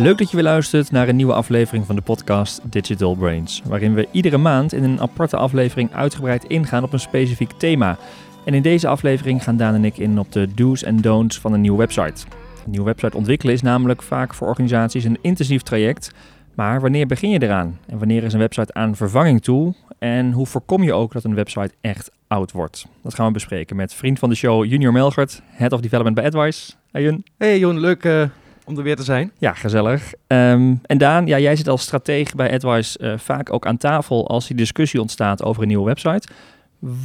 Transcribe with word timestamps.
Leuk 0.00 0.18
dat 0.18 0.30
je 0.30 0.36
weer 0.36 0.44
luistert 0.44 0.90
naar 0.90 1.08
een 1.08 1.16
nieuwe 1.16 1.32
aflevering 1.32 1.86
van 1.86 1.96
de 1.96 2.02
podcast 2.02 2.60
Digital 2.64 3.14
Brains, 3.14 3.62
waarin 3.64 3.94
we 3.94 4.08
iedere 4.10 4.36
maand 4.36 4.72
in 4.72 4.84
een 4.84 5.00
aparte 5.00 5.36
aflevering 5.36 5.92
uitgebreid 5.92 6.44
ingaan 6.44 6.82
op 6.82 6.92
een 6.92 7.00
specifiek 7.00 7.52
thema. 7.52 7.98
En 8.44 8.54
in 8.54 8.62
deze 8.62 8.88
aflevering 8.88 9.42
gaan 9.42 9.56
Daan 9.56 9.74
en 9.74 9.84
ik 9.84 9.98
in 9.98 10.18
op 10.18 10.32
de 10.32 10.54
do's 10.54 10.82
en 10.82 10.96
don'ts 10.96 11.38
van 11.38 11.52
een 11.52 11.60
nieuwe 11.60 11.78
website. 11.78 12.26
Een 12.64 12.70
nieuwe 12.70 12.86
website 12.86 13.16
ontwikkelen 13.16 13.54
is 13.54 13.62
namelijk 13.62 14.02
vaak 14.02 14.34
voor 14.34 14.48
organisaties 14.48 15.04
een 15.04 15.18
intensief 15.20 15.62
traject. 15.62 16.12
Maar 16.54 16.80
wanneer 16.80 17.06
begin 17.06 17.30
je 17.30 17.42
eraan? 17.42 17.78
En 17.86 17.98
wanneer 17.98 18.22
is 18.22 18.32
een 18.32 18.38
website 18.38 18.74
aan 18.74 18.96
vervanging 18.96 19.42
toe? 19.42 19.74
En 19.98 20.32
hoe 20.32 20.46
voorkom 20.46 20.82
je 20.82 20.92
ook 20.92 21.12
dat 21.12 21.24
een 21.24 21.34
website 21.34 21.74
echt 21.80 22.10
oud 22.26 22.52
wordt? 22.52 22.86
Dat 23.02 23.14
gaan 23.14 23.26
we 23.26 23.32
bespreken 23.32 23.76
met 23.76 23.94
vriend 23.94 24.18
van 24.18 24.28
de 24.28 24.34
show 24.34 24.64
Junior 24.64 24.92
Melgert, 24.92 25.42
Head 25.46 25.72
of 25.72 25.80
Development 25.80 26.16
bij 26.16 26.24
AdWise. 26.24 26.72
Hey 26.92 27.02
Jun. 27.02 27.24
Hey 27.38 27.58
Jon, 27.58 27.78
leuk 27.78 28.04
uh, 28.04 28.22
om 28.68 28.76
er 28.76 28.82
weer 28.82 28.96
te 28.96 29.02
zijn. 29.02 29.32
Ja, 29.38 29.52
gezellig. 29.52 30.12
Um, 30.26 30.80
en 30.82 30.98
Daan, 30.98 31.26
ja, 31.26 31.38
jij 31.38 31.56
zit 31.56 31.68
als 31.68 31.82
stratege 31.82 32.36
bij 32.36 32.52
AdWise 32.52 32.98
uh, 33.00 33.18
vaak 33.18 33.52
ook 33.52 33.66
aan 33.66 33.76
tafel 33.76 34.28
als 34.28 34.46
die 34.46 34.56
discussie 34.56 35.00
ontstaat 35.00 35.42
over 35.42 35.62
een 35.62 35.68
nieuwe 35.68 35.84
website. 35.84 36.28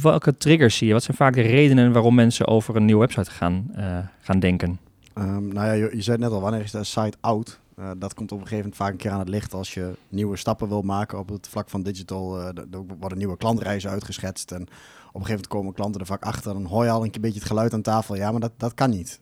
Welke 0.02 0.36
triggers 0.36 0.76
zie 0.76 0.86
je? 0.86 0.92
Wat 0.92 1.02
zijn 1.02 1.16
vaak 1.16 1.34
de 1.34 1.40
redenen 1.40 1.92
waarom 1.92 2.14
mensen 2.14 2.46
over 2.46 2.76
een 2.76 2.84
nieuwe 2.84 3.00
website 3.00 3.30
gaan, 3.30 3.70
uh, 3.76 3.98
gaan 4.20 4.38
denken? 4.38 4.78
Um, 5.18 5.52
nou 5.52 5.66
ja, 5.66 5.72
je, 5.72 5.90
je 5.92 6.02
zei 6.02 6.18
net 6.18 6.30
al, 6.30 6.40
wanneer 6.40 6.60
is 6.60 6.70
de 6.70 6.84
site 6.84 7.16
oud? 7.20 7.60
Uh, 7.78 7.90
dat 7.96 8.14
komt 8.14 8.32
op 8.32 8.38
een 8.38 8.46
gegeven 8.46 8.64
moment 8.64 8.76
vaak 8.76 8.90
een 8.90 8.96
keer 8.96 9.10
aan 9.10 9.18
het 9.18 9.28
licht 9.28 9.54
als 9.54 9.74
je 9.74 9.92
nieuwe 10.08 10.36
stappen 10.36 10.68
wil 10.68 10.82
maken 10.82 11.18
op 11.18 11.28
het 11.28 11.48
vlak 11.48 11.70
van 11.70 11.82
digital. 11.82 12.40
Uh, 12.40 12.46
er 12.46 12.84
worden 12.98 13.18
nieuwe 13.18 13.36
klantreizen 13.36 13.90
uitgeschetst 13.90 14.52
en 14.52 14.62
op 14.62 14.66
een 14.66 15.26
gegeven 15.26 15.30
moment 15.30 15.46
komen 15.46 15.72
klanten 15.74 16.00
er 16.00 16.06
vaak 16.06 16.22
achter. 16.22 16.52
Dan 16.52 16.64
hoor 16.64 16.84
je 16.84 16.90
al 16.90 17.04
een 17.04 17.12
beetje 17.20 17.38
het 17.38 17.48
geluid 17.48 17.74
aan 17.74 17.82
tafel. 17.82 18.16
Ja, 18.16 18.30
maar 18.30 18.40
dat, 18.40 18.52
dat 18.56 18.74
kan 18.74 18.90
niet. 18.90 19.20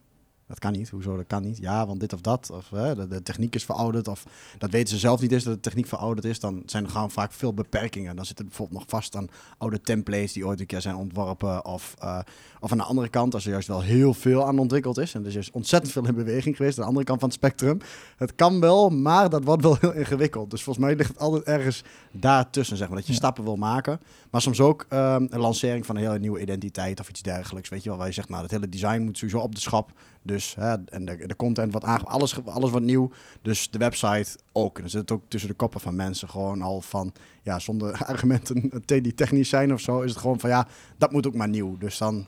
Dat 0.53 0.61
kan 0.61 0.72
niet. 0.72 0.91
Hoezo? 0.91 1.17
Dat 1.17 1.27
kan 1.27 1.42
niet. 1.42 1.58
Ja, 1.58 1.86
want 1.86 2.00
dit 2.00 2.12
of 2.12 2.20
dat. 2.20 2.50
Of 2.50 2.69
de, 2.69 3.20
techniek 3.22 3.55
is 3.55 3.64
verouderd. 3.64 4.08
Of 4.08 4.25
dat 4.58 4.70
weten 4.70 4.89
ze 4.89 4.98
zelf 4.98 5.20
niet 5.20 5.33
eens 5.33 5.45
dat 5.45 5.55
de 5.55 5.61
techniek 5.61 5.86
verouderd 5.86 6.27
is. 6.27 6.41
Dan 6.41 6.62
zijn 6.67 6.84
er 6.84 6.91
gewoon 6.91 7.11
vaak 7.11 7.33
veel 7.33 7.55
beperkingen. 7.55 8.17
Dan 8.17 8.25
zit 8.25 8.39
er 8.39 8.45
bijvoorbeeld 8.45 8.78
nog 8.78 8.89
vast 8.89 9.17
aan 9.17 9.28
oude 9.58 9.80
templates 9.80 10.33
die 10.33 10.47
ooit 10.47 10.61
een 10.61 10.67
keer 10.67 10.80
zijn 10.80 10.95
ontworpen. 10.95 11.64
Of, 11.64 11.95
uh, 12.03 12.19
of 12.63 12.73
aan 12.73 12.79
de 12.79 12.85
andere 12.85 13.09
kant, 13.09 13.35
als 13.35 13.45
er 13.45 13.51
juist 13.51 13.69
wel 13.69 13.81
heel 13.81 14.15
veel 14.15 14.47
aan 14.47 14.59
ontwikkeld 14.59 14.99
is. 14.99 15.15
En 15.15 15.21
er 15.21 15.27
is 15.27 15.35
juist 15.35 15.51
ontzettend 15.51 15.93
veel 15.93 16.07
in 16.07 16.15
beweging 16.15 16.57
geweest. 16.57 16.77
Aan 16.77 16.83
de 16.83 16.89
andere 16.89 17.07
kant 17.07 17.21
van 17.21 17.29
het 17.29 17.39
spectrum. 17.39 17.79
Het 18.17 18.35
kan 18.35 18.61
wel, 18.61 18.91
maar 18.91 19.31
dat 19.31 19.45
wordt 19.45 19.63
wel 19.63 19.77
heel 19.81 19.93
ingewikkeld. 19.93 20.51
Dus 20.51 20.63
volgens 20.63 20.85
mij 20.85 20.97
ligt 20.97 21.09
het 21.09 21.19
altijd 21.19 21.43
ergens 21.43 21.85
daartussen. 22.13 22.77
Zeg 22.77 22.89
maar, 22.89 22.97
dat 22.97 23.07
je 23.07 23.13
ja. 23.13 23.19
stappen 23.19 23.45
wil 23.45 23.57
maken. 23.57 24.01
Maar 24.31 24.41
soms 24.41 24.61
ook 24.61 24.87
um, 24.93 25.27
een 25.31 25.41
lancering 25.41 25.87
van 25.87 25.97
een 25.97 26.03
hele 26.03 26.19
nieuwe 26.19 26.41
identiteit 26.41 27.01
of 27.01 27.09
iets 27.09 27.23
dergelijks. 27.23 27.69
Weet 27.69 27.83
je 27.83 27.89
wel, 27.89 27.99
waar 27.99 28.07
je 28.07 28.13
zegt, 28.13 28.29
nou, 28.29 28.43
het 28.43 28.51
hele 28.51 28.69
design 28.69 29.03
moet 29.03 29.19
sowieso 29.19 29.39
op 29.39 29.55
de 29.55 29.61
schap. 29.61 29.93
Dus 30.23 30.55
hè, 30.55 30.75
en 30.85 31.05
de, 31.05 31.27
de 31.27 31.37
content 31.37 31.73
wat 31.73 31.85
aange 31.85 32.05
alles, 32.05 32.45
alles 32.45 32.71
wat 32.71 32.83
nieuw. 32.83 33.11
Dus 33.43 33.71
de 33.71 33.79
website 33.79 34.39
ook. 34.53 34.79
En 34.79 34.85
er 34.85 34.91
zit 34.91 35.11
ook 35.11 35.23
tussen 35.29 35.51
de 35.51 35.57
koppen 35.57 35.81
van 35.81 35.97
mensen 35.97 36.29
gewoon 36.29 36.63
al 36.63 36.81
van, 36.81 37.13
ja, 37.43 37.59
zonder 37.59 38.05
argumenten 38.07 38.83
die 38.87 39.15
technisch 39.15 39.49
zijn 39.49 39.73
of 39.73 39.81
zo, 39.81 40.01
is 40.01 40.11
het 40.11 40.21
gewoon 40.21 40.41
van, 40.41 40.51
ja, 40.51 40.67
dat 40.99 41.13
moet 41.13 41.27
ook 41.27 41.35
maar 41.35 41.49
nieuw. 41.49 41.79
Dus 41.79 41.99
dan 41.99 42.27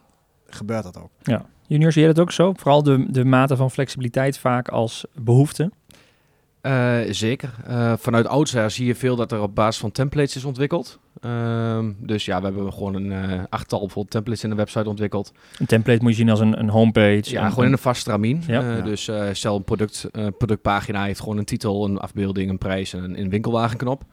gebeurt 0.55 0.83
dat 0.83 0.99
ook. 0.99 1.11
Ja. 1.23 1.47
Junior, 1.67 1.93
zie 1.93 2.03
je 2.03 2.09
dat 2.09 2.21
ook 2.21 2.33
zo? 2.33 2.53
Vooral 2.57 2.83
de, 2.83 3.07
de 3.09 3.25
mate 3.25 3.57
van 3.57 3.71
flexibiliteit 3.71 4.39
vaak 4.39 4.69
als 4.69 5.05
behoefte? 5.15 5.71
Uh, 6.63 6.99
zeker. 7.11 7.55
Uh, 7.69 7.93
vanuit 7.97 8.27
oudsher 8.27 8.71
zie 8.71 8.87
je 8.87 8.95
veel 8.95 9.17
dat 9.17 9.33
er 9.33 9.41
op 9.41 9.55
basis 9.55 9.81
van 9.81 9.93
templates 9.93 10.37
is 10.37 10.45
ontwikkeld. 10.45 10.99
Uh, 11.25 11.79
dus 11.99 12.25
ja, 12.25 12.39
we 12.39 12.45
hebben 12.45 12.73
gewoon 12.73 12.95
een 12.95 13.07
uh, 13.07 13.43
achttal 13.49 13.79
bijvoorbeeld 13.79 14.11
templates 14.11 14.45
in 14.45 14.51
de 14.51 14.57
website 14.57 14.89
ontwikkeld. 14.89 15.33
Een 15.59 15.67
template 15.67 16.03
moet 16.03 16.11
je 16.11 16.17
zien 16.17 16.31
als 16.31 16.41
een, 16.41 16.59
een 16.59 16.69
homepage? 16.69 17.31
Ja, 17.31 17.49
gewoon 17.49 17.65
in 17.65 17.73
een 17.73 17.79
vast 17.79 18.01
stramien. 18.01 18.43
Ja. 18.47 18.61
Ja. 18.61 18.81
Dus 18.81 19.11
stel 19.33 19.57
een 19.57 19.65
product, 19.65 20.09
productpagina 20.39 21.05
heeft 21.05 21.21
gewoon 21.21 21.39
een 21.39 21.45
titel, 21.45 21.85
een 21.85 21.99
afbeelding, 21.99 22.51
een 22.51 22.59
prijs 22.59 22.93
en 22.93 23.05
een, 23.05 23.21
een 23.21 23.29
winkelwagenknop. 23.29 24.05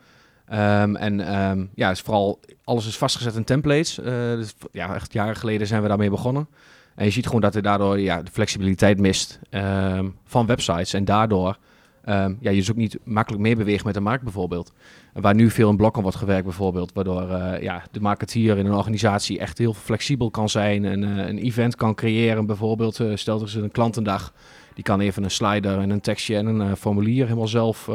Um, 0.54 0.96
en 0.96 1.42
um, 1.42 1.70
ja, 1.76 1.90
is 1.90 2.02
vooral 2.02 2.40
alles 2.64 2.88
is 2.88 2.98
vastgezet 2.98 3.36
in 3.36 3.44
templates. 3.44 3.96
dus, 4.36 4.54
ja, 4.72 4.96
echt 4.96 5.14
jaren 5.14 5.36
geleden 5.36 5.68
zijn 5.68 5.82
we 5.82 5.88
daarmee 5.88 6.10
begonnen. 6.10 6.48
En 6.96 7.06
je 7.06 7.12
ziet 7.12 7.26
gewoon 7.26 7.42
dat 7.42 7.56
er 7.56 7.62
daardoor 7.62 8.00
ja, 8.00 8.22
de 8.22 8.32
flexibiliteit 8.32 9.00
mist 9.00 9.40
um, 9.50 10.16
van 10.26 10.46
websites. 10.46 10.94
En 10.94 11.06
daardoor 11.06 11.58
ja, 12.06 12.36
je 12.40 12.52
dus 12.52 12.72
ook 12.72 12.78
niet 12.78 13.00
makkelijk 13.04 13.44
meebeweegt 13.44 13.86
met 13.86 13.94
de 13.94 14.00
markt 14.00 14.24
bijvoorbeeld. 14.24 14.74
Waar 15.14 15.36
nu 15.36 15.50
veel 15.50 15.70
in 15.70 15.76
blokken 15.76 16.02
wordt 16.02 16.18
gewerkt 16.18 16.44
bijvoorbeeld. 16.44 16.94
Waardoor 16.94 17.30
uh, 17.30 17.62
ja, 17.62 17.84
de 17.92 18.00
marketeer 18.00 18.58
in 18.58 18.66
een 18.66 18.74
organisatie 18.74 19.40
echt 19.40 19.58
heel 19.58 19.74
flexibel 19.74 20.30
kan 20.30 20.50
zijn. 20.50 20.86
En 20.86 21.04
uh, 21.04 21.28
een 21.28 21.38
event 21.38 21.76
kan 21.76 21.96
creëren 21.96 22.46
bijvoorbeeld. 22.46 23.00
Stel 23.14 23.40
dat 23.40 23.50
ze 23.50 23.62
een 23.62 23.72
klantendag. 23.72 24.34
Die 24.74 24.84
kan 24.84 25.00
even 25.00 25.24
een 25.24 25.32
slider 25.32 25.80
en 25.80 25.90
een 25.90 26.02
tekstje 26.02 26.36
en 26.36 26.46
een 26.46 26.78
formulier 26.78 27.24
helemaal 27.24 27.48
zelf 27.48 27.90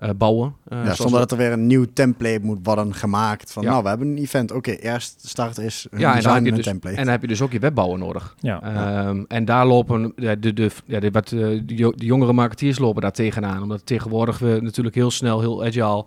uh, 0.00 0.10
bouwen. 0.16 0.54
Uh, 0.68 0.84
ja, 0.84 0.94
zonder 0.94 1.18
dat 1.18 1.30
er 1.30 1.36
weer 1.36 1.52
een 1.52 1.66
nieuw 1.66 1.86
template 1.92 2.40
moet 2.42 2.58
worden 2.62 2.94
gemaakt. 2.94 3.52
Van, 3.52 3.62
ja. 3.62 3.70
nou, 3.70 3.82
we 3.82 3.88
hebben 3.88 4.08
een 4.08 4.18
event. 4.18 4.50
Oké, 4.50 4.70
okay, 4.70 4.92
eerst 4.92 5.28
start 5.28 5.58
is 5.58 5.86
een 5.90 5.98
ja, 5.98 6.14
design 6.14 6.34
en, 6.34 6.36
en 6.36 6.46
een 6.46 6.54
dus, 6.54 6.64
template. 6.64 6.96
En 6.96 7.02
dan 7.02 7.12
heb 7.12 7.20
je 7.20 7.28
dus 7.28 7.40
ook 7.40 7.52
je 7.52 7.58
webbouwer 7.58 7.98
nodig. 7.98 8.34
Ja. 8.40 9.06
Um, 9.08 9.24
en 9.28 9.44
daar 9.44 9.66
lopen 9.66 10.12
de, 10.16 10.38
de, 10.38 10.52
de, 10.52 10.70
ja, 10.84 11.00
de, 11.00 11.10
wat, 11.10 11.28
de, 11.28 11.64
de 11.64 11.92
jongere 11.96 12.32
marketeers 12.32 12.78
lopen 12.78 13.02
daar 13.02 13.12
tegenaan. 13.12 13.62
Omdat 13.62 13.86
tegenwoordig 13.86 14.38
we 14.38 14.58
natuurlijk 14.62 14.94
heel 14.94 15.10
snel, 15.10 15.40
heel 15.40 15.64
agile 15.64 16.04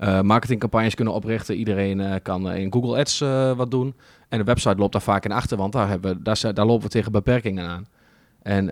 uh, 0.00 0.20
marketingcampagnes 0.20 0.94
kunnen 0.94 1.14
oprichten. 1.14 1.56
Iedereen 1.56 1.98
uh, 1.98 2.14
kan 2.22 2.52
in 2.52 2.72
Google 2.72 2.98
Ads 2.98 3.18
wat 3.56 3.70
doen. 3.70 3.94
En 4.28 4.38
de 4.38 4.44
website 4.44 4.76
loopt 4.76 4.92
daar 4.92 5.02
vaak 5.02 5.24
in 5.24 5.32
achter, 5.32 5.56
want 5.56 5.72
daar, 5.72 5.88
hebben, 5.88 6.22
daar, 6.22 6.54
daar 6.54 6.66
lopen 6.66 6.84
we 6.84 6.88
tegen 6.88 7.12
beperkingen 7.12 7.68
aan. 7.68 7.86
En 8.42 8.66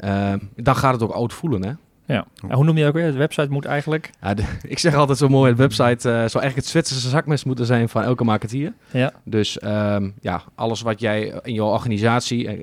dan 0.56 0.76
gaat 0.76 0.92
het 0.92 1.02
ook 1.02 1.10
oud 1.10 1.32
voelen, 1.32 1.64
hè? 1.64 1.72
Ja. 2.06 2.26
En 2.48 2.54
hoe 2.54 2.64
noem 2.64 2.76
je 2.76 2.86
ook 2.86 2.94
weer? 2.94 3.12
De 3.12 3.18
website 3.18 3.50
moet 3.50 3.64
eigenlijk... 3.64 4.10
Ja, 4.20 4.34
de, 4.34 4.44
ik 4.68 4.78
zeg 4.78 4.94
altijd 4.94 5.18
zo 5.18 5.28
mooi, 5.28 5.50
de 5.50 5.56
website 5.56 5.90
uh, 5.90 6.14
zou 6.14 6.18
eigenlijk 6.18 6.54
het 6.54 6.66
Zwitserse 6.66 7.08
zakmes 7.08 7.44
moeten 7.44 7.66
zijn 7.66 7.88
van 7.88 8.02
elke 8.02 8.24
marketeer. 8.24 8.72
Ja. 8.90 9.12
Dus 9.24 9.62
um, 9.62 10.14
ja, 10.20 10.42
alles 10.54 10.80
wat 10.80 11.00
jij 11.00 11.40
in 11.42 11.54
jouw 11.54 11.68
organisatie... 11.68 12.44
Uh, 12.44 12.60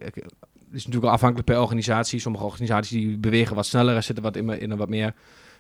is 0.72 0.86
natuurlijk 0.86 1.14
afhankelijk 1.14 1.48
per 1.48 1.62
organisatie. 1.62 2.20
Sommige 2.20 2.44
organisaties 2.44 2.92
die 2.92 3.18
bewegen 3.18 3.56
wat 3.56 3.66
sneller 3.66 3.96
en 3.96 4.04
zitten 4.04 4.24
wat 4.24 4.36
in, 4.36 4.50
in 4.50 4.72
een 4.72 4.78
wat 4.78 4.90
meer 4.90 5.14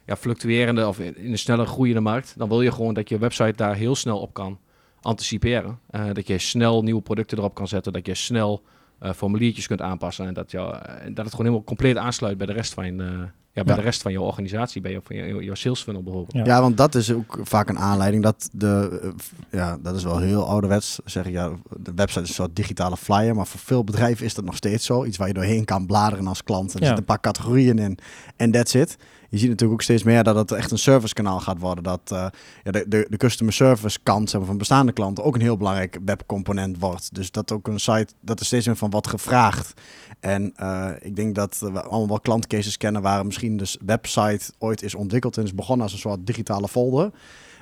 ja, 0.05 0.15
fluctuerende 0.15 0.87
of 0.87 0.99
in, 0.99 1.17
in 1.17 1.31
een 1.31 1.37
sneller 1.37 1.65
groeiende 1.65 2.01
markt. 2.01 2.33
Dan 2.37 2.49
wil 2.49 2.61
je 2.61 2.71
gewoon 2.71 2.93
dat 2.93 3.09
je 3.09 3.17
website 3.17 3.53
daar 3.55 3.75
heel 3.75 3.95
snel 3.95 4.19
op 4.19 4.33
kan 4.33 4.59
anticiperen. 5.01 5.79
Uh, 5.91 6.05
dat 6.13 6.27
je 6.27 6.37
snel 6.37 6.83
nieuwe 6.83 7.01
producten 7.01 7.37
erop 7.37 7.53
kan 7.53 7.67
zetten. 7.67 7.93
Dat 7.93 8.05
je 8.05 8.15
snel 8.15 8.61
uh, 9.01 9.11
formuliertjes 9.13 9.67
kunt 9.67 9.81
aanpassen. 9.81 10.27
En 10.27 10.33
dat, 10.33 10.51
jou, 10.51 10.71
dat 10.71 11.03
het 11.03 11.15
gewoon 11.15 11.45
helemaal 11.45 11.63
compleet 11.63 11.97
aansluit 11.97 12.37
bij 12.37 12.47
de 12.47 12.53
rest 12.53 12.73
van 12.73 12.85
je 12.85 13.27
ja, 13.51 13.63
bij 13.63 13.75
ja. 13.75 13.79
de 13.79 13.85
rest 13.85 14.01
van 14.01 14.11
je 14.11 14.21
organisatie, 14.21 14.81
bij 14.81 14.91
je, 14.91 14.99
van 15.03 15.15
je, 15.15 15.43
je 15.43 15.55
sales 15.55 15.83
funnel 15.83 16.03
bijvoorbeeld. 16.03 16.33
Ja. 16.33 16.53
ja. 16.53 16.61
want 16.61 16.77
dat 16.77 16.95
is 16.95 17.11
ook 17.11 17.39
vaak 17.41 17.69
een 17.69 17.79
aanleiding 17.79 18.23
dat 18.23 18.49
de, 18.51 19.13
ja, 19.51 19.77
dat 19.81 19.95
is 19.95 20.03
wel 20.03 20.19
heel 20.19 20.47
ouderwets, 20.47 20.99
zeg 21.05 21.25
ik 21.25 21.31
ja, 21.31 21.51
de 21.77 21.91
website 21.95 22.21
is 22.21 22.27
een 22.27 22.33
soort 22.33 22.55
digitale 22.55 22.97
flyer, 22.97 23.35
maar 23.35 23.47
voor 23.47 23.59
veel 23.59 23.83
bedrijven 23.83 24.25
is 24.25 24.33
dat 24.33 24.45
nog 24.45 24.55
steeds 24.55 24.85
zo. 24.85 25.05
Iets 25.05 25.17
waar 25.17 25.27
je 25.27 25.33
doorheen 25.33 25.65
kan 25.65 25.85
bladeren 25.85 26.27
als 26.27 26.43
klant. 26.43 26.73
En 26.73 26.75
er 26.75 26.81
ja. 26.81 26.85
zitten 26.85 26.97
een 26.97 27.15
paar 27.15 27.33
categorieën 27.33 27.79
in 27.79 27.97
en 28.35 28.51
that's 28.51 28.73
it. 28.73 28.97
Je 29.29 29.37
ziet 29.37 29.49
natuurlijk 29.49 29.79
ook 29.79 29.81
steeds 29.81 30.03
meer 30.03 30.23
dat 30.23 30.35
het 30.35 30.51
echt 30.51 30.71
een 30.71 30.77
servicekanaal 30.77 31.39
gaat 31.39 31.59
worden. 31.59 31.83
Dat 31.83 32.01
uh, 32.13 32.27
ja, 32.63 32.71
de, 32.71 32.85
de, 32.87 33.07
de 33.09 33.17
customer 33.17 33.53
service 33.53 33.99
kant 34.03 34.29
van 34.31 34.57
bestaande 34.57 34.91
klanten 34.91 35.23
ook 35.23 35.35
een 35.35 35.41
heel 35.41 35.57
belangrijk 35.57 35.99
webcomponent 36.05 36.79
wordt. 36.79 37.15
Dus 37.15 37.31
dat 37.31 37.51
ook 37.51 37.67
een 37.67 37.79
site, 37.79 38.13
dat 38.21 38.39
er 38.39 38.45
steeds 38.45 38.65
meer 38.65 38.75
van 38.75 38.89
wat 38.89 39.07
gevraagd. 39.07 39.73
En 40.19 40.53
uh, 40.61 40.89
ik 40.99 41.15
denk 41.15 41.35
dat 41.35 41.57
we 41.59 41.81
allemaal 41.81 42.07
wel 42.07 42.19
klantcases 42.19 42.77
kennen 42.77 43.01
waar 43.01 43.25
misschien 43.25 43.57
de 43.57 43.75
website 43.85 44.51
ooit 44.57 44.83
is 44.83 44.95
ontwikkeld 44.95 45.37
en 45.37 45.43
is 45.43 45.55
begonnen 45.55 45.83
als 45.83 45.93
een 45.93 45.99
soort 45.99 46.25
digitale 46.25 46.67
folder. 46.67 47.11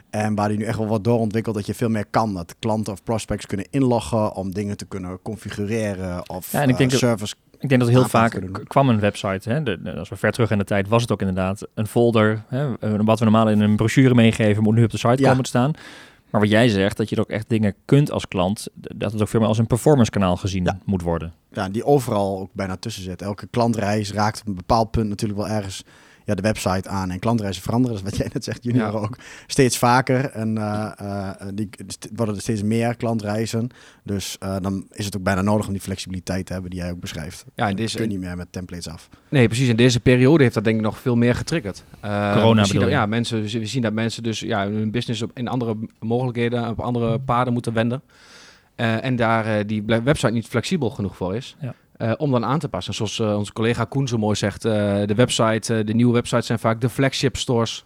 En 0.09 0.35
waar 0.35 0.49
die 0.49 0.57
nu 0.57 0.63
echt 0.63 0.77
wel 0.77 0.87
wat 0.87 1.03
doorontwikkeld 1.03 1.55
dat 1.55 1.65
je 1.65 1.73
veel 1.73 1.89
meer 1.89 2.05
kan. 2.05 2.33
Dat 2.33 2.55
klanten 2.59 2.93
of 2.93 3.03
prospects 3.03 3.45
kunnen 3.45 3.67
inloggen 3.69 4.33
om 4.33 4.53
dingen 4.53 4.77
te 4.77 4.85
kunnen 4.85 5.21
configureren 5.21 6.29
of 6.29 6.51
ja, 6.51 6.61
en 6.61 6.69
ik 6.69 6.77
denk 6.77 6.91
uh, 6.91 6.97
service. 6.97 7.35
Ik 7.59 7.69
denk 7.69 7.81
dat 7.81 7.89
heel 7.89 8.07
vaak 8.07 8.39
kwam 8.67 8.89
een 8.89 8.99
website, 8.99 9.49
hè, 9.49 9.63
de, 9.63 9.81
de, 9.81 9.93
als 9.95 10.09
we 10.09 10.15
ver 10.15 10.31
terug 10.31 10.51
in 10.51 10.57
de 10.57 10.63
tijd, 10.63 10.87
was 10.87 11.01
het 11.01 11.11
ook 11.11 11.19
inderdaad 11.19 11.67
een 11.73 11.87
folder. 11.87 12.43
Hè, 12.47 12.67
wat 13.03 13.19
we 13.19 13.25
normaal 13.25 13.49
in 13.49 13.61
een 13.61 13.75
brochure 13.75 14.15
meegeven, 14.15 14.63
moet 14.63 14.75
nu 14.75 14.83
op 14.83 14.91
de 14.91 14.97
site 14.97 15.21
ja. 15.21 15.29
komen 15.29 15.43
te 15.43 15.49
staan. 15.49 15.71
Maar 16.29 16.41
wat 16.41 16.49
jij 16.49 16.67
zegt, 16.67 16.97
dat 16.97 17.09
je 17.09 17.15
er 17.15 17.21
ook 17.21 17.29
echt 17.29 17.49
dingen 17.49 17.75
kunt 17.85 18.11
als 18.11 18.27
klant, 18.27 18.67
dat 18.73 19.11
het 19.11 19.21
ook 19.21 19.27
veel 19.27 19.39
meer 19.39 19.49
als 19.49 19.57
een 19.57 19.67
performance 19.67 20.11
kanaal 20.11 20.35
gezien 20.35 20.63
ja. 20.63 20.79
moet 20.85 21.01
worden. 21.01 21.33
Ja, 21.51 21.69
die 21.69 21.85
overal 21.85 22.39
ook 22.39 22.49
bijna 22.53 22.75
tussen 22.75 23.03
zit. 23.03 23.21
Elke 23.21 23.47
klantreis 23.47 24.13
raakt 24.13 24.41
op 24.41 24.47
een 24.47 24.55
bepaald 24.55 24.91
punt 24.91 25.09
natuurlijk 25.09 25.39
wel 25.39 25.49
ergens 25.49 25.83
ja, 26.27 26.35
de 26.35 26.41
website 26.41 26.89
aan. 26.89 27.11
En 27.11 27.19
klantreizen 27.19 27.63
veranderen, 27.63 27.95
dat 27.95 28.05
is 28.05 28.09
wat 28.09 28.19
jij 28.19 28.29
net 28.33 28.43
zegt, 28.43 28.63
junior 28.63 28.91
ja. 28.91 28.97
ook. 28.97 29.17
Steeds 29.47 29.77
vaker. 29.77 30.29
En 30.29 30.57
uh, 30.57 30.91
uh, 31.01 31.29
die 31.53 31.69
worden 32.15 32.35
er 32.35 32.41
steeds 32.41 32.63
meer 32.63 32.95
klantreizen. 32.95 33.69
Dus 34.03 34.37
uh, 34.43 34.55
dan 34.61 34.85
is 34.91 35.05
het 35.05 35.17
ook 35.17 35.23
bijna 35.23 35.41
nodig 35.41 35.65
om 35.65 35.71
die 35.71 35.81
flexibiliteit 35.81 36.45
te 36.45 36.53
hebben 36.53 36.71
die 36.71 36.79
jij 36.79 36.91
ook 36.91 36.99
beschrijft. 36.99 37.45
Ja, 37.55 37.69
en 37.69 37.75
deze, 37.75 37.95
kun 37.95 38.05
je 38.05 38.11
niet 38.11 38.25
meer 38.25 38.37
met 38.37 38.47
templates 38.51 38.87
af. 38.87 39.09
Nee, 39.29 39.47
precies. 39.47 39.67
In 39.67 39.75
deze 39.75 39.99
periode 39.99 40.43
heeft 40.43 40.55
dat 40.55 40.63
denk 40.63 40.75
ik 40.75 40.83
nog 40.83 40.99
veel 40.99 41.15
meer 41.15 41.35
getriggerd. 41.35 41.83
Corona 42.01 42.61
we 42.61 42.67
zien 42.67 42.79
dat, 42.79 42.89
Ja, 42.89 43.05
mensen, 43.05 43.41
we 43.41 43.65
zien 43.65 43.81
dat 43.81 43.93
mensen 43.93 44.23
dus 44.23 44.39
ja, 44.39 44.69
hun 44.69 44.91
business 44.91 45.21
op, 45.21 45.31
in 45.33 45.47
andere 45.47 45.77
mogelijkheden, 45.99 46.69
op 46.69 46.79
andere 46.79 47.19
paden 47.19 47.53
moeten 47.53 47.73
wenden. 47.73 48.01
Uh, 48.75 49.03
en 49.03 49.15
daar 49.15 49.47
uh, 49.47 49.63
die 49.65 49.83
website 49.85 50.31
niet 50.31 50.47
flexibel 50.47 50.89
genoeg 50.89 51.15
voor 51.15 51.35
is. 51.35 51.55
Ja. 51.59 51.73
Om 52.17 52.31
dan 52.31 52.45
aan 52.45 52.59
te 52.59 52.69
passen. 52.69 52.93
Zoals 52.93 53.19
onze 53.19 53.53
collega 53.53 53.83
Koen 53.83 54.07
zo 54.07 54.17
mooi 54.17 54.35
zegt, 54.35 54.61
de 54.61 55.13
website, 55.15 55.83
de 55.83 55.93
nieuwe 55.93 56.13
websites 56.13 56.45
zijn 56.45 56.59
vaak 56.59 56.81
de 56.81 56.89
flagship 56.89 57.37
stores 57.37 57.85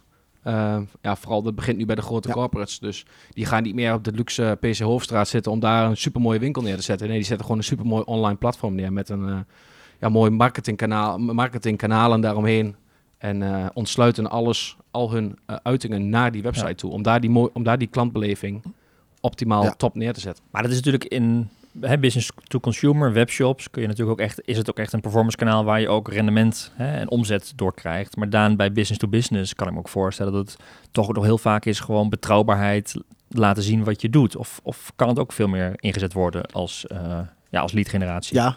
ja, 1.02 1.16
vooral 1.16 1.42
dat 1.42 1.54
begint 1.54 1.78
nu 1.78 1.86
bij 1.86 1.94
de 1.94 2.02
grote 2.02 2.28
corporates. 2.28 2.78
Dus 2.78 3.06
die 3.30 3.46
gaan 3.46 3.62
niet 3.62 3.74
meer 3.74 3.94
op 3.94 4.04
de 4.04 4.12
luxe 4.12 4.58
PC 4.60 4.78
Hoofdstraat 4.78 5.28
zitten 5.28 5.52
om 5.52 5.60
daar 5.60 5.90
een 5.90 5.96
supermooie 5.96 6.38
winkel 6.38 6.62
neer 6.62 6.76
te 6.76 6.82
zetten. 6.82 7.06
Nee, 7.06 7.16
die 7.16 7.26
zetten 7.26 7.44
gewoon 7.44 7.60
een 7.60 7.66
supermooi 7.66 8.02
online 8.04 8.36
platform 8.36 8.74
neer 8.74 8.92
met 8.92 9.08
een 9.08 9.44
ja, 10.00 10.08
mooi 10.08 10.30
marketingkanaal, 10.30 11.18
marketingkanalen 11.18 12.20
daaromheen. 12.20 12.76
En 13.18 13.70
ontsluiten 13.74 14.30
alles, 14.30 14.76
al 14.90 15.12
hun 15.12 15.38
uitingen 15.46 16.08
naar 16.08 16.32
die 16.32 16.42
website 16.42 16.74
toe. 16.74 16.90
Om 16.90 17.02
daar 17.02 17.20
die, 17.20 17.50
om 17.52 17.62
daar 17.62 17.78
die 17.78 17.88
klantbeleving 17.88 18.62
optimaal 19.20 19.76
top 19.76 19.94
neer 19.94 20.12
te 20.12 20.20
zetten. 20.20 20.44
Maar 20.50 20.62
dat 20.62 20.70
is 20.70 20.76
natuurlijk 20.76 21.04
in 21.04 21.48
hè, 21.80 21.98
business 21.98 22.30
to 22.42 22.60
consumer, 22.60 23.12
webshops, 23.12 23.70
kun 23.70 23.82
je 23.82 23.88
natuurlijk 23.88 24.20
ook 24.20 24.26
echt, 24.26 24.40
is 24.44 24.56
het 24.56 24.70
ook 24.70 24.78
echt 24.78 24.92
een 24.92 25.00
performance 25.00 25.36
kanaal 25.36 25.64
waar 25.64 25.80
je 25.80 25.88
ook 25.88 26.08
rendement 26.08 26.72
hè, 26.74 26.96
en 26.96 27.10
omzet 27.10 27.52
door 27.56 27.74
krijgt. 27.74 28.16
Maar 28.16 28.30
dan 28.30 28.56
bij 28.56 28.72
business 28.72 29.00
to 29.00 29.08
business 29.08 29.54
kan 29.54 29.66
ik 29.66 29.72
me 29.72 29.78
ook 29.78 29.88
voorstellen 29.88 30.32
dat 30.32 30.46
het 30.46 30.56
toch 30.90 31.12
nog 31.12 31.24
heel 31.24 31.38
vaak 31.38 31.64
is 31.64 31.80
gewoon 31.80 32.08
betrouwbaarheid 32.08 32.94
laten 33.28 33.62
zien 33.62 33.84
wat 33.84 34.00
je 34.00 34.10
doet. 34.10 34.36
Of, 34.36 34.60
of 34.62 34.92
kan 34.96 35.08
het 35.08 35.18
ook 35.18 35.32
veel 35.32 35.48
meer 35.48 35.72
ingezet 35.76 36.12
worden 36.12 36.46
als, 36.46 36.84
uh, 36.92 37.18
ja, 37.50 37.60
als 37.60 37.72
lead 37.72 37.88
generatie? 37.88 38.36
Ja, 38.36 38.56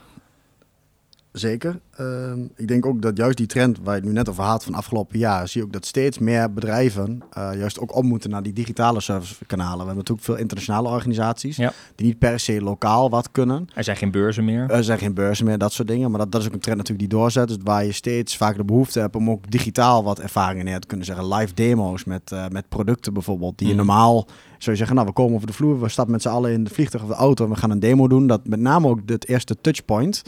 zeker. 1.38 1.80
Ehm, 1.96 2.40
ik 2.56 2.68
denk 2.68 2.86
ook 2.86 3.02
dat 3.02 3.18
juist 3.18 3.38
die 3.38 3.48
trend 3.48 3.78
waar 3.84 3.94
je 3.94 4.00
het 4.00 4.10
nu 4.10 4.16
net 4.16 4.30
over 4.30 4.44
had 4.44 4.64
van 4.64 4.74
afgelopen 4.74 5.20
jaar, 5.20 5.48
zie 5.48 5.62
je 5.62 5.68
ook 5.68 5.74
dat 5.74 5.86
steeds 5.86 6.20
meer 6.20 6.54
bedrijven 6.54 7.22
uh, 7.38 7.50
juist 7.58 7.80
ook 7.80 7.96
op 7.96 8.04
moeten 8.04 8.30
naar 8.30 8.44
die 8.44 8.54
digitale 8.54 9.02
servicekanalen. 9.02 9.78
We 9.78 9.86
hebben 9.86 9.98
natuurlijk 9.98 10.26
veel 10.26 10.36
internationale 10.36 10.90
organisaties 10.90 11.56
die 11.96 12.06
niet 12.06 12.20
per 12.20 12.40
se 12.40 12.62
lokaal 12.62 13.10
wat 13.10 13.32
kunnen. 13.32 13.68
Er 13.74 13.84
zijn 13.84 13.98
geen 13.98 14.12
beurzen 14.12 14.46
meer. 14.46 14.70
Er 14.70 14.84
zijn 14.84 15.00
geen 15.00 15.14
beurzen 15.14 15.46
meer, 15.46 15.58
dat 15.58 15.74
soort 15.74 15.88
dingen. 15.88 16.10
Maar 16.12 16.20
dat, 16.20 16.32
dat 16.32 16.42
is 16.42 16.48
ook 16.48 16.54
een 16.54 16.60
trend 16.60 16.78
natuurlijk 16.78 17.10
die 17.10 17.20
doorzet. 17.20 17.48
Dus 17.48 17.58
waar 17.64 17.86
je 17.86 17.92
steeds 17.92 18.38
vaak 18.38 18.56
de 18.56 18.64
behoefte 18.64 19.00
hebt 19.00 19.16
om 19.16 19.30
ook 19.30 19.52
digitaal 19.52 20.04
wat 20.04 20.20
ervaringen 20.20 20.66
neer 20.66 20.80
te 20.80 20.88
kunnen 20.88 21.06
zeggen. 21.06 21.34
Live 21.34 21.54
demo's 21.54 22.04
met, 22.04 22.32
uh, 22.34 22.48
met 22.48 22.70
producten 22.70 23.14
bijvoorbeeld, 23.14 23.58
die 23.58 23.68
je 23.68 23.74
mhm. 23.74 23.86
normaal 23.86 24.28
zou 24.58 24.72
je 24.72 24.76
zeggen, 24.76 24.96
nou 24.96 25.08
we 25.08 25.14
komen 25.14 25.36
over 25.36 25.48
de 25.48 25.54
vloer, 25.54 25.82
we 25.82 25.90
stappen 25.90 26.14
met 26.14 26.22
z'n 26.22 26.30
allen 26.30 26.52
in 26.52 26.64
de 26.64 26.70
vliegtuig 26.70 27.04
of 27.04 27.10
de 27.10 27.16
auto 27.16 27.44
en 27.44 27.50
we 27.50 27.58
gaan 27.58 27.72
een 27.72 27.80
demo 27.80 28.08
doen. 28.08 28.28
Dat 28.28 28.48
met 28.48 28.60
name 28.60 28.88
ook 28.88 29.00
het 29.06 29.28
eerste 29.28 29.56
touchpoint 29.62 30.24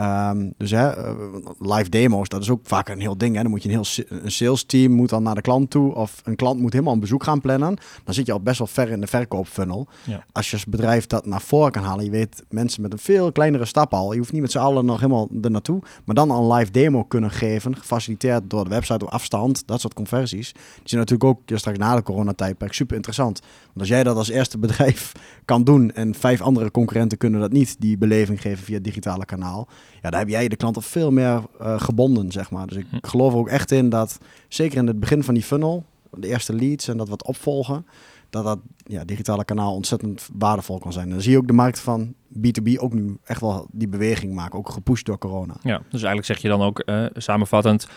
Um, 0.00 0.52
dus 0.56 0.70
hè, 0.70 0.88
eh, 0.88 1.14
live 1.58 1.88
demo's, 1.88 2.28
dat 2.28 2.42
is 2.42 2.50
ook 2.50 2.60
vaak 2.62 2.88
een 2.88 3.00
heel 3.00 3.18
ding. 3.18 3.36
Hè. 3.36 3.42
Dan 3.42 3.50
moet 3.50 3.62
je 3.62 3.68
een 3.68 3.74
heel 3.74 4.04
een 4.08 4.30
sales 4.30 4.64
team 4.64 4.92
moet 4.92 5.08
dan 5.08 5.22
naar 5.22 5.34
de 5.34 5.40
klant 5.40 5.70
toe. 5.70 5.94
Of 5.94 6.20
een 6.24 6.36
klant 6.36 6.60
moet 6.60 6.72
helemaal 6.72 6.94
een 6.94 7.00
bezoek 7.00 7.24
gaan 7.24 7.40
plannen. 7.40 7.76
Dan 8.04 8.14
zit 8.14 8.26
je 8.26 8.32
al 8.32 8.40
best 8.40 8.58
wel 8.58 8.66
ver 8.66 8.90
in 8.90 9.00
de 9.00 9.06
verkoopfunnel. 9.06 9.88
Ja. 10.04 10.24
Als 10.32 10.50
je 10.50 10.56
als 10.56 10.66
bedrijf 10.66 11.06
dat 11.06 11.26
naar 11.26 11.40
voren 11.40 11.72
kan 11.72 11.82
halen. 11.82 12.04
Je 12.04 12.10
weet 12.10 12.44
mensen 12.48 12.82
met 12.82 12.92
een 12.92 12.98
veel 12.98 13.32
kleinere 13.32 13.64
stap 13.64 13.94
al. 13.94 14.12
Je 14.12 14.18
hoeft 14.18 14.32
niet 14.32 14.40
met 14.40 14.50
z'n 14.50 14.58
allen 14.58 14.84
nog 14.84 15.00
helemaal 15.00 15.28
er 15.42 15.50
naartoe. 15.50 15.80
Maar 16.04 16.14
dan 16.14 16.30
al 16.30 16.50
een 16.50 16.56
live 16.56 16.70
demo 16.70 17.04
kunnen 17.04 17.30
geven. 17.30 17.76
Gefaciliteerd 17.76 18.50
door 18.50 18.64
de 18.64 18.70
website 18.70 19.04
op 19.04 19.10
afstand. 19.10 19.66
Dat 19.66 19.80
soort 19.80 19.94
conversies. 19.94 20.52
Die 20.52 20.62
zijn 20.84 21.00
natuurlijk 21.00 21.30
ook 21.30 21.40
ja, 21.44 21.56
straks 21.56 21.78
na 21.78 21.96
de 21.96 22.02
coronatijdperk 22.02 22.72
super 22.72 22.96
interessant. 22.96 23.40
Want 23.40 23.78
als 23.78 23.88
jij 23.88 24.02
dat 24.02 24.16
als 24.16 24.28
eerste 24.28 24.58
bedrijf 24.68 25.12
kan 25.44 25.64
doen. 25.64 25.92
En 25.92 26.14
vijf 26.14 26.40
andere 26.40 26.70
concurrenten 26.70 27.18
kunnen 27.18 27.40
dat 27.40 27.52
niet. 27.52 27.76
Die 27.78 27.98
beleving 27.98 28.40
geven 28.40 28.64
via 28.64 28.74
het 28.74 28.84
digitale 28.84 29.24
kanaal 29.24 29.68
ja, 30.02 30.10
daar 30.10 30.20
heb 30.20 30.28
jij 30.28 30.48
de 30.48 30.56
klant 30.56 30.76
al 30.76 30.82
veel 30.82 31.10
meer 31.10 31.42
uh, 31.60 31.80
gebonden, 31.80 32.32
zeg 32.32 32.50
maar. 32.50 32.66
Dus 32.66 32.76
ik 32.76 32.86
hm. 32.90 32.96
geloof 33.00 33.34
ook 33.34 33.48
echt 33.48 33.70
in 33.70 33.88
dat, 33.88 34.18
zeker 34.48 34.78
in 34.78 34.86
het 34.86 35.00
begin 35.00 35.22
van 35.22 35.34
die 35.34 35.42
funnel, 35.42 35.84
de 36.10 36.28
eerste 36.28 36.54
leads 36.54 36.88
en 36.88 36.96
dat 36.96 37.08
wat 37.08 37.24
opvolgen, 37.24 37.86
dat 38.30 38.44
dat 38.44 38.58
ja, 38.86 39.04
digitale 39.04 39.44
kanaal 39.44 39.74
ontzettend 39.74 40.28
waardevol 40.32 40.78
kan 40.78 40.92
zijn. 40.92 41.04
En 41.04 41.12
dan 41.12 41.20
zie 41.20 41.32
je 41.32 41.38
ook 41.38 41.46
de 41.46 41.52
markt 41.52 41.80
van 41.80 42.14
B2B 42.38 42.76
ook 42.76 42.92
nu 42.92 43.16
echt 43.24 43.40
wel 43.40 43.66
die 43.72 43.88
beweging 43.88 44.34
maken, 44.34 44.58
ook 44.58 44.70
gepusht 44.70 45.06
door 45.06 45.18
corona. 45.18 45.56
Ja, 45.62 45.78
dus 45.78 46.02
eigenlijk 46.02 46.26
zeg 46.26 46.38
je 46.38 46.48
dan 46.48 46.62
ook 46.62 46.82
uh, 46.86 47.06
samenvattend, 47.14 47.88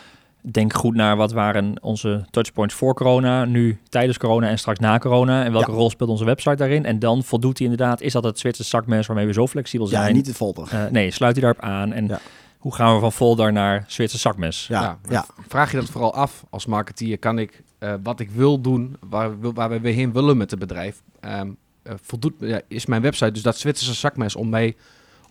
denk 0.42 0.74
goed 0.74 0.96
naar 0.96 1.16
wat 1.16 1.32
waren 1.32 1.74
onze 1.82 2.26
touchpoints 2.30 2.76
voor 2.76 2.94
corona, 2.94 3.46
nu 3.46 3.80
tijdens 3.90 4.18
corona 4.18 4.50
en 4.50 4.60
straks 4.60 4.80
na 4.80 4.98
corona. 4.98 5.44
En 5.44 5.52
welke 5.52 5.72
rol 5.72 5.90
speelt 5.90 6.10
onze 6.10 6.26
website 6.26 6.56
daarin? 6.56 6.86
En 6.86 7.00
dan 7.00 7.24
voldoet 7.24 7.58
hij 7.58 7.68
inderdaad, 7.68 8.02
is 8.02 8.14
dat 8.14 8.24
het 8.24 8.40
Zwitserse 8.40 8.70
zakmes 8.70 9.08
waarmee 9.08 9.26
we 9.26 9.34
zo 9.34 9.48
flexibel 9.48 9.88
zijn? 9.88 10.08
Ja, 10.08 10.14
niet 10.14 10.28
het 10.28 10.36
folder. 10.36 10.70
Uh, 10.74 10.86
nee, 10.86 11.12
sluit 11.12 11.36
hij 11.36 11.42
daarop 11.44 11.64
aan. 11.64 11.94
En 11.94 12.20
hoe 12.58 12.76
gaan 12.76 12.94
we 12.94 13.00
van 13.00 13.12
folder 13.12 13.52
naar 13.52 13.84
Zwitserse 13.88 14.28
zakmes? 14.28 14.68
Ja, 14.68 14.98
ja, 15.10 15.26
Vraag 15.48 15.72
je 15.72 15.78
dat 15.78 15.90
vooral 15.90 16.14
af 16.14 16.44
als 16.50 16.66
marketeer, 16.66 17.18
kan 17.18 17.40
ik 17.40 17.64
uh, 17.80 17.94
wat 18.04 18.20
ik 18.20 18.30
wil 18.30 18.62
doen, 18.62 18.98
waar, 19.10 19.54
waar 19.54 19.82
we 19.82 19.90
heen 19.90 20.14
willen 20.14 20.38
met 20.38 20.52
het 20.52 20.60
bedrijf, 20.60 21.02
um, 21.26 21.58
uh, 21.84 21.94
voldoet, 22.02 22.34
ja, 22.40 22.62
is 22.68 22.86
mijn 22.86 23.02
website 23.02 23.32
dus 23.32 23.42
dat 23.42 23.58
Zwitserse 23.58 23.94
zakmes 23.94 24.36
om 24.36 24.50
mij 24.50 24.76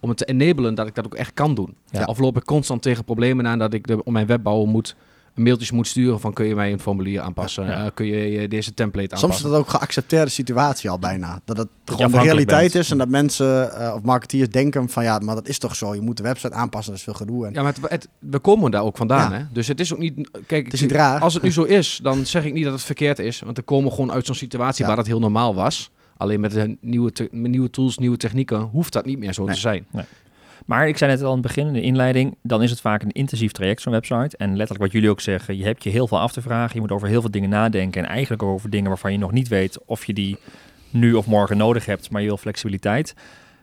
om 0.01 0.09
het 0.09 0.19
te 0.19 0.25
enablen 0.25 0.75
dat 0.75 0.87
ik 0.87 0.95
dat 0.95 1.05
ook 1.05 1.15
echt 1.15 1.35
kan 1.35 1.55
doen. 1.55 1.75
Ja. 1.91 2.05
Of 2.05 2.19
loop 2.19 2.37
ik 2.37 2.45
constant 2.45 2.83
tegen 2.83 3.05
problemen 3.05 3.47
aan 3.47 3.59
dat 3.59 3.75
ik 3.75 3.87
de, 3.87 4.05
om 4.05 4.13
mijn 4.13 4.27
webbouwer 4.27 4.69
moet 4.69 4.97
mailtjes 5.35 5.71
moet 5.71 5.87
sturen 5.87 6.21
van 6.21 6.33
kun 6.33 6.47
je 6.47 6.55
mij 6.55 6.73
een 6.73 6.81
formulier 6.81 7.21
aanpassen, 7.21 7.67
ja. 7.67 7.85
uh, 7.85 7.91
kun 7.95 8.07
je 8.07 8.49
deze 8.49 8.75
template 8.75 9.15
aanpassen. 9.15 9.29
Soms 9.29 9.45
is 9.45 9.51
dat 9.51 9.61
ook 9.61 9.69
geaccepteerde 9.69 10.31
situatie 10.31 10.91
al 10.91 10.99
bijna. 10.99 11.41
Dat 11.45 11.57
het 11.57 11.69
gewoon 11.85 12.11
de 12.11 12.21
realiteit 12.21 12.75
is 12.75 12.91
en 12.91 12.99
dat 12.99 13.09
mensen 13.09 13.71
uh, 13.79 13.93
of 13.95 14.03
marketeers 14.03 14.49
denken 14.49 14.89
van 14.89 15.05
ja, 15.05 15.19
maar 15.19 15.35
dat 15.35 15.49
is 15.49 15.59
toch 15.59 15.77
zo. 15.77 15.95
Je 15.95 16.01
moet 16.01 16.17
de 16.17 16.23
website 16.23 16.55
aanpassen, 16.55 16.91
dat 16.91 16.99
is 16.99 17.05
veel 17.05 17.15
gedoe. 17.15 17.47
En... 17.47 17.53
Ja, 17.53 17.63
maar 17.63 17.75
het, 17.81 18.09
we 18.19 18.39
komen 18.39 18.71
daar 18.71 18.83
ook 18.83 18.97
vandaan. 18.97 19.33
Hè? 19.33 19.43
Dus 19.53 19.69
het 19.69 19.81
is 19.81 19.93
ook 19.93 19.99
niet, 19.99 20.31
kijk, 20.47 20.65
het 20.65 20.75
is 20.75 20.81
niet 20.81 20.93
raar. 20.93 21.21
als 21.21 21.35
het 21.35 21.43
nu 21.43 21.53
zo 21.53 21.63
is, 21.63 22.01
dan 22.03 22.27
zeg 22.27 22.45
ik 22.45 22.53
niet 22.53 22.65
dat 22.65 22.73
het 22.73 22.83
verkeerd 22.83 23.19
is. 23.19 23.41
Want 23.41 23.57
we 23.57 23.63
komen 23.63 23.91
gewoon 23.91 24.13
uit 24.13 24.27
zo'n 24.27 24.35
situatie 24.35 24.87
waar 24.87 24.97
dat 24.97 25.07
heel 25.07 25.21
normaal 25.21 25.55
was. 25.55 25.91
Alleen 26.21 26.41
met 26.41 26.53
de 26.53 26.77
nieuwe, 26.81 27.13
nieuwe 27.31 27.71
tools, 27.71 27.99
nieuwe 27.99 28.17
technieken, 28.17 28.61
hoeft 28.61 28.93
dat 28.93 29.05
niet 29.05 29.19
meer 29.19 29.33
zo 29.33 29.47
te 29.47 29.55
zijn. 29.55 29.87
Nee. 29.91 30.05
Maar 30.67 30.89
ik 30.89 30.97
zei 30.97 31.11
net 31.11 31.23
al 31.23 31.27
aan 31.27 31.33
het 31.33 31.43
begin, 31.43 31.67
in 31.67 31.73
de 31.73 31.81
inleiding, 31.81 32.37
dan 32.43 32.63
is 32.63 32.71
het 32.71 32.81
vaak 32.81 33.03
een 33.03 33.11
intensief 33.11 33.53
traject, 33.53 33.81
zo'n 33.81 33.93
website. 33.93 34.37
En 34.37 34.49
letterlijk 34.49 34.81
wat 34.81 34.93
jullie 34.93 35.11
ook 35.11 35.21
zeggen, 35.21 35.57
je 35.57 35.65
hebt 35.65 35.85
je 35.85 35.91
heel 35.91 36.07
veel 36.09 36.21
af 36.21 36.33
te 36.33 36.43
vragen. 36.43 36.75
Je 36.75 36.81
moet 36.81 36.91
over 36.91 37.09
heel 37.09 37.21
veel 37.21 37.31
dingen 37.31 37.49
nadenken. 37.49 38.03
En 38.03 38.09
eigenlijk 38.09 38.43
over 38.43 38.71
dingen 38.71 38.89
waarvan 38.89 39.13
je 39.13 39.19
nog 39.19 39.33
niet 39.33 39.49
weet 39.49 39.79
of 39.85 40.05
je 40.05 40.13
die 40.13 40.37
nu 40.91 41.15
of 41.15 41.27
morgen 41.27 41.57
nodig 41.57 41.87
hebt, 41.87 42.11
maar 42.11 42.21
je 42.21 42.27
wil 42.27 42.37
flexibiliteit. 42.37 43.15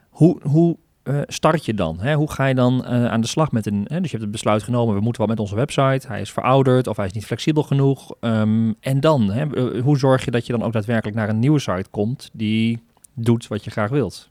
Hoe, 0.10 0.40
hoe 0.42 0.78
uh, 1.08 1.22
start 1.28 1.66
je 1.66 1.74
dan? 1.74 2.00
Hè? 2.00 2.14
Hoe 2.14 2.32
ga 2.32 2.46
je 2.46 2.56
dan 2.56 2.86
uh, 2.86 3.06
aan 3.06 3.22
de 3.22 3.28
slag 3.28 3.52
met 3.52 3.66
een... 3.66 3.86
Hè? 3.88 4.02
Dus 4.02 4.12
je 4.12 4.18
hebt 4.18 4.22
het 4.22 4.32
besluit 4.32 4.64
genomen, 4.64 4.96
we 4.96 5.02
moeten 5.02 5.22
wat 5.22 5.30
met 5.30 5.40
onze 5.40 5.56
website. 5.56 6.08
Hij 6.08 6.22
is 6.22 6.32
verouderd 6.32 6.88
of 6.88 6.98
hij 6.98 7.06
is 7.06 7.12
niet 7.12 7.26
flexibel 7.26 7.64
genoeg. 7.64 8.14
Um, 8.22 8.76
en 8.80 9.00
dan? 9.00 9.32
Hè? 9.32 9.46
Uh, 9.46 9.82
hoe 9.82 9.98
zorg 9.98 10.26
je 10.26 10.32
dat 10.32 10.46
je 10.46 10.54
dan 10.54 10.64
ook 10.64 10.74
daadwerkelijk 10.74 11.18
naar 11.18 11.30
een 11.30 11.40
nieuwe 11.40 11.60
site 11.60 11.90
komt 11.92 12.30
die 12.34 12.80
doet 13.14 13.48
wat 13.48 13.64
je 13.64 13.72
graag 13.72 13.90
wilt? 13.90 14.28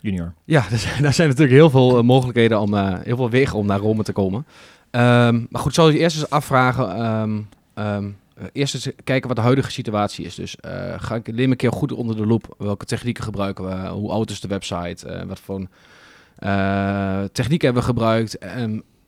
junior? 0.00 0.32
Ja, 0.44 0.64
daar 1.02 1.12
zijn 1.12 1.28
natuurlijk 1.28 1.56
heel 1.56 1.70
veel 1.70 2.02
mogelijkheden 2.02 2.60
om, 2.60 2.74
heel 2.76 3.16
veel 3.16 3.30
wegen 3.30 3.58
om 3.58 3.66
naar 3.66 3.78
Rome 3.78 4.02
te 4.02 4.12
komen. 4.12 4.46
Um, 4.90 5.46
maar 5.50 5.60
goed, 5.60 5.74
zal 5.74 5.88
je 5.88 5.98
eerst 5.98 6.16
eens 6.16 6.30
afvragen. 6.30 7.06
Um, 7.06 7.48
eerst 8.52 8.74
eens 8.74 8.90
kijken 9.04 9.28
wat 9.28 9.36
de 9.36 9.42
huidige 9.42 9.70
situatie 9.70 10.24
is. 10.24 10.34
Dus 10.34 10.56
uh, 10.64 10.94
ga 10.96 11.14
ik 11.14 11.34
neem 11.34 11.50
een 11.50 11.56
keer 11.56 11.72
goed 11.72 11.92
onder 11.92 12.16
de 12.16 12.26
loep. 12.26 12.54
Welke 12.58 12.84
technieken 12.84 13.24
gebruiken 13.24 13.64
we? 13.64 13.88
Hoe 13.88 14.10
oud 14.10 14.30
is 14.30 14.40
de 14.40 14.48
website? 14.48 15.24
wat 15.26 15.40
voor 15.40 15.66
technieken 17.32 17.64
hebben 17.64 17.82
we 17.82 17.88
gebruikt? 17.88 18.38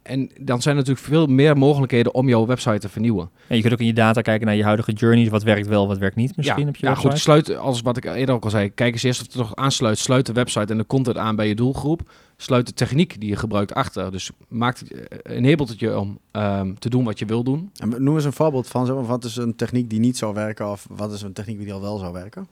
En 0.02 0.30
dan 0.40 0.62
zijn 0.62 0.76
er 0.76 0.80
natuurlijk 0.80 1.06
veel 1.06 1.26
meer 1.26 1.56
mogelijkheden 1.56 2.14
om 2.14 2.28
jouw 2.28 2.46
website 2.46 2.78
te 2.78 2.88
vernieuwen. 2.88 3.30
En 3.46 3.56
je 3.56 3.62
kunt 3.62 3.74
ook 3.74 3.80
in 3.80 3.86
je 3.86 3.92
data 3.92 4.20
kijken 4.20 4.46
naar 4.46 4.56
je 4.56 4.64
huidige 4.64 4.92
journeys. 4.92 5.28
Wat 5.28 5.42
werkt 5.42 5.66
wel, 5.66 5.86
wat 5.86 5.98
werkt 5.98 6.16
niet 6.16 6.36
misschien 6.36 6.62
ja, 6.62 6.68
op 6.68 6.76
je 6.76 6.86
ja, 6.86 6.92
website? 6.92 7.10
goed, 7.10 7.20
sluit, 7.20 7.56
als 7.56 7.80
wat 7.80 7.96
ik 7.96 8.04
eerder 8.04 8.34
ook 8.34 8.44
al 8.44 8.50
zei, 8.50 8.74
kijk 8.74 8.92
eens 8.92 9.02
eerst 9.02 9.20
of 9.20 9.26
het 9.26 9.36
toch 9.36 9.56
aansluit. 9.56 9.98
Sluit 9.98 10.26
de 10.26 10.32
website 10.32 10.72
en 10.72 10.78
de 10.78 10.86
content 10.86 11.16
aan 11.16 11.36
bij 11.36 11.48
je 11.48 11.54
doelgroep. 11.54 12.10
Sluit 12.36 12.66
de 12.66 12.74
techniek 12.74 13.20
die 13.20 13.28
je 13.28 13.36
gebruikt 13.36 13.74
achter. 13.74 14.10
Dus 14.10 14.30
maakt 14.48 14.78
het, 14.78 14.92
eh, 14.92 15.36
enabled 15.36 15.68
het 15.68 15.78
je 15.78 15.98
om 15.98 16.18
um, 16.32 16.78
te 16.78 16.90
doen 16.90 17.04
wat 17.04 17.18
je 17.18 17.24
wil 17.24 17.42
doen. 17.42 17.70
En 17.76 18.02
noem 18.02 18.14
eens 18.14 18.24
een 18.24 18.32
voorbeeld 18.32 18.66
van, 18.68 18.86
zeg 18.86 18.94
maar, 18.94 19.06
wat 19.06 19.24
is 19.24 19.36
een 19.36 19.56
techniek 19.56 19.90
die 19.90 20.00
niet 20.00 20.16
zou 20.16 20.34
werken 20.34 20.70
of 20.70 20.86
wat 20.90 21.12
is 21.12 21.22
een 21.22 21.32
techniek 21.32 21.58
die 21.58 21.72
al 21.72 21.80
wel 21.80 21.98
zou 21.98 22.12
werken? 22.12 22.46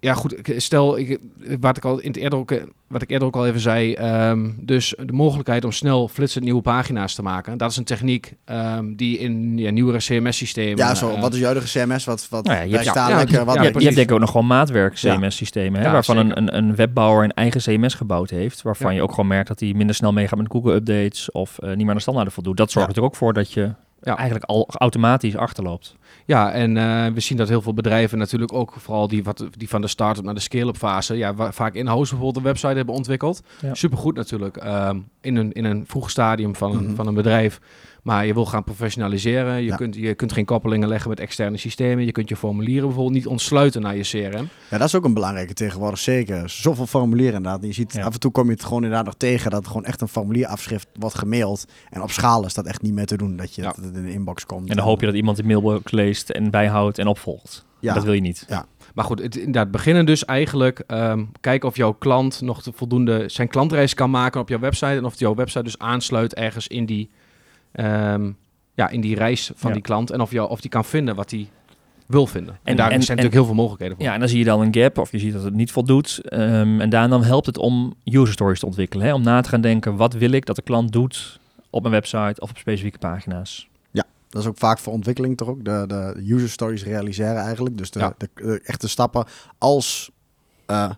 Ja, 0.00 0.14
goed, 0.14 0.34
stel, 0.56 0.98
ik, 0.98 1.18
wat, 1.60 1.76
ik 1.76 1.84
al 1.84 1.98
in 1.98 2.08
het 2.08 2.16
eerder 2.16 2.38
ook, 2.38 2.52
wat 2.86 3.02
ik 3.02 3.10
eerder 3.10 3.28
ook 3.28 3.36
al 3.36 3.46
even 3.46 3.60
zei, 3.60 3.96
um, 4.30 4.56
dus 4.60 4.94
de 5.04 5.12
mogelijkheid 5.12 5.64
om 5.64 5.72
snel 5.72 6.08
flitsend 6.08 6.44
nieuwe 6.44 6.62
pagina's 6.62 7.14
te 7.14 7.22
maken. 7.22 7.58
Dat 7.58 7.70
is 7.70 7.76
een 7.76 7.84
techniek 7.84 8.34
um, 8.46 8.96
die 8.96 9.18
in 9.18 9.58
ja, 9.58 9.70
nieuwere 9.70 9.98
CMS-systemen... 9.98 10.76
Ja, 10.76 10.94
zo, 10.94 11.10
uh, 11.10 11.20
wat 11.20 11.32
is 11.32 11.38
je 11.38 11.44
huidige 11.44 11.78
CMS? 11.78 12.04
Wat, 12.04 12.28
wat 12.30 12.44
nou 12.44 12.56
ja, 12.56 12.62
je 12.62 12.74
hebt, 12.74 12.86
staan 12.86 13.10
ja, 13.10 13.16
lekker, 13.16 13.44
wat 13.44 13.54
ja, 13.54 13.62
je, 13.62 13.68
hebt 13.70 13.82
denk 13.82 13.96
ik 13.96 14.12
ook 14.12 14.20
nog 14.20 14.30
gewoon 14.30 14.46
maatwerk 14.46 14.94
CMS-systemen, 14.94 15.80
hè, 15.80 15.90
waarvan 15.90 16.16
een, 16.16 16.36
een, 16.36 16.56
een, 16.56 16.74
webbouwer 16.76 17.24
een 17.24 17.32
eigen 17.32 17.60
CMS 17.60 17.94
gebouwd 17.94 18.30
heeft, 18.30 18.62
waarvan 18.62 18.94
je 18.94 19.02
ook 19.02 19.10
gewoon 19.10 19.26
merkt 19.26 19.48
dat 19.48 19.60
hij 19.60 19.72
minder 19.74 19.94
snel 19.94 20.12
meegaat 20.12 20.38
met 20.38 20.50
Google-updates 20.50 21.30
of 21.30 21.58
uh, 21.60 21.68
niet 21.68 21.78
meer 21.78 21.88
aan 21.88 21.94
de 21.94 22.00
standaarden 22.00 22.32
voldoet. 22.32 22.56
Dat 22.56 22.70
zorgt 22.70 22.96
er 22.96 23.02
ook 23.02 23.16
voor 23.16 23.32
dat 23.32 23.52
je 23.52 23.70
ja. 24.02 24.16
eigenlijk 24.16 24.44
al 24.44 24.68
automatisch 24.68 25.36
achterloopt. 25.36 25.96
Ja, 26.24 26.52
en 26.52 26.76
uh, 26.76 27.06
we 27.06 27.20
zien 27.20 27.36
dat 27.36 27.48
heel 27.48 27.62
veel 27.62 27.74
bedrijven 27.74 28.18
natuurlijk 28.18 28.52
ook, 28.52 28.74
vooral 28.78 29.08
die, 29.08 29.24
wat, 29.24 29.46
die 29.56 29.68
van 29.68 29.80
de 29.80 29.88
start-up 29.88 30.24
naar 30.24 30.34
de 30.34 30.40
scale-up 30.40 30.76
fase, 30.76 31.16
ja, 31.16 31.34
waar, 31.34 31.54
vaak 31.54 31.74
in-house 31.74 32.10
bijvoorbeeld 32.10 32.36
een 32.36 32.50
website 32.50 32.76
hebben 32.76 32.94
ontwikkeld. 32.94 33.42
Ja. 33.60 33.74
Supergoed 33.74 34.14
natuurlijk, 34.16 34.64
um, 34.64 35.08
in, 35.20 35.36
een, 35.36 35.52
in 35.52 35.64
een 35.64 35.84
vroeg 35.86 36.10
stadium 36.10 36.56
van, 36.56 36.72
mm 36.72 36.78
-hmm. 36.78 36.94
van 36.94 37.06
een 37.06 37.14
bedrijf. 37.14 37.60
Maar 38.02 38.26
je 38.26 38.34
wil 38.34 38.46
gaan 38.46 38.64
professionaliseren. 38.64 39.62
Je, 39.62 39.74
kunt, 39.74 39.94
je 39.94 40.14
kunt 40.14 40.32
geen 40.32 40.44
koppelingen 40.44 40.88
leggen 40.88 41.08
met 41.08 41.20
externe 41.20 41.56
systemen. 41.56 42.04
Je 42.04 42.12
kunt 42.12 42.28
je 42.28 42.36
formulieren 42.36 42.86
bijvoorbeeld 42.86 43.16
niet 43.16 43.26
ontsluiten 43.26 43.82
naar 43.82 43.96
je 43.96 44.02
CRM. 44.02 44.48
Ja, 44.70 44.78
dat 44.78 44.86
is 44.86 44.94
ook 44.94 45.04
een 45.04 45.14
belangrijke 45.14 45.52
tegenwoordig. 45.52 45.98
Zeker. 45.98 46.50
Zoveel 46.50 46.86
formulieren 46.86 47.36
inderdaad. 47.36 47.64
Je 47.64 47.72
ziet 47.72 47.98
af 47.98 48.12
en 48.12 48.20
toe 48.20 48.30
kom 48.30 48.44
je 48.44 48.52
het 48.52 48.64
gewoon 48.64 48.82
inderdaad 48.82 49.04
nog 49.04 49.14
tegen 49.16 49.50
dat 49.50 49.66
gewoon 49.66 49.84
echt 49.84 50.00
een 50.00 50.08
formulierafschrift 50.08 50.88
wordt 50.98 51.18
gemaild. 51.18 51.64
En 51.90 52.02
op 52.02 52.10
schaal 52.10 52.44
is 52.44 52.54
dat 52.54 52.66
echt 52.66 52.82
niet 52.82 52.92
meer 52.92 53.06
te 53.06 53.16
doen. 53.16 53.36
Dat 53.36 53.54
je 53.54 53.62
het 53.62 53.76
in 53.76 54.04
de 54.04 54.12
inbox 54.12 54.46
komt. 54.46 54.70
En 54.70 54.76
dan 54.76 54.84
hoop 54.84 55.00
je 55.00 55.06
dat 55.06 55.14
iemand 55.14 55.36
de 55.36 55.44
mailbox 55.44 55.92
leest 55.92 56.30
en 56.30 56.50
bijhoudt 56.50 56.98
en 56.98 57.06
opvolgt. 57.06 57.64
Ja. 57.80 57.94
Dat 57.94 58.04
wil 58.04 58.12
je 58.12 58.20
niet. 58.20 58.44
Ja. 58.48 58.66
Maar 58.94 59.04
goed, 59.04 59.22
het, 59.22 59.36
inderdaad, 59.36 59.70
beginnen 59.70 60.06
dus 60.06 60.24
eigenlijk. 60.24 60.82
Um, 60.86 61.30
kijken 61.40 61.68
of 61.68 61.76
jouw 61.76 61.92
klant 61.92 62.40
nog 62.40 62.62
de 62.62 62.72
voldoende 62.74 63.24
zijn 63.26 63.48
klantreis 63.48 63.94
kan 63.94 64.10
maken 64.10 64.40
op 64.40 64.48
jouw 64.48 64.58
website. 64.58 64.86
En 64.86 65.04
of 65.04 65.18
jouw 65.18 65.34
website 65.34 65.62
dus 65.62 65.78
aansluit 65.78 66.34
ergens 66.34 66.68
in 66.68 66.86
die, 66.86 67.10
um, 67.72 68.36
ja, 68.74 68.88
in 68.88 69.00
die 69.00 69.14
reis 69.16 69.50
van 69.54 69.72
die 69.72 69.82
klant. 69.82 70.10
En 70.10 70.20
of, 70.20 70.30
jou, 70.30 70.50
of 70.50 70.60
die 70.60 70.70
kan 70.70 70.84
vinden 70.84 71.14
wat 71.14 71.30
hij 71.30 71.48
wil 72.06 72.26
vinden. 72.26 72.58
En, 72.62 72.76
daar 72.76 72.88
zijn 72.88 73.00
natuurlijk 73.00 73.34
heel 73.34 73.44
veel 73.44 73.54
mogelijkheden 73.54 73.96
voor. 73.96 74.04
Ja, 74.04 74.12
en 74.12 74.20
dan 74.20 74.28
zie 74.28 74.38
je 74.38 74.44
dan 74.44 74.60
een 74.60 74.74
gap 74.74 74.98
of 74.98 75.12
je 75.12 75.18
ziet 75.18 75.32
dat 75.32 75.42
het 75.42 75.54
niet 75.54 75.72
voldoet. 75.72 76.20
Um, 76.32 76.80
en 76.80 76.90
daarna 76.90 77.20
helpt 77.20 77.46
het 77.46 77.58
om 77.58 77.94
user 78.04 78.32
stories 78.32 78.60
te 78.60 78.66
ontwikkelen. 78.66 79.06
Hè? 79.06 79.14
Om 79.14 79.22
na 79.22 79.40
te 79.40 79.48
gaan 79.48 79.60
denken, 79.60 79.96
wat 79.96 80.14
wil 80.14 80.30
ik 80.30 80.46
dat 80.46 80.56
de 80.56 80.62
klant 80.62 80.92
doet 80.92 81.40
op 81.70 81.80
mijn 81.80 81.94
website 81.94 82.40
of 82.40 82.50
op 82.50 82.58
specifieke 82.58 82.98
pagina's. 82.98 83.70
Dat 84.30 84.42
is 84.42 84.48
ook 84.48 84.58
vaak 84.58 84.78
voor 84.78 84.92
ontwikkeling 84.92 85.36
toch 85.36 85.48
ook. 85.48 85.64
De, 85.64 85.84
de 85.86 86.14
user 86.28 86.48
stories 86.48 86.84
realiseren 86.84 87.36
eigenlijk. 87.36 87.78
Dus 87.78 87.90
de, 87.90 88.14
de, 88.16 88.60
echte 88.64 88.88
stappen 88.88 89.26
als... 89.58 90.10
Uh, 90.70 90.90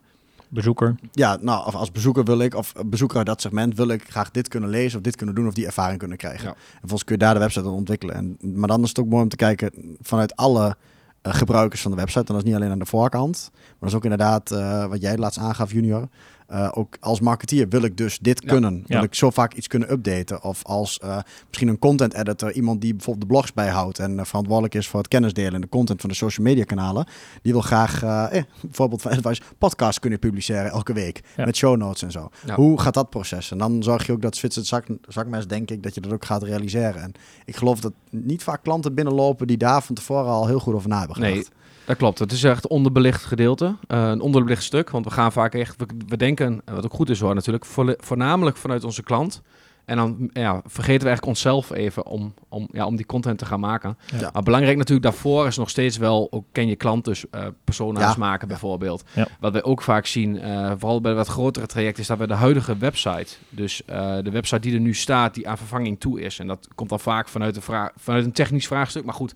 bezoeker. 0.53 0.95
Ja, 1.13 1.39
nou, 1.41 1.67
of 1.67 1.75
als 1.75 1.91
bezoeker 1.91 2.25
wil 2.25 2.39
ik, 2.39 2.55
of 2.55 2.73
bezoeker 2.87 3.17
uit 3.17 3.27
dat 3.27 3.41
segment 3.41 3.77
wil 3.77 3.89
ik 3.89 4.11
graag 4.11 4.31
dit 4.31 4.49
kunnen 4.49 4.71
lezen 4.71 4.99
of 4.99 5.05
dit 5.05 5.17
kunnen 5.17 5.35
doen 5.35 5.47
of 5.47 5.55
die 5.55 5.67
ervaring 5.67 5.99
kunnen 5.99 6.17
krijgen. 6.17 6.49
En 6.49 6.81
volgens 6.81 7.05
kun 7.05 7.15
je 7.15 7.21
daar 7.21 7.35
de 7.35 7.41
website 7.41 7.67
aan 7.67 7.73
ontwikkelen. 7.73 8.15
En, 8.15 8.37
maar 8.41 8.69
dan 8.69 8.83
is 8.83 8.89
het 8.89 8.99
ook 8.99 9.09
mooi 9.09 9.23
om 9.23 9.29
te 9.29 9.37
kijken 9.37 9.97
vanuit 10.01 10.37
alle 10.37 10.77
uh, 11.23 11.35
gebruikers 11.35 11.83
van 11.83 11.91
de 11.91 11.97
website. 11.97 12.19
En 12.19 12.35
dat 12.35 12.37
is 12.37 12.45
niet 12.45 12.55
alleen 12.55 12.71
aan 12.71 12.79
de 12.79 12.87
voorkant, 12.87 13.51
maar 13.53 13.77
dat 13.79 13.89
is 13.89 13.95
ook 13.95 14.05
inderdaad 14.05 14.51
uh, 14.51 14.87
wat 14.87 15.01
jij 15.01 15.17
laatst 15.17 15.39
aangaf, 15.39 15.73
Junior. 15.73 16.09
Uh, 16.53 16.69
ook 16.75 16.97
als 17.01 17.21
marketeer 17.21 17.69
wil 17.69 17.83
ik 17.83 17.97
dus 17.97 18.19
dit 18.19 18.45
kunnen. 18.45 18.85
Wil 18.87 19.03
ik 19.03 19.15
zo 19.15 19.31
vaak 19.31 19.55
iets 19.55 19.67
kunnen 19.67 19.93
updaten. 19.93 20.43
Of 20.43 20.65
als 20.65 21.01
uh, 21.05 21.19
misschien 21.47 21.69
een 21.69 21.79
content 21.79 22.15
editor, 22.15 22.53
iemand 22.53 22.81
die 22.81 22.95
bijvoorbeeld 22.95 23.29
de 23.29 23.33
blogs 23.33 23.53
bijhoudt 23.53 23.99
en 23.99 24.13
uh, 24.19 24.25
verantwoordelijk 24.25 24.75
is 24.75 24.89
voor 24.89 24.99
het 24.99 25.09
kennisdelen 25.09 25.55
en 25.55 25.61
de 25.61 25.69
content 25.69 26.01
van 26.01 26.11
de 26.11 26.17
social 26.17 26.47
media 26.47 26.65
kanalen. 26.65 27.07
Die 27.43 27.53
wil 27.53 27.61
graag 27.61 28.03
eh, 28.03 28.43
bijvoorbeeld 28.61 29.03
van 29.03 29.11
Advice 29.11 29.43
podcast 29.59 29.99
kunnen 29.99 30.19
publiceren 30.19 30.71
elke 30.71 30.93
week. 30.93 31.23
Ja. 31.37 31.45
Met 31.45 31.57
show 31.57 31.77
notes 31.77 32.03
en 32.03 32.11
zo. 32.11 32.31
Hoe 32.55 32.81
gaat 32.81 32.95
dat 32.95 33.11
proces? 33.11 33.51
En 33.51 33.59
dan 33.59 33.83
zorg 33.83 34.07
je 34.07 34.13
ook 34.13 34.23
dat 34.23 34.37
Zwitser 34.37 34.65
zak, 34.65 34.87
zakmes, 35.09 35.47
denk 35.47 35.71
ik, 35.71 35.83
dat 35.83 35.95
je 35.95 36.01
dat 36.01 36.13
ook 36.13 36.25
gaat 36.25 36.43
realiseren. 36.43 37.03
En 37.03 37.13
ik 37.45 37.57
geloof 37.57 37.81
dat 37.81 37.93
niet 38.11 38.43
vaak 38.43 38.63
klanten 38.63 38.95
binnenlopen 38.95 39.47
die 39.47 39.57
daar 39.57 39.83
van 39.83 39.95
tevoren 39.95 40.31
al 40.31 40.47
heel 40.47 40.61
goed 40.61 40.75
over 40.75 40.89
na 40.89 40.99
hebben 40.99 41.17
gedacht. 41.17 41.35
Nee. 41.35 41.62
Dat 41.85 41.97
klopt. 41.97 42.19
Het 42.19 42.33
is 42.33 42.45
echt 42.45 42.65
een 42.65 42.71
onderbelicht 42.71 43.25
gedeelte. 43.25 43.65
Uh, 43.65 44.09
een 44.09 44.21
onderbelicht 44.21 44.63
stuk. 44.63 44.91
Want 44.91 45.05
we 45.05 45.11
gaan 45.11 45.33
vaak 45.33 45.55
echt, 45.55 45.77
we, 45.77 45.87
we 46.07 46.17
denken, 46.17 46.63
wat 46.65 46.85
ook 46.85 46.95
goed 46.95 47.11
is 47.11 47.21
hoor 47.21 47.35
natuurlijk, 47.35 47.65
voornamelijk 47.99 48.57
vanuit 48.57 48.85
onze 48.85 49.03
klant. 49.03 49.43
En 49.85 49.97
dan 49.97 50.31
ja, 50.33 50.61
vergeten 50.65 51.03
we 51.03 51.07
eigenlijk 51.07 51.27
onszelf 51.27 51.71
even 51.71 52.07
om, 52.07 52.35
om, 52.49 52.69
ja, 52.73 52.87
om 52.87 52.97
die 52.97 53.07
content 53.07 53.39
te 53.39 53.45
gaan 53.45 53.61
maken. 53.61 53.99
Ja. 54.19 54.31
Maar 54.33 54.43
belangrijk 54.43 54.77
natuurlijk 54.77 55.07
daarvoor 55.07 55.47
is 55.47 55.57
nog 55.57 55.71
steeds 55.71 55.97
wel, 55.97 56.27
ook 56.31 56.45
ken 56.53 56.69
je 56.69 56.77
klant 56.77 57.05
dus 57.05 57.25
uh, 57.31 57.47
persona's 57.65 58.17
maken 58.17 58.49
bijvoorbeeld. 58.49 59.05
Wat 59.41 59.53
we 59.53 59.65
ook 59.65 59.83
vaak 59.83 60.07
zien, 60.07 60.37
uh, 60.37 60.73
vooral 60.79 61.01
bij 61.01 61.15
wat 61.15 61.29
grotere 61.29 61.67
trajecten, 61.67 62.03
is 62.03 62.09
dat 62.09 62.19
we 62.19 62.27
de 62.27 62.35
huidige 62.35 62.77
website, 62.77 63.35
dus 63.49 63.83
uh, 63.91 64.17
de 64.23 64.31
website 64.31 64.61
die 64.61 64.75
er 64.75 64.81
nu 64.81 64.95
staat, 64.95 65.35
die 65.35 65.49
aan 65.49 65.59
vervanging 65.59 66.01
toe 66.01 66.21
is. 66.21 66.39
En 66.39 66.47
dat 66.47 66.69
komt 66.75 66.89
dan 66.89 67.01
vaak 67.01 67.29
vanuit, 67.29 67.55
de 67.55 67.61
vraag, 67.61 67.91
vanuit 67.97 68.25
een 68.25 68.33
technisch 68.33 68.67
vraagstuk. 68.67 69.05
Maar 69.05 69.15
goed, 69.15 69.35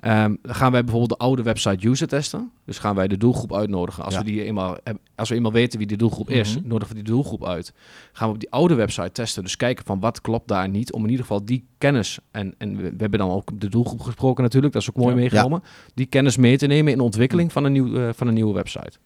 Um, 0.00 0.38
dan 0.42 0.54
gaan 0.54 0.72
wij 0.72 0.80
bijvoorbeeld 0.80 1.20
de 1.20 1.26
oude 1.26 1.42
website 1.42 1.88
user 1.88 2.08
testen. 2.08 2.50
Dus 2.64 2.78
gaan 2.78 2.94
wij 2.94 3.08
de 3.08 3.16
doelgroep 3.16 3.54
uitnodigen. 3.54 4.04
Als, 4.04 4.16
we, 4.16 4.24
die 4.24 4.44
eenmaal, 4.44 4.76
als 5.14 5.28
we 5.28 5.34
eenmaal 5.34 5.52
weten 5.52 5.78
wie 5.78 5.86
die 5.86 5.96
doelgroep 5.96 6.30
is, 6.30 6.58
mm 6.58 6.66
nodigen 6.68 6.96
we 6.96 7.02
die 7.02 7.12
doelgroep 7.12 7.46
uit. 7.46 7.72
Gaan 8.12 8.28
we 8.28 8.34
op 8.34 8.40
die 8.40 8.50
oude 8.50 8.74
website 8.74 9.12
testen. 9.12 9.42
Dus 9.42 9.56
kijken 9.56 9.84
van 9.84 10.00
wat 10.00 10.20
klopt 10.20 10.48
daar 10.48 10.68
niet. 10.68 10.92
Om 10.92 11.02
in 11.02 11.10
ieder 11.10 11.24
geval 11.24 11.44
die 11.44 11.64
kennis, 11.78 12.18
en, 12.30 12.54
en 12.58 12.76
we, 12.76 12.94
hebben 12.98 13.18
dan 13.18 13.30
ook 13.30 13.60
de 13.60 13.68
doelgroep 13.68 14.00
gesproken 14.00 14.42
natuurlijk, 14.42 14.72
dat 14.72 14.82
is 14.82 14.88
ook 14.88 14.96
mooi 14.96 15.14
meegenomen. 15.14 15.62
Die 15.94 16.06
kennis 16.06 16.36
mee 16.36 16.56
te 16.56 16.66
nemen 16.66 16.92
in 16.92 16.98
de 16.98 17.04
ontwikkeling 17.04 17.52
van 17.52 17.64
een, 17.64 17.72
nieuw, 17.72 17.86
uh, 17.86 18.08
van 18.12 18.26
een 18.26 18.34
nieuwe 18.34 18.54
website. 18.54 18.98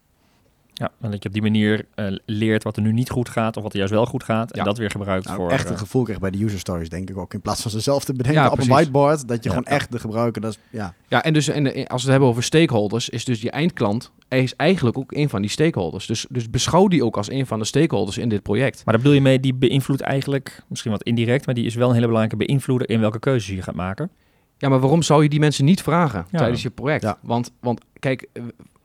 Ja, 0.75 0.91
en 1.01 1.11
dat 1.11 1.23
je 1.23 1.29
op 1.29 1.35
die 1.35 1.43
manier 1.43 1.87
uh, 1.95 2.17
leert 2.27 2.63
wat 2.63 2.77
er 2.77 2.83
nu 2.83 2.93
niet 2.93 3.11
goed 3.11 3.29
gaat 3.29 3.57
of 3.57 3.63
wat 3.63 3.73
er 3.73 3.79
juist 3.79 3.93
wel 3.93 4.07
goed 4.07 4.25
gaat. 4.25 4.53
En 4.53 4.65
dat 4.65 4.79
weer 4.79 4.91
gebruikt 4.91 5.27
nou, 5.27 5.37
voor... 5.37 5.51
Echt 5.51 5.67
een 5.67 5.73
uh, 5.73 5.79
gevoel 5.79 6.03
krijg 6.03 6.21
bij 6.21 6.31
de 6.31 6.45
user 6.45 6.59
stories, 6.59 6.89
denk 6.89 7.11
ik 7.11 7.17
ook. 7.17 7.35
In 7.35 7.41
plaats 7.41 7.63
van 7.63 7.71
ze 7.71 7.81
zelf 7.81 8.05
te 8.05 8.15
bedenken 8.15 8.43
ja, 8.43 8.51
op 8.51 8.59
een 8.59 8.69
whiteboard. 8.69 9.29
Dat 9.29 9.43
je 9.43 9.51
ja, 9.51 9.57
gewoon 9.57 9.65
echt 9.65 9.93
de 9.93 9.99
gebruiker... 9.99 10.43
Dat 10.43 10.51
is, 10.51 10.59
ja. 10.71 10.95
ja, 11.09 11.23
en 11.23 11.33
dus 11.33 11.49
en, 11.49 11.65
als 11.67 11.75
we 11.75 11.93
het 11.93 12.11
hebben 12.11 12.29
over 12.29 12.43
stakeholders, 12.43 13.09
is 13.09 13.25
dus 13.25 13.41
je 13.41 13.51
eindklant 13.51 14.13
is 14.29 14.57
eigenlijk 14.57 14.99
ook 14.99 15.13
een 15.13 15.29
van 15.29 15.41
die 15.41 15.51
stakeholders. 15.51 16.07
Dus, 16.07 16.27
dus 16.29 16.51
beschouw 16.51 16.89
die 16.89 17.05
ook 17.05 17.17
als 17.17 17.31
een 17.31 17.47
van 17.47 17.59
de 17.59 17.65
stakeholders 17.65 18.19
in 18.19 18.29
dit 18.29 18.43
project. 18.43 18.77
Maar 18.85 18.95
daar 18.95 19.03
bedoel 19.03 19.15
je 19.15 19.21
mee, 19.21 19.41
die 19.41 19.55
beïnvloedt 19.55 20.01
eigenlijk, 20.01 20.63
misschien 20.69 20.91
wat 20.91 21.03
indirect, 21.03 21.47
maar 21.47 21.55
die 21.55 21.67
is 21.67 21.75
wel 21.75 21.89
een 21.89 21.95
hele 21.95 22.07
belangrijke 22.07 22.47
beïnvloeder 22.47 22.89
in 22.89 23.01
welke 23.01 23.19
keuzes 23.19 23.55
je 23.55 23.63
gaat 23.63 23.75
maken. 23.75 24.11
Ja, 24.59 24.69
maar 24.69 24.81
waarom 24.81 25.03
zou 25.03 25.23
je 25.23 25.29
die 25.29 25.41
mensen 25.41 25.65
niet 25.65 25.83
vragen 25.83 26.27
tijdens 26.31 26.63
je 26.63 26.71
project? 26.71 27.15
Want, 27.21 27.53
want 27.61 27.81
kijk, 27.99 28.29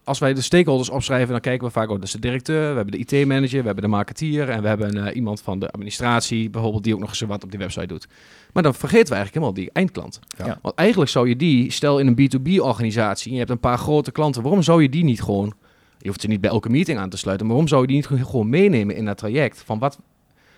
als 0.08 0.20
wij 0.20 0.34
de 0.34 0.42
stakeholders 0.42 0.90
opschrijven, 0.90 1.32
dan 1.32 1.40
kijken 1.40 1.68
we 1.68 1.74
vaak, 1.74 1.90
oh, 1.90 1.96
dat 1.96 2.04
is 2.04 2.12
de 2.12 2.20
directeur, 2.20 2.70
we 2.70 2.76
hebben 2.76 2.92
de 2.92 2.98
IT-manager, 2.98 3.60
we 3.60 3.66
hebben 3.66 3.84
de 3.84 3.90
marketeer 3.90 4.50
en 4.50 4.62
we 4.62 4.68
hebben 4.68 4.98
uh, 4.98 5.16
iemand 5.16 5.42
van 5.42 5.60
de 5.60 5.70
administratie, 5.70 6.50
bijvoorbeeld, 6.50 6.84
die 6.84 6.94
ook 6.94 7.00
nog 7.00 7.10
eens 7.10 7.22
wat 7.22 7.44
op 7.44 7.50
die 7.50 7.60
website 7.60 7.88
doet. 7.88 8.08
Maar 8.54 8.64
dan 8.64 8.74
vergeten 8.74 9.08
we 9.08 9.16
eigenlijk 9.16 9.34
helemaal 9.34 9.54
die 9.54 9.70
eindklant. 9.74 10.20
Ja. 10.38 10.60
Want 10.62 10.76
eigenlijk 10.76 11.12
zou 11.12 11.30
je 11.30 11.36
die, 11.36 11.72
stel 11.72 12.00
in 12.00 12.08
een 12.08 12.30
B2B-organisatie, 12.32 13.32
je 13.32 13.38
hebt 13.38 13.50
een 13.50 13.60
paar 13.60 13.78
grote 13.78 14.12
klanten, 14.12 14.42
waarom 14.42 14.64
zou 14.64 14.82
je 14.82 14.90
die 14.90 15.04
niet 15.04 15.22
gewoon, 15.22 15.54
je 15.98 16.08
hoeft 16.08 16.22
ze 16.22 16.28
niet 16.28 16.42
bij 16.42 16.50
elke 16.50 16.70
meeting 16.70 17.00
aan 17.00 17.10
te 17.10 17.18
sluiten, 17.18 17.46
maar 17.46 17.56
waarom 17.56 17.72
zou 17.72 17.82
je 17.82 17.88
die 17.88 17.96
niet 17.96 18.26
gewoon 18.26 18.50
meenemen 18.50 18.96
in 18.96 19.06
dat 19.06 19.18
traject? 19.18 19.64
Van 19.66 19.80
wat, 19.80 20.00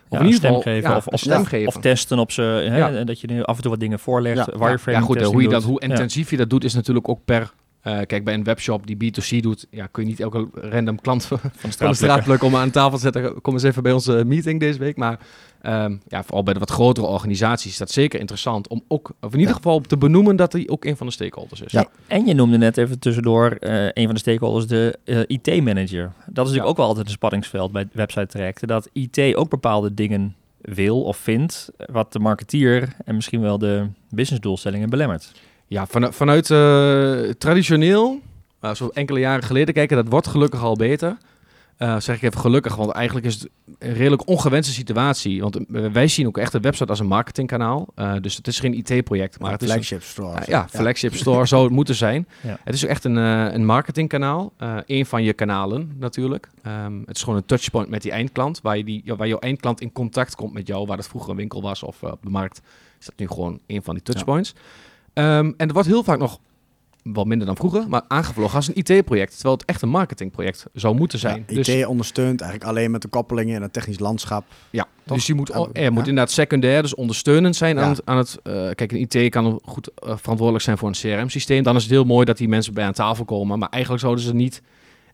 of 0.09 0.19
in 0.19 0.25
ieder 0.25 0.39
geval 0.39 0.61
geven, 0.61 0.95
of, 0.95 1.07
of, 1.07 1.19
stem 1.19 1.45
geven. 1.45 1.67
of 1.67 1.81
testen 1.81 2.19
op 2.19 2.31
ze. 2.31 2.41
Hè, 2.41 3.03
Dat 3.03 3.21
je 3.21 3.27
nu 3.27 3.43
af 3.43 3.55
en 3.55 3.61
toe 3.61 3.71
wat 3.71 3.79
dingen 3.79 3.99
voorlegt. 3.99 4.37
Ja, 4.37 4.57
wireframe 4.57 4.97
ja, 4.97 5.03
goed, 5.03 5.21
hoe, 5.21 5.41
je 5.41 5.47
dat, 5.47 5.63
hoe 5.63 5.81
intensief 5.81 6.29
je 6.29 6.37
dat 6.37 6.49
doet, 6.49 6.63
is 6.63 6.73
natuurlijk 6.73 7.09
ook 7.09 7.19
per 7.25 7.51
uh, 7.83 7.99
kijk, 8.05 8.23
bij 8.23 8.33
een 8.33 8.43
webshop 8.43 8.87
die 8.87 9.13
B2C 9.13 9.37
doet, 9.37 9.67
ja, 9.69 9.87
kun 9.87 10.03
je 10.03 10.09
niet 10.09 10.19
elke 10.19 10.47
random 10.53 11.01
klant 11.01 11.25
van 11.25 11.39
de 11.89 11.93
straat, 11.93 12.23
plukken 12.23 12.47
om 12.47 12.55
aan 12.55 12.71
tafel 12.71 12.97
te 12.97 13.03
zetten. 13.03 13.41
Kom 13.41 13.53
eens 13.53 13.63
even 13.63 13.83
bij 13.83 13.91
onze 13.91 14.23
meeting 14.25 14.59
deze 14.59 14.79
week. 14.79 14.97
Maar 14.97 15.19
um, 15.63 16.01
ja, 16.07 16.23
vooral 16.23 16.43
bij 16.43 16.53
de 16.53 16.59
wat 16.59 16.69
grotere 16.69 17.07
organisaties 17.07 17.71
is 17.71 17.77
dat 17.77 17.91
zeker 17.91 18.19
interessant 18.19 18.67
om 18.67 18.83
ook, 18.87 19.11
of 19.21 19.33
in 19.33 19.39
ieder 19.39 19.55
geval 19.55 19.79
te 19.79 19.97
benoemen 19.97 20.35
dat 20.35 20.53
hij 20.53 20.67
ook 20.67 20.85
een 20.85 20.97
van 20.97 21.07
de 21.07 21.13
stakeholders 21.13 21.61
is. 21.61 21.71
Ja. 21.71 21.87
En 22.07 22.25
je 22.25 22.33
noemde 22.33 22.57
net 22.57 22.77
even 22.77 22.99
tussendoor 22.99 23.57
uh, 23.59 23.85
een 23.85 24.05
van 24.05 24.13
de 24.13 24.19
stakeholders, 24.19 24.67
de 24.67 24.99
uh, 25.05 25.19
IT-manager. 25.27 26.11
Dat 26.25 26.25
is 26.25 26.33
natuurlijk 26.35 26.67
ook 26.67 26.77
wel 26.77 26.85
altijd 26.85 27.05
een 27.05 27.11
spanningsveld 27.11 27.71
bij 27.71 27.87
website 27.91 28.27
trajecten, 28.27 28.67
dat 28.67 28.89
IT 28.93 29.35
ook 29.35 29.49
bepaalde 29.49 29.93
dingen 29.93 30.35
wil 30.61 31.01
of 31.01 31.17
vindt, 31.17 31.71
wat 31.91 32.13
de 32.13 32.19
marketeer 32.19 32.95
en 33.05 33.15
misschien 33.15 33.41
wel 33.41 33.57
de 33.57 33.87
businessdoelstellingen 34.09 34.89
belemmert. 34.89 35.31
Ja, 35.69 35.85
van, 35.85 36.13
vanuit 36.13 36.49
uh, 36.49 37.29
traditioneel, 37.29 38.19
uh, 38.61 38.73
zo 38.73 38.87
enkele 38.87 39.19
jaren 39.19 39.43
geleden 39.43 39.73
kijken, 39.73 39.95
dat 39.95 40.07
wordt 40.07 40.27
gelukkig 40.27 40.63
al 40.63 40.75
beter. 40.75 41.17
Uh, 41.77 41.99
zeg 41.99 42.15
ik 42.15 42.21
even 42.21 42.39
gelukkig, 42.39 42.75
want 42.75 42.91
eigenlijk 42.91 43.25
is 43.25 43.33
het 43.33 43.49
een 43.79 43.93
redelijk 43.93 44.27
ongewenste 44.27 44.73
situatie. 44.73 45.41
Want 45.41 45.59
wij 45.67 46.07
zien 46.07 46.27
ook 46.27 46.37
echt 46.37 46.51
de 46.51 46.59
website 46.59 46.89
als 46.89 46.99
een 46.99 47.07
marketingkanaal. 47.07 47.87
Uh, 47.95 48.13
dus 48.21 48.35
het 48.35 48.47
is 48.47 48.59
geen 48.59 48.73
IT-project. 48.73 49.39
Maar 49.39 49.51
het 49.51 49.61
is 49.61 49.71
flagship 49.71 50.03
store. 50.03 50.39
Uh, 50.39 50.47
ja, 50.47 50.67
flagship 50.69 51.15
store 51.15 51.45
zou 51.45 51.63
het 51.63 51.71
moeten 51.73 51.95
zijn. 51.95 52.27
Ja. 52.41 52.57
Het 52.63 52.73
is 52.73 52.83
ook 52.83 52.89
echt 52.89 53.03
een, 53.03 53.15
een 53.15 53.65
marketingkanaal. 53.65 54.53
een 54.85 55.05
van 55.05 55.23
je 55.23 55.33
kanalen 55.33 55.95
natuurlijk. 55.99 56.49
Um, 56.67 57.03
het 57.05 57.15
is 57.15 57.23
gewoon 57.23 57.37
een 57.37 57.45
touchpoint 57.45 57.89
met 57.89 58.01
die 58.01 58.11
eindklant. 58.11 58.61
Waar, 58.61 58.77
je 58.77 58.83
die, 58.83 59.03
waar 59.17 59.27
jouw 59.27 59.39
eindklant 59.39 59.81
in 59.81 59.91
contact 59.91 60.35
komt 60.35 60.53
met 60.53 60.67
jou. 60.67 60.85
Waar 60.85 60.97
het 60.97 61.07
vroeger 61.07 61.29
een 61.29 61.35
winkel 61.35 61.61
was 61.61 61.83
of 61.83 62.03
op 62.03 62.19
de 62.23 62.29
markt. 62.29 62.61
Is 62.99 63.05
dat 63.05 63.15
nu 63.17 63.27
gewoon 63.27 63.59
een 63.67 63.83
van 63.83 63.93
die 63.93 64.03
touchpoints. 64.03 64.53
Ja. 64.55 64.61
Um, 65.19 65.53
en 65.57 65.67
er 65.67 65.73
wordt 65.73 65.87
heel 65.87 66.03
vaak 66.03 66.19
nog, 66.19 66.39
wel 67.03 67.23
minder 67.23 67.47
dan 67.47 67.55
vroeger, 67.55 67.85
maar 67.89 68.01
aangevlogen 68.07 68.55
als 68.55 68.67
een 68.67 68.75
IT-project. 68.75 69.33
Terwijl 69.33 69.55
het 69.55 69.65
echt 69.65 69.81
een 69.81 69.89
marketingproject 69.89 70.65
zou 70.73 70.95
moeten 70.95 71.19
zijn. 71.19 71.43
Ja, 71.47 71.57
IT 71.57 71.65
dus, 71.65 71.85
ondersteunt 71.85 72.41
eigenlijk 72.41 72.71
alleen 72.71 72.91
met 72.91 73.01
de 73.01 73.07
koppelingen 73.07 73.55
en 73.55 73.61
het 73.61 73.73
technisch 73.73 73.99
landschap. 73.99 74.45
Ja, 74.69 74.87
dus 75.03 75.27
je 75.27 75.33
moet, 75.33 75.49
er 75.73 75.91
moet 75.91 76.07
inderdaad 76.07 76.31
secundair, 76.31 76.81
dus 76.81 76.95
ondersteunend 76.95 77.55
zijn 77.55 77.79
aan 77.79 77.89
het... 77.89 78.05
Aan 78.05 78.17
het 78.17 78.39
uh, 78.43 78.53
kijk, 78.53 78.91
een 78.91 79.07
IT 79.09 79.29
kan 79.29 79.59
goed 79.63 79.89
uh, 79.89 80.17
verantwoordelijk 80.17 80.63
zijn 80.63 80.77
voor 80.77 80.87
een 80.87 80.93
CRM-systeem. 80.93 81.63
Dan 81.63 81.75
is 81.75 81.81
het 81.81 81.91
heel 81.91 82.03
mooi 82.03 82.25
dat 82.25 82.37
die 82.37 82.47
mensen 82.47 82.73
bij 82.73 82.85
aan 82.85 82.93
tafel 82.93 83.25
komen. 83.25 83.59
Maar 83.59 83.69
eigenlijk 83.69 84.03
zouden 84.03 84.23
ze 84.23 84.33
niet 84.33 84.61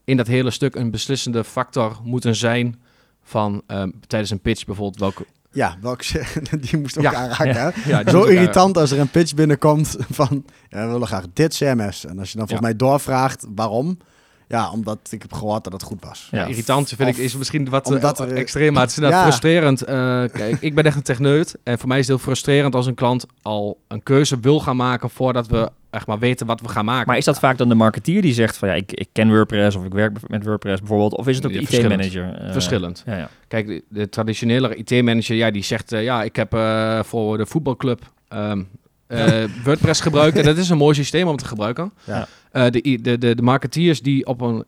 in 0.04 0.18
dat 0.18 0.28
hele 0.28 0.52
stuk 0.52 0.76
een 0.76 0.92
beslissende 0.92 1.44
factor 1.44 2.00
moeten 2.04 2.36
zijn 2.36 2.80
van 3.24 3.62
um, 3.68 3.94
tijdens 4.08 4.32
een 4.32 4.40
pitch 4.40 4.66
bijvoorbeeld 4.66 5.00
welke 5.00 5.26
ja, 5.56 5.78
welke, 5.82 6.24
die 6.60 6.80
moest 6.80 6.98
ook 6.98 7.04
ja, 7.04 7.14
aanraken. 7.14 7.74
Ja, 7.86 8.10
Zo 8.10 8.24
irritant 8.24 8.78
als 8.78 8.92
er 8.92 9.00
een 9.00 9.10
pitch 9.10 9.34
binnenkomt 9.34 9.96
van... 10.20 10.46
Ja, 10.70 10.86
we 10.86 10.92
willen 10.92 11.08
graag 11.08 11.26
dit 11.34 11.56
CMS. 11.56 12.06
En 12.06 12.20
als 12.20 12.32
je 12.32 12.38
dan 12.38 12.48
volgens 12.48 12.68
mij 12.68 12.76
doorvraagt 12.76 13.46
waarom... 13.56 13.98
Ja, 14.48 14.72
omdat 14.72 15.00
ik 15.10 15.22
heb 15.22 15.34
gehoord 15.34 15.64
dat 15.64 15.74
het 15.74 15.84
goed 15.84 16.04
was. 16.04 16.28
Ja, 16.32 16.46
irritant 16.46 16.94
vind 16.96 17.10
ik 17.10 17.18
is 17.18 17.36
misschien 17.36 17.70
wat 17.70 17.88
omdat 17.88 18.20
er, 18.20 18.34
extreem, 18.34 18.74
maar 18.74 18.82
het 18.82 18.92
is 18.92 18.98
inderdaad 18.98 19.24
frustrerend. 19.30 19.84
kijk, 20.32 20.58
ik 20.60 20.76
ben 20.76 20.84
echt 20.84 20.96
een 20.96 21.02
techneut 21.02 21.56
en 21.64 21.80
voor 21.80 21.88
mij 21.88 22.00
is 22.00 22.08
het 22.08 22.16
heel 22.16 22.26
frustrerend 22.26 22.76
als 22.76 22.86
een 22.86 22.96
klant 22.96 23.26
al 23.42 23.80
een 23.88 24.04
keuze 24.04 24.40
wil 24.40 24.60
gaan 24.60 24.76
maken 24.76 25.10
voordat 25.10 25.48
we 25.48 25.72
echt 25.96 26.08
maar 26.08 26.20
weten 26.20 26.48
wat 26.48 26.62
we 26.62 26.70
gaan 26.70 26.86
maken. 26.86 27.08
Maar 27.08 27.18
is 27.18 27.26
dat 27.26 27.40
vaak 27.40 27.58
dan 27.58 27.70
de 27.70 27.76
marketeer 27.76 28.22
die 28.22 28.34
zegt 28.34 28.58
van 28.58 28.68
ja, 28.68 28.74
ik, 28.74 28.92
ik 28.92 29.08
ken 29.12 29.30
WordPress 29.30 29.76
of 29.76 29.86
ik 29.86 29.94
werk 29.94 30.18
met 30.28 30.46
WordPress 30.46 30.80
bijvoorbeeld, 30.80 31.16
of 31.16 31.28
is 31.28 31.36
het 31.36 31.46
ook 31.46 31.52
de 31.52 31.60
IT-manager? 31.60 32.42
Uh, 32.42 32.52
verschillend. 32.52 33.04
Ja, 33.06 33.18
ja. 33.18 33.30
Kijk, 33.48 33.82
de, 33.90 34.10
traditionele 34.10 34.76
IT-manager, 34.76 35.36
ja, 35.36 35.52
die 35.52 35.64
zegt 35.64 35.94
uh, 35.94 36.04
ja, 36.04 36.24
ik 36.24 36.36
heb 36.36 36.54
uh, 36.54 37.04
voor 37.04 37.38
de 37.38 37.46
voetbalclub 37.46 38.02
um, 38.30 38.68
WordPress 39.64 40.02
gebruikt 40.02 40.38
en 40.38 40.44
dat 40.44 40.58
is 40.58 40.70
een 40.70 40.78
mooi 40.78 40.96
systeem 40.96 41.28
om 41.28 41.38
te 41.38 41.46
gebruiken. 41.46 41.94
Ja. 42.04 42.28
de, 42.70 43.00
de, 43.02 43.18
de, 43.18 43.36
de 43.36 43.42
marketeers 43.42 44.02
die 44.02 44.26
op 44.26 44.42
een, 44.42 44.66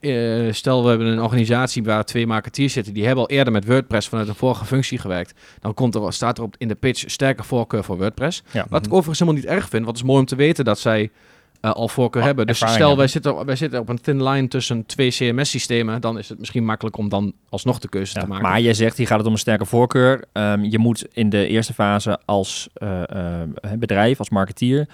stel 0.56 0.84
we 0.84 0.90
hebben 0.90 1.08
een 1.08 1.22
organisatie 1.22 1.84
waar 1.84 2.06
twee 2.06 2.28
marketeers 2.28 2.74
zitten, 2.74 2.94
die 2.94 3.06
hebben 3.06 3.24
al 3.24 3.30
eerder 3.30 3.54
met 3.54 3.66
WordPress 3.66 4.08
vanuit 4.08 4.28
een 4.28 4.36
vorige 4.36 4.66
functie 4.66 4.98
gewerkt. 4.98 5.34
Dan 5.60 5.74
komt 5.74 5.96
er, 5.96 6.14
staat 6.14 6.38
er 6.38 6.44
op 6.44 6.56
in 6.58 6.68
de 6.68 6.76
pitch 6.76 7.04
sterke 7.10 7.44
voorkeur 7.44 7.84
voor 7.84 7.98
WordPress. 7.98 8.44
Wat 8.70 8.86
ik 8.86 8.92
overigens 8.94 9.20
helemaal 9.20 9.42
niet 9.42 9.50
erg 9.50 9.70
vind, 9.70 9.86
want 9.86 9.98
het 9.98 10.06
is 10.06 10.12
mooi 10.12 10.20
om 10.20 10.26
te 10.26 10.36
weten 10.36 10.66
dat 10.66 10.80
zij 10.80 11.12
uh, 11.62 11.72
al 11.72 11.88
voorkeur 11.88 12.22
oh, 12.22 12.28
hebben. 12.28 12.48
Dus 12.48 12.58
stel, 12.58 12.98
wij 12.98 13.08
zitten, 13.08 13.46
wij 13.46 13.56
zitten 13.56 13.80
op 13.80 13.90
een 13.90 14.02
thin 14.02 14.24
line 14.24 14.48
tussen 14.48 14.86
twee 14.86 15.10
CMS-systemen, 15.10 16.02
dan 16.02 16.18
is 16.18 16.30
het 16.30 16.40
misschien 16.40 16.66
makkelijk 16.66 16.98
om 16.98 17.10
dan 17.10 17.34
alsnog 17.50 17.80
de 17.80 17.90
keuze 17.90 18.14
te 18.14 18.28
maken. 18.28 18.44
Maar 18.44 18.62
jij 18.62 18.74
zegt, 18.74 18.98
hier 18.98 19.08
gaat 19.08 19.18
het 19.18 19.28
om 19.28 19.34
een 19.34 19.40
sterke 19.40 19.66
voorkeur. 19.66 20.24
Um, 20.34 20.64
je 20.64 20.78
moet 20.78 21.06
in 21.12 21.30
de 21.30 21.48
eerste 21.48 21.74
fase 21.74 22.20
als 22.26 22.70
uh, 22.78 23.02
uh, 23.16 23.42
bedrijf, 23.78 24.20
als 24.20 24.30
marketeer, 24.30 24.88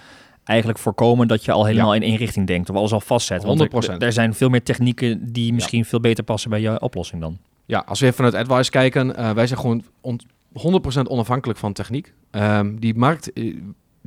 eigenlijk 0.44 0.78
voorkomen 0.78 1.28
dat 1.28 1.44
je 1.44 1.52
al 1.52 1.64
helemaal 1.64 1.94
in 1.94 2.02
één 2.02 2.16
richting 2.16 2.46
denkt 2.46 2.70
of 2.70 2.76
alles 2.76 2.92
al 2.92 3.00
vastzet. 3.00 3.42
100%. 3.42 3.44
Want 3.44 3.60
er, 3.88 3.98
er 3.98 4.12
zijn 4.12 4.34
veel 4.34 4.48
meer 4.48 4.62
technieken 4.62 5.32
die 5.32 5.52
misschien 5.52 5.84
veel 5.84 6.00
beter 6.00 6.24
passen 6.24 6.50
bij 6.50 6.60
je 6.60 6.80
oplossing 6.80 7.20
dan. 7.20 7.38
Ja, 7.66 7.82
als 7.86 8.00
we 8.00 8.06
even 8.06 8.24
vanuit 8.24 8.34
AdWise 8.34 8.70
kijken, 8.70 9.34
wij 9.34 9.46
zijn 9.46 9.60
gewoon 9.60 9.84
100% 10.98 11.02
onafhankelijk 11.02 11.58
van 11.58 11.72
techniek. 11.72 12.12
Um, 12.30 12.80
die 12.80 12.94
markt 12.94 13.30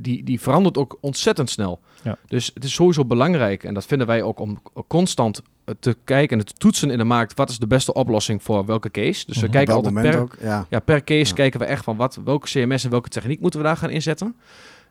die, 0.00 0.24
die 0.24 0.40
verandert 0.40 0.78
ook 0.78 0.98
ontzettend 1.00 1.50
snel. 1.50 1.80
Ja. 2.02 2.18
Dus 2.26 2.50
het 2.54 2.64
is 2.64 2.74
sowieso 2.74 3.04
belangrijk, 3.04 3.64
en 3.64 3.74
dat 3.74 3.86
vinden 3.86 4.06
wij 4.06 4.22
ook 4.22 4.40
om 4.40 4.62
constant 4.86 5.42
te 5.80 5.96
kijken 6.04 6.38
en 6.38 6.44
te 6.44 6.52
toetsen 6.52 6.90
in 6.90 6.98
de 6.98 7.04
markt, 7.04 7.36
wat 7.36 7.50
is 7.50 7.58
de 7.58 7.66
beste 7.66 7.92
oplossing 7.92 8.42
voor 8.42 8.66
welke 8.66 8.90
case. 8.90 9.26
Dus 9.26 9.36
we 9.36 9.42
mhm. 9.42 9.52
kijken 9.52 9.74
altijd 9.74 9.94
per, 9.94 10.20
ook, 10.20 10.36
ja. 10.40 10.66
ja. 10.68 10.80
per 10.80 11.04
case 11.04 11.34
kijken 11.34 11.60
we 11.60 11.66
echt 11.66 11.84
van 11.84 11.96
wat, 11.96 12.20
welke 12.24 12.46
CMS 12.46 12.84
en 12.84 12.90
welke 12.90 13.08
techniek 13.08 13.40
moeten 13.40 13.60
we 13.60 13.66
daar 13.66 13.76
gaan 13.76 13.90
inzetten. 13.90 14.36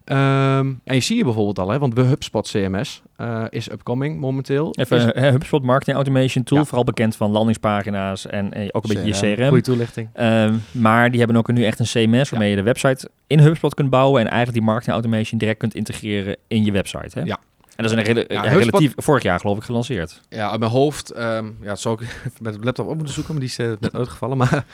Ehm, 0.08 0.74
en 0.84 0.96
je 0.96 1.00
zie 1.00 1.18
je 1.18 1.24
bijvoorbeeld 1.24 1.60
al, 1.60 1.70
hè, 1.70 1.80
want 1.80 1.96
de 1.96 2.02
HubSpot 2.02 2.48
CMS 2.48 3.02
uh, 3.18 3.42
eh, 3.42 3.46
is 3.50 3.72
upcoming 3.72 4.20
momenteel. 4.20 4.74
Even 4.76 5.16
is... 5.16 5.30
HubSpot 5.32 5.64
Marketing 5.64 5.96
Automation 5.96 6.44
Tool, 6.44 6.66
vooral 6.66 6.84
bekend 6.84 7.16
van 7.16 7.32
landingspagina's 7.32 8.26
en, 8.26 8.54
en 8.54 8.74
ook 8.74 8.84
een 8.84 9.04
beetje 9.04 9.28
je 9.28 9.36
CRM. 9.36 9.48
Goede 9.48 9.64
toelichting. 9.64 10.10
Uh, 10.20 10.54
maar 10.72 11.10
die 11.10 11.20
hebben 11.20 11.38
ook 11.38 11.52
nu 11.52 11.66
echt 11.66 11.80
een 11.80 11.86
CMS 11.86 12.30
waarmee 12.30 12.50
je 12.50 12.56
de 12.56 12.62
website 12.62 13.10
in 13.28 13.40
HubSpot 13.40 13.74
kunt 13.74 13.90
bouwen 13.90 14.22
en 14.22 14.28
eigenlijk 14.28 14.58
die 14.58 14.68
marketing 14.68 14.94
automation 14.94 15.40
direct 15.40 15.60
kunt 15.60 15.76
integreren 15.76 16.36
in 16.48 16.66
je 16.66 16.72
website. 16.72 17.20
Hè? 17.20 17.26
Ja. 17.26 17.40
En 17.76 17.84
dat 17.84 17.92
is 17.92 17.98
een 17.98 18.04
rela 18.04 18.42
relatief 18.42 18.94
vorig 18.96 19.24
jaar 19.24 19.40
geloof 19.40 19.58
ik 19.58 19.64
gelanceerd. 19.64 20.22
Ja, 20.30 20.50
uit 20.50 20.60
mijn 20.60 20.72
hoofd, 20.72 21.18
um, 21.18 21.58
ja, 21.62 21.68
dat 21.68 21.80
zou 21.80 22.02
ik 22.02 22.22
met 22.42 22.54
de 22.54 22.60
laptop 22.64 22.88
op 22.88 22.96
moeten 22.96 23.14
zoeken, 23.14 23.34
maar 23.34 23.42
die 23.42 23.52
is 23.52 23.60
uh, 23.60 23.72
net 23.80 23.96
uitgevallen. 23.96 24.38
Maar 24.38 24.66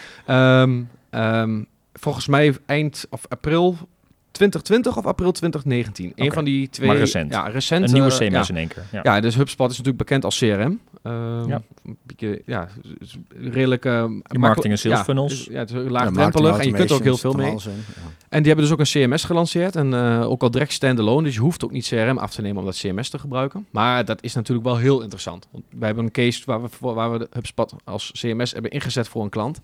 um, 1.41 1.67
volgens 1.93 2.27
mij 2.27 2.57
eind 2.65 3.05
of 3.09 3.25
april 3.29 3.77
2020 4.33 4.97
of 4.97 5.05
april 5.05 5.31
2019. 5.31 6.11
Okay. 6.11 6.25
Een 6.25 6.33
van 6.33 6.43
die 6.43 6.69
twee. 6.69 6.87
Maar 6.87 6.97
recent. 6.97 7.33
Ja, 7.33 7.47
recent. 7.47 7.85
Een 7.85 7.93
nieuwe 7.93 8.09
CMS 8.09 8.47
ja. 8.47 8.47
in 8.47 8.57
één 8.57 8.67
keer. 8.67 8.83
Ja. 8.91 8.99
ja. 9.03 9.19
dus 9.19 9.35
HubSpot 9.35 9.71
is 9.71 9.77
natuurlijk 9.77 9.97
bekend 9.97 10.25
als 10.25 10.37
CRM. 10.37 10.79
Uh, 11.03 11.43
ja. 11.47 11.61
Een 11.85 11.97
beetje, 12.03 12.41
ja, 12.45 12.67
redelijk... 13.39 13.85
Uh, 13.85 14.05
marketing 14.31 14.73
en 14.73 14.79
sales 14.79 14.99
funnels. 14.99 15.47
Ja, 15.49 15.59
het 15.59 15.71
is 15.71 15.89
laagdrempelig 15.89 16.57
en 16.57 16.67
je 16.67 16.73
kunt 16.73 16.89
er 16.89 16.95
ook 16.95 17.03
heel 17.03 17.17
veel 17.17 17.33
mee. 17.33 17.55
En 18.29 18.43
die 18.43 18.47
hebben 18.47 18.65
dus 18.65 18.71
ook 18.71 18.79
een 18.79 19.07
CMS 19.07 19.23
gelanceerd. 19.23 19.75
En 19.75 19.91
uh, 19.91 20.29
ook 20.29 20.41
al 20.41 20.51
direct 20.51 20.71
standalone. 20.71 21.23
Dus 21.23 21.33
je 21.33 21.39
hoeft 21.39 21.63
ook 21.63 21.71
niet 21.71 21.87
CRM 21.87 22.17
af 22.17 22.31
te 22.31 22.41
nemen 22.41 22.59
om 22.59 22.65
dat 22.65 22.77
CMS 22.77 23.09
te 23.09 23.19
gebruiken. 23.19 23.65
Maar 23.69 24.05
dat 24.05 24.23
is 24.23 24.33
natuurlijk 24.33 24.67
wel 24.67 24.77
heel 24.77 25.01
interessant. 25.01 25.47
Want 25.51 25.63
wij 25.69 25.87
hebben 25.87 26.05
een 26.05 26.11
case 26.11 26.41
waar 26.45 26.61
we, 26.61 26.69
waar 26.79 27.11
we 27.11 27.17
de 27.17 27.27
HubSpot 27.31 27.73
als 27.83 28.11
CMS 28.19 28.51
hebben 28.51 28.71
ingezet 28.71 29.07
voor 29.07 29.23
een 29.23 29.29
klant 29.29 29.61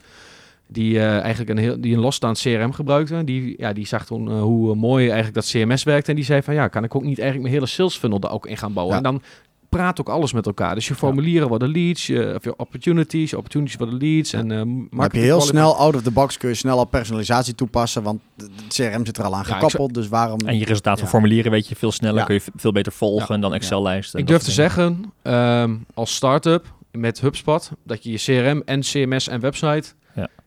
die 0.72 0.94
uh, 0.94 1.20
eigenlijk 1.20 1.50
een, 1.50 1.58
heel, 1.58 1.82
die 1.82 1.94
een 1.94 2.00
losstaand 2.00 2.40
CRM 2.40 2.72
gebruikte. 2.72 3.24
Die, 3.24 3.54
ja, 3.58 3.74
die 3.74 3.88
zag 3.88 4.06
toen 4.06 4.28
uh, 4.28 4.42
hoe 4.42 4.76
mooi 4.76 5.04
eigenlijk 5.06 5.36
dat 5.36 5.46
CMS 5.46 5.84
werkte. 5.84 6.10
En 6.10 6.16
die 6.16 6.26
zei 6.26 6.42
van 6.42 6.54
ja, 6.54 6.68
kan 6.68 6.84
ik 6.84 6.96
ook 6.96 7.04
niet 7.04 7.20
eigenlijk 7.20 7.50
mijn 7.50 7.54
hele 7.54 7.72
sales 7.72 7.98
funnel 7.98 8.20
daar 8.20 8.32
ook 8.32 8.48
in 8.48 8.58
gaan 8.58 8.74
bouwen. 8.74 8.98
En 8.98 9.04
dan 9.04 9.22
praat 9.70 10.00
ook 10.00 10.10
alles 10.10 10.34
met 10.34 10.46
elkaar. 10.46 10.76
Dus 10.76 10.88
je 10.88 10.96
formulieren 10.96 11.42
ja. 11.42 11.48
worden 11.48 11.72
leads, 11.72 12.08
je, 12.08 12.34
of 12.36 12.44
je 12.44 12.56
opportunities, 12.56 13.34
opportunities 13.34 13.76
worden 13.76 13.98
leads. 13.98 14.34
En, 14.34 14.50
uh, 14.50 15.02
heb 15.02 15.14
je 15.14 15.20
heel 15.20 15.42
snel 15.42 15.76
out 15.76 15.96
of 15.96 16.02
the 16.02 16.12
box 16.12 16.38
kun 16.38 16.50
je 16.50 16.56
snel 16.56 16.78
al 16.78 16.86
personalisatie 16.86 17.56
toepassen, 17.56 18.04
want 18.04 18.22
de 18.36 18.50
CRM 18.68 19.06
zit 19.06 19.18
er 19.18 19.24
al 19.24 19.36
aan 19.36 19.46
gekoppeld. 19.46 19.94
dus 19.94 20.08
waarom... 20.08 20.40
En 20.40 20.58
je 20.58 20.66
resultaat 20.66 21.00
van 21.00 21.08
formulieren 21.08 21.52
weet 21.52 21.68
je 21.68 21.76
veel 21.76 21.92
sneller, 21.92 22.26
kun 22.26 22.36
je 22.36 22.42
veel 22.56 22.72
beter 22.72 22.92
volgen 22.92 23.42
dan 23.42 23.54
Excel-lijsten. 23.54 24.20
Ik 24.20 24.28
durf 24.28 24.42
te 24.42 24.52
zeggen, 24.52 25.14
um, 25.24 25.86
als 25.94 26.16
start-up 26.16 26.74
met 26.92 27.22
HubSpot, 27.22 27.72
dat 27.84 28.04
je 28.04 28.12
je 28.12 28.18
CRM 28.18 28.62
en 28.66 28.82
CMS 28.82 29.28
en 29.28 29.40
website 29.40 29.94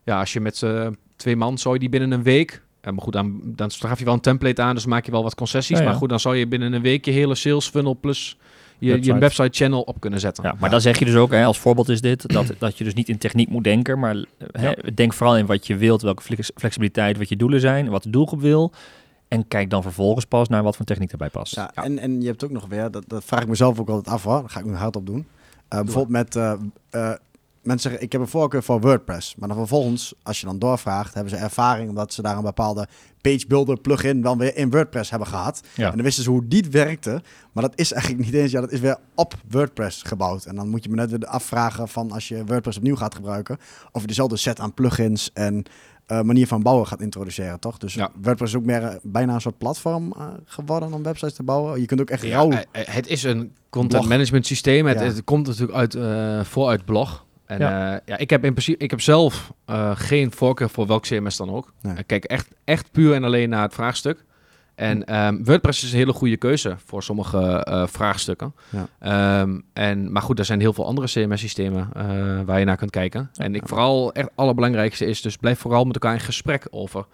ja, 0.04 0.18
als 0.18 0.32
je 0.32 0.40
met 0.40 0.64
twee 1.16 1.36
man 1.36 1.58
zou 1.58 1.74
je 1.74 1.80
die 1.80 1.88
binnen 1.88 2.10
een 2.10 2.22
week. 2.22 2.62
Ja, 2.82 2.90
maar 2.90 3.02
goed, 3.02 3.12
dan, 3.12 3.40
dan 3.44 3.70
straf 3.70 3.98
je 3.98 4.04
wel 4.04 4.14
een 4.14 4.20
template 4.20 4.62
aan, 4.62 4.74
dus 4.74 4.86
maak 4.86 5.04
je 5.04 5.10
wel 5.10 5.22
wat 5.22 5.34
concessies. 5.34 5.82
Maar 5.82 5.94
goed, 5.94 6.08
dan 6.08 6.20
zou 6.20 6.36
je 6.36 6.46
binnen 6.46 6.72
een 6.72 6.82
week 6.82 7.04
je 7.04 7.10
hele 7.10 7.34
sales 7.34 7.68
funnel 7.68 7.98
plus 8.00 8.36
je 8.86 8.90
website, 8.90 9.12
je 9.12 9.18
website 9.18 9.64
channel 9.64 9.82
op 9.82 10.00
kunnen 10.00 10.20
zetten. 10.20 10.44
Ja, 10.44 10.54
maar 10.58 10.70
dan 10.70 10.80
zeg 10.80 10.98
je 10.98 11.04
dus 11.04 11.14
ook, 11.14 11.30
hè, 11.30 11.44
als 11.44 11.58
voorbeeld 11.58 11.88
is 11.88 12.00
dit, 12.00 12.32
dat, 12.32 12.52
dat 12.58 12.78
je 12.78 12.84
dus 12.84 12.94
niet 12.94 13.08
in 13.08 13.18
techniek 13.18 13.48
moet 13.48 13.64
denken, 13.64 13.98
maar 13.98 14.24
hè, 14.52 14.72
denk 14.94 15.12
vooral 15.12 15.36
in 15.36 15.46
wat 15.46 15.66
je 15.66 15.76
wilt, 15.76 16.02
welke 16.02 16.22
flexibiliteit, 16.54 17.18
wat 17.18 17.28
je 17.28 17.36
doelen 17.36 17.60
zijn, 17.60 17.88
wat 17.88 18.02
de 18.02 18.10
doelgroep 18.10 18.40
wil. 18.40 18.72
En 19.28 19.48
kijk 19.48 19.70
dan 19.70 19.82
vervolgens 19.82 20.24
pas 20.24 20.48
naar 20.48 20.62
wat 20.62 20.76
voor 20.76 20.84
techniek 20.84 21.12
erbij 21.12 21.30
past. 21.30 21.54
Ja, 21.54 21.70
En, 21.74 21.98
en 21.98 22.20
je 22.20 22.26
hebt 22.26 22.44
ook 22.44 22.50
nog 22.50 22.66
weer, 22.68 22.90
dat, 22.90 23.04
dat 23.06 23.24
vraag 23.24 23.42
ik 23.42 23.48
mezelf 23.48 23.80
ook 23.80 23.88
altijd 23.88 24.14
af 24.14 24.22
hoor, 24.22 24.40
dat 24.40 24.50
ga 24.50 24.60
ik 24.60 24.66
nu 24.66 24.74
hard 24.74 24.96
op 24.96 25.06
doen. 25.06 25.18
Uh, 25.18 25.80
bijvoorbeeld 25.80 26.08
met 26.08 26.34
uh, 26.34 27.12
mensen 27.62 27.90
zeggen, 27.90 28.06
ik 28.06 28.12
heb 28.12 28.20
een 28.20 28.28
voorkeur 28.28 28.62
voor 28.62 28.80
WordPress. 28.80 29.34
Maar 29.34 29.48
dan 29.48 29.56
vervolgens, 29.56 30.14
als 30.22 30.40
je 30.40 30.46
dan 30.46 30.58
doorvraagt, 30.58 31.14
hebben 31.14 31.32
ze 31.32 31.38
ervaring 31.38 31.88
omdat 31.88 32.12
ze 32.12 32.22
daar 32.22 32.36
een 32.36 32.42
bepaalde 32.42 32.88
page 33.20 33.46
builder 33.46 33.80
plugin 33.80 34.20
dan 34.20 34.38
weer 34.38 34.56
in 34.56 34.70
WordPress 34.70 35.10
hebben 35.10 35.28
gehad. 35.28 35.60
Ja. 35.74 35.88
En 35.88 35.94
dan 35.94 36.04
wisten 36.04 36.24
ze 36.24 36.30
hoe 36.30 36.48
die 36.48 36.64
werkte. 36.70 37.22
Maar 37.52 37.62
dat 37.62 37.72
is 37.74 37.92
eigenlijk 37.92 38.24
niet 38.24 38.34
eens, 38.34 38.50
ja, 38.50 38.60
dat 38.60 38.72
is 38.72 38.80
weer 38.80 38.96
op 39.14 39.34
WordPress 39.48 40.02
gebouwd. 40.02 40.44
En 40.44 40.54
dan 40.54 40.68
moet 40.68 40.84
je 40.84 40.90
me 40.90 40.96
net 40.96 41.10
weer 41.10 41.26
afvragen 41.26 41.88
van 41.88 42.12
als 42.12 42.28
je 42.28 42.44
WordPress 42.44 42.76
opnieuw 42.78 42.96
gaat 42.96 43.14
gebruiken, 43.14 43.58
of 43.92 44.00
je 44.00 44.06
dezelfde 44.06 44.36
set 44.36 44.60
aan 44.60 44.74
plugins 44.74 45.30
en 45.32 45.64
uh, 46.08 46.20
manier 46.20 46.46
van 46.46 46.62
bouwen 46.62 46.86
gaat 46.86 47.00
introduceren, 47.00 47.60
toch? 47.60 47.78
Dus 47.78 47.94
ja. 47.94 48.10
WordPress 48.22 48.52
is 48.52 48.58
ook 48.58 48.66
meer 48.66 48.82
uh, 48.82 48.88
bijna 49.02 49.34
een 49.34 49.40
soort 49.40 49.58
platform 49.58 50.14
uh, 50.18 50.26
geworden 50.44 50.92
om 50.92 51.02
websites 51.02 51.34
te 51.34 51.42
bouwen. 51.42 51.80
Je 51.80 51.86
kunt 51.86 52.00
ook 52.00 52.10
echt 52.10 52.22
ja, 52.22 52.64
Het 52.72 53.06
is 53.06 53.22
een 53.22 53.52
content 53.70 54.08
management 54.08 54.46
systeem. 54.46 54.86
Het, 54.86 55.00
het, 55.00 55.24
komt 55.24 55.46
natuurlijk 55.46 55.78
uit, 55.78 55.96
vooruit 56.46 56.84
blog. 56.84 57.24
En 57.52 57.58
ja. 57.58 57.92
Uh, 57.92 57.98
ja, 58.04 58.18
ik 58.18 58.30
heb 58.30 58.44
in 58.44 58.52
principe, 58.52 58.84
ik 58.84 58.90
heb 58.90 59.00
zelf 59.00 59.52
uh, 59.70 59.90
geen 59.94 60.32
voorkeur 60.32 60.70
voor 60.70 60.86
welk 60.86 61.02
CMS 61.02 61.36
dan 61.36 61.50
ook. 61.50 61.72
Nee. 61.82 61.96
Ik 61.96 62.06
kijk 62.06 62.24
echt, 62.24 62.48
echt 62.64 62.90
puur 62.90 63.14
en 63.14 63.24
alleen 63.24 63.48
naar 63.48 63.62
het 63.62 63.74
vraagstuk. 63.74 64.24
En 64.74 65.16
um, 65.16 65.44
WordPress 65.44 65.84
is 65.84 65.92
een 65.92 65.98
hele 65.98 66.12
goede 66.12 66.36
keuze 66.36 66.76
voor 66.84 67.02
sommige 67.02 67.66
uh, 67.68 67.86
vraagstukken. 67.86 68.54
Ja. 69.00 69.40
Um, 69.40 69.64
en, 69.72 70.12
maar 70.12 70.22
goed, 70.22 70.38
er 70.38 70.44
zijn 70.44 70.60
heel 70.60 70.72
veel 70.72 70.86
andere 70.86 71.06
CMS-systemen 71.06 71.88
waar 72.46 72.58
je 72.58 72.64
naar 72.64 72.76
kunt 72.76 72.90
kijken. 72.90 73.30
En 73.34 73.54
ik 73.54 73.68
vooral, 73.68 74.12
echt 74.12 74.28
allerbelangrijkste 74.34 75.06
is 75.06 75.22
dus 75.22 75.36
blijf 75.36 75.58
vooral 75.58 75.84
met 75.84 75.94
elkaar 75.94 76.14
in 76.14 76.20
gesprek 76.20 76.66
over 76.70 77.06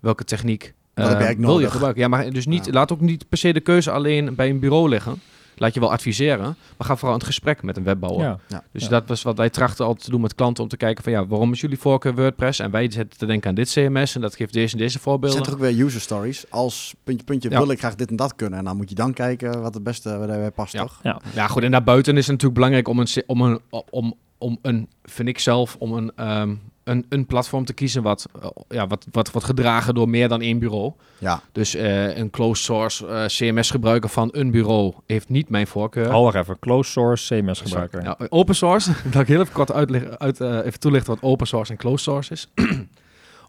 welke 0.00 0.24
techniek 0.24 0.74
wil 0.94 1.60
je 1.60 1.70
gebruiken. 1.70 2.02
Ja, 2.02 2.08
maar 2.08 2.30
dus 2.30 2.46
niet, 2.46 2.72
laat 2.72 2.92
ook 2.92 3.00
niet 3.00 3.28
per 3.28 3.38
se 3.38 3.52
de 3.52 3.60
keuze 3.60 3.90
alleen 3.90 4.34
bij 4.34 4.50
een 4.50 4.60
bureau 4.60 4.88
liggen 4.88 5.20
laat 5.56 5.74
je 5.74 5.80
wel 5.80 5.92
adviseren, 5.92 6.56
maar 6.76 6.86
ga 6.86 6.96
vooral 6.96 7.12
in 7.12 7.18
het 7.18 7.28
gesprek 7.28 7.62
met 7.62 7.76
een 7.76 7.84
webbouwer. 7.84 8.38
Ja. 8.48 8.64
Dus 8.72 8.88
dat 8.88 9.08
was 9.08 9.22
wat 9.22 9.36
wij 9.36 9.50
trachten 9.50 9.84
altijd 9.84 10.04
te 10.04 10.10
doen 10.10 10.20
met 10.20 10.34
klanten 10.34 10.62
om 10.62 10.68
te 10.68 10.76
kijken 10.76 11.04
van 11.04 11.12
ja, 11.12 11.26
waarom 11.26 11.52
is 11.52 11.60
jullie 11.60 11.78
voorkeur 11.78 12.14
WordPress? 12.14 12.58
En 12.58 12.70
wij 12.70 12.90
zetten 12.90 13.18
te 13.18 13.26
denken 13.26 13.48
aan 13.48 13.54
dit 13.54 13.70
CMS 13.70 14.14
en 14.14 14.20
dat 14.20 14.36
geeft 14.36 14.52
deze 14.52 14.72
en 14.72 14.78
deze 14.78 14.98
voorbeelden. 14.98 15.38
Zet 15.38 15.46
er 15.46 15.52
ook 15.52 15.60
weer 15.60 15.84
user 15.84 16.00
stories. 16.00 16.44
Als 16.50 16.94
puntje, 17.04 17.24
puntje 17.24 17.48
wil 17.48 17.70
ik 17.70 17.78
graag 17.78 17.94
dit 17.94 18.10
en 18.10 18.16
dat 18.16 18.34
kunnen. 18.34 18.58
En 18.58 18.64
dan 18.64 18.76
moet 18.76 18.88
je 18.88 18.94
dan 18.94 19.12
kijken 19.12 19.62
wat 19.62 19.74
het 19.74 19.82
beste 19.82 20.24
bij 20.26 20.50
past, 20.50 20.76
toch? 20.76 21.00
Ja. 21.02 21.20
ja, 21.34 21.46
goed. 21.46 21.62
En 21.62 21.70
daarbuiten 21.70 22.16
is 22.16 22.26
het 22.26 22.30
natuurlijk 22.30 22.54
belangrijk 22.54 22.88
om 22.88 22.98
een, 22.98 23.22
om 23.26 23.40
een, 23.40 23.60
om, 23.90 24.14
om 24.38 24.58
een 24.62 24.88
vind 25.02 25.28
ik 25.28 25.38
zelf, 25.38 25.76
om 25.78 25.92
een, 25.92 26.40
um, 26.40 26.60
een, 26.84 27.06
een 27.08 27.26
platform 27.26 27.64
te 27.64 27.72
kiezen 27.72 28.02
wat, 28.02 28.26
uh, 28.36 28.48
ja, 28.68 28.86
wat, 28.86 29.06
wat 29.10 29.30
wordt 29.30 29.46
gedragen 29.46 29.94
door 29.94 30.08
meer 30.08 30.28
dan 30.28 30.40
één 30.40 30.58
bureau. 30.58 30.92
Ja. 31.18 31.42
Dus 31.52 31.74
uh, 31.74 32.16
een 32.16 32.30
closed 32.30 32.64
source 32.64 33.06
uh, 33.06 33.24
CMS 33.26 33.70
gebruiker 33.70 34.10
van 34.10 34.28
een 34.32 34.50
bureau 34.50 34.94
heeft 35.06 35.28
niet 35.28 35.48
mijn 35.48 35.66
voorkeur. 35.66 36.10
Hou 36.10 36.36
even, 36.36 36.58
closed 36.58 36.92
source 36.92 37.34
CMS 37.34 37.60
gebruiker. 37.60 38.02
Ja, 38.02 38.16
open 38.28 38.54
source, 38.54 38.92
dat 39.10 39.22
ik 39.22 39.28
heel 39.28 39.40
even 39.40 39.52
kort 39.52 39.72
uitleg, 39.72 40.18
uit, 40.18 40.40
even 40.40 40.80
toelichten 40.80 41.14
wat 41.14 41.22
open 41.22 41.46
source 41.46 41.72
en 41.72 41.78
closed 41.78 42.00
source 42.00 42.32
is. 42.32 42.48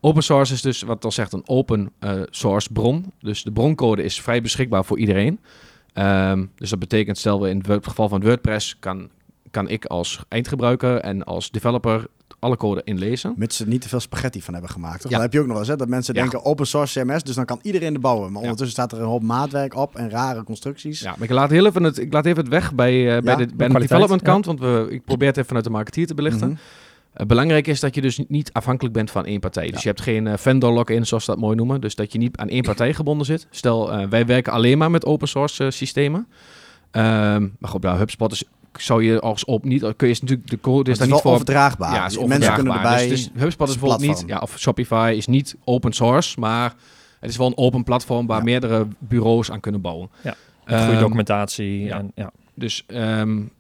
open 0.02 0.24
source 0.24 0.54
is 0.54 0.62
dus 0.62 0.82
wat 0.82 1.06
al 1.06 1.12
zegt 1.12 1.34
een 1.34 1.48
open 1.48 1.92
source 2.30 2.70
bron. 2.72 3.12
Dus 3.20 3.44
de 3.44 3.52
broncode 3.52 4.04
is 4.04 4.22
vrij 4.22 4.42
beschikbaar 4.42 4.86
voor 4.86 5.00
iedereen. 5.00 5.40
Um, 5.94 6.52
dus 6.56 6.70
dat 6.70 6.80
betekent, 6.80 7.18
stel 7.18 7.42
we 7.42 7.50
in 7.50 7.64
het 7.68 7.88
geval 7.88 8.10
van 8.10 8.22
WordPress 8.22 8.80
kan 8.80 9.10
kan 9.54 9.70
ik 9.70 9.86
als 9.86 10.24
eindgebruiker 10.28 11.00
en 11.00 11.24
als 11.24 11.52
developer 11.52 12.08
alle 12.40 12.58
code 12.58 12.82
inlezen. 12.84 13.34
Mits 13.38 13.58
ze 13.58 13.68
niet 13.68 13.82
te 13.82 13.90
veel 13.90 14.00
spaghetti 14.00 14.42
van 14.42 14.54
hebben 14.54 14.72
gemaakt. 14.72 15.02
Toch? 15.02 15.12
Ja. 15.12 15.22
heb 15.22 15.34
je 15.34 15.40
ook 15.40 15.46
nog 15.46 15.54
wel 15.54 15.62
eens, 15.62 15.72
hè? 15.72 15.78
dat 15.78 15.88
mensen 15.88 16.14
denken 16.14 16.46
open 16.46 16.68
source 16.68 17.00
CMS, 17.00 17.24
dus 17.24 17.36
dan 17.36 17.46
kan 17.46 17.60
iedereen 17.62 17.94
de 17.94 18.00
bouwen. 18.00 18.32
Maar 18.32 18.42
ondertussen 18.42 18.76
staat 18.76 18.92
er 18.92 19.00
een 19.00 19.08
hoop 19.08 19.22
maatwerk 19.22 19.76
op 19.76 19.96
en 19.96 20.10
rare 20.10 20.44
constructies. 20.44 21.00
Ja, 21.00 21.12
maar 21.18 21.24
ik 21.24 21.30
laat, 21.30 21.50
heel 21.50 21.66
even 21.66 21.84
het, 21.84 21.98
ik 21.98 22.14
laat 22.14 22.26
even 22.26 22.38
het 22.38 22.48
weg 22.48 22.74
bij, 22.74 22.94
uh, 22.94 23.22
bij, 23.22 23.36
de, 23.36 23.48
bij 23.56 23.68
de 23.68 23.80
development 23.80 24.22
kant, 24.22 24.46
want 24.46 24.60
we, 24.60 24.88
ik 24.90 25.06
probeer 25.06 25.28
het 25.28 25.36
even 25.36 25.48
vanuit 25.48 25.66
de 25.66 25.72
marketeer 25.72 26.08
te 26.08 26.14
belichten. 26.14 26.50
Mhm. 26.50 26.58
Uh, 27.18 27.26
belangrijk 27.26 27.68
is 27.68 27.80
dat 27.80 27.96
je 27.96 28.02
dus 28.02 28.22
niet 28.28 28.54
afhankelijk 28.54 28.94
bent 28.94 29.12
van 29.12 29.26
één 29.26 29.40
partij. 29.40 29.72
Dus 29.72 29.82
je 29.82 29.88
hebt 29.88 30.02
geen 30.02 30.26
uh, 30.26 30.34
vendor 30.38 30.72
lock-in, 30.72 31.06
zoals 31.06 31.26
dat 31.26 31.38
mooi 31.38 31.56
noemen. 31.56 31.82
Dus 31.82 31.96
dat 31.96 32.12
je 32.12 32.18
niet 32.18 32.38
aan 32.38 32.50
één 32.50 32.64
partij 32.64 32.94
gebonden 32.94 33.26
zit. 33.26 33.48
Stel, 33.50 34.08
wij 34.10 34.26
werken 34.26 34.54
alleen 34.54 34.78
maar 34.78 34.92
met 34.92 35.06
open 35.06 35.28
source 35.28 35.72
systemen. 35.72 36.28
Um, 36.92 37.56
maar 37.60 37.70
goed, 37.70 37.82
nou, 37.82 37.98
HubSpot 37.98 38.32
is 38.32 38.44
zou 38.78 39.04
je 39.04 39.20
als 39.20 39.46
op 39.46 39.64
niet 39.64 39.94
kun 39.96 40.08
je 40.08 40.18
natuurlijk 40.22 40.50
de 40.50 40.60
code 40.60 40.92
is, 40.92 41.00
is 41.00 41.08
niet 41.08 41.22
voor 41.22 41.32
overdraagbaar. 41.32 41.94
Ja, 41.94 42.06
is 42.06 42.18
mensen 42.26 42.54
kunnen 42.54 42.74
erbij. 42.74 43.08
Dus, 43.08 43.32
dus 43.32 43.42
HubSpot 43.42 43.68
is 43.68 43.80
bijvoorbeeld 43.80 44.10
niet, 44.10 44.24
ja, 44.28 44.40
of 44.40 44.60
Shopify 44.60 45.14
is 45.18 45.28
niet 45.28 45.56
open 45.64 45.94
source, 45.94 46.40
maar 46.40 46.74
het 47.20 47.30
is 47.30 47.38
wel 47.38 47.48
een 47.48 47.58
open 47.58 47.84
platform 47.84 48.28
waar 48.28 48.44
meerdere 48.44 48.88
bureaus 48.98 49.52
aan 49.52 49.60
kunnen 49.60 49.82
bouwen. 49.82 50.10
Ja, 50.24 50.36
goede 50.66 50.94
um, 50.94 51.00
documentatie. 51.00 51.80
Ja. 51.80 51.98
En, 51.98 52.12
ja. 52.16 52.32
Dus 52.54 52.86
um, 52.88 53.52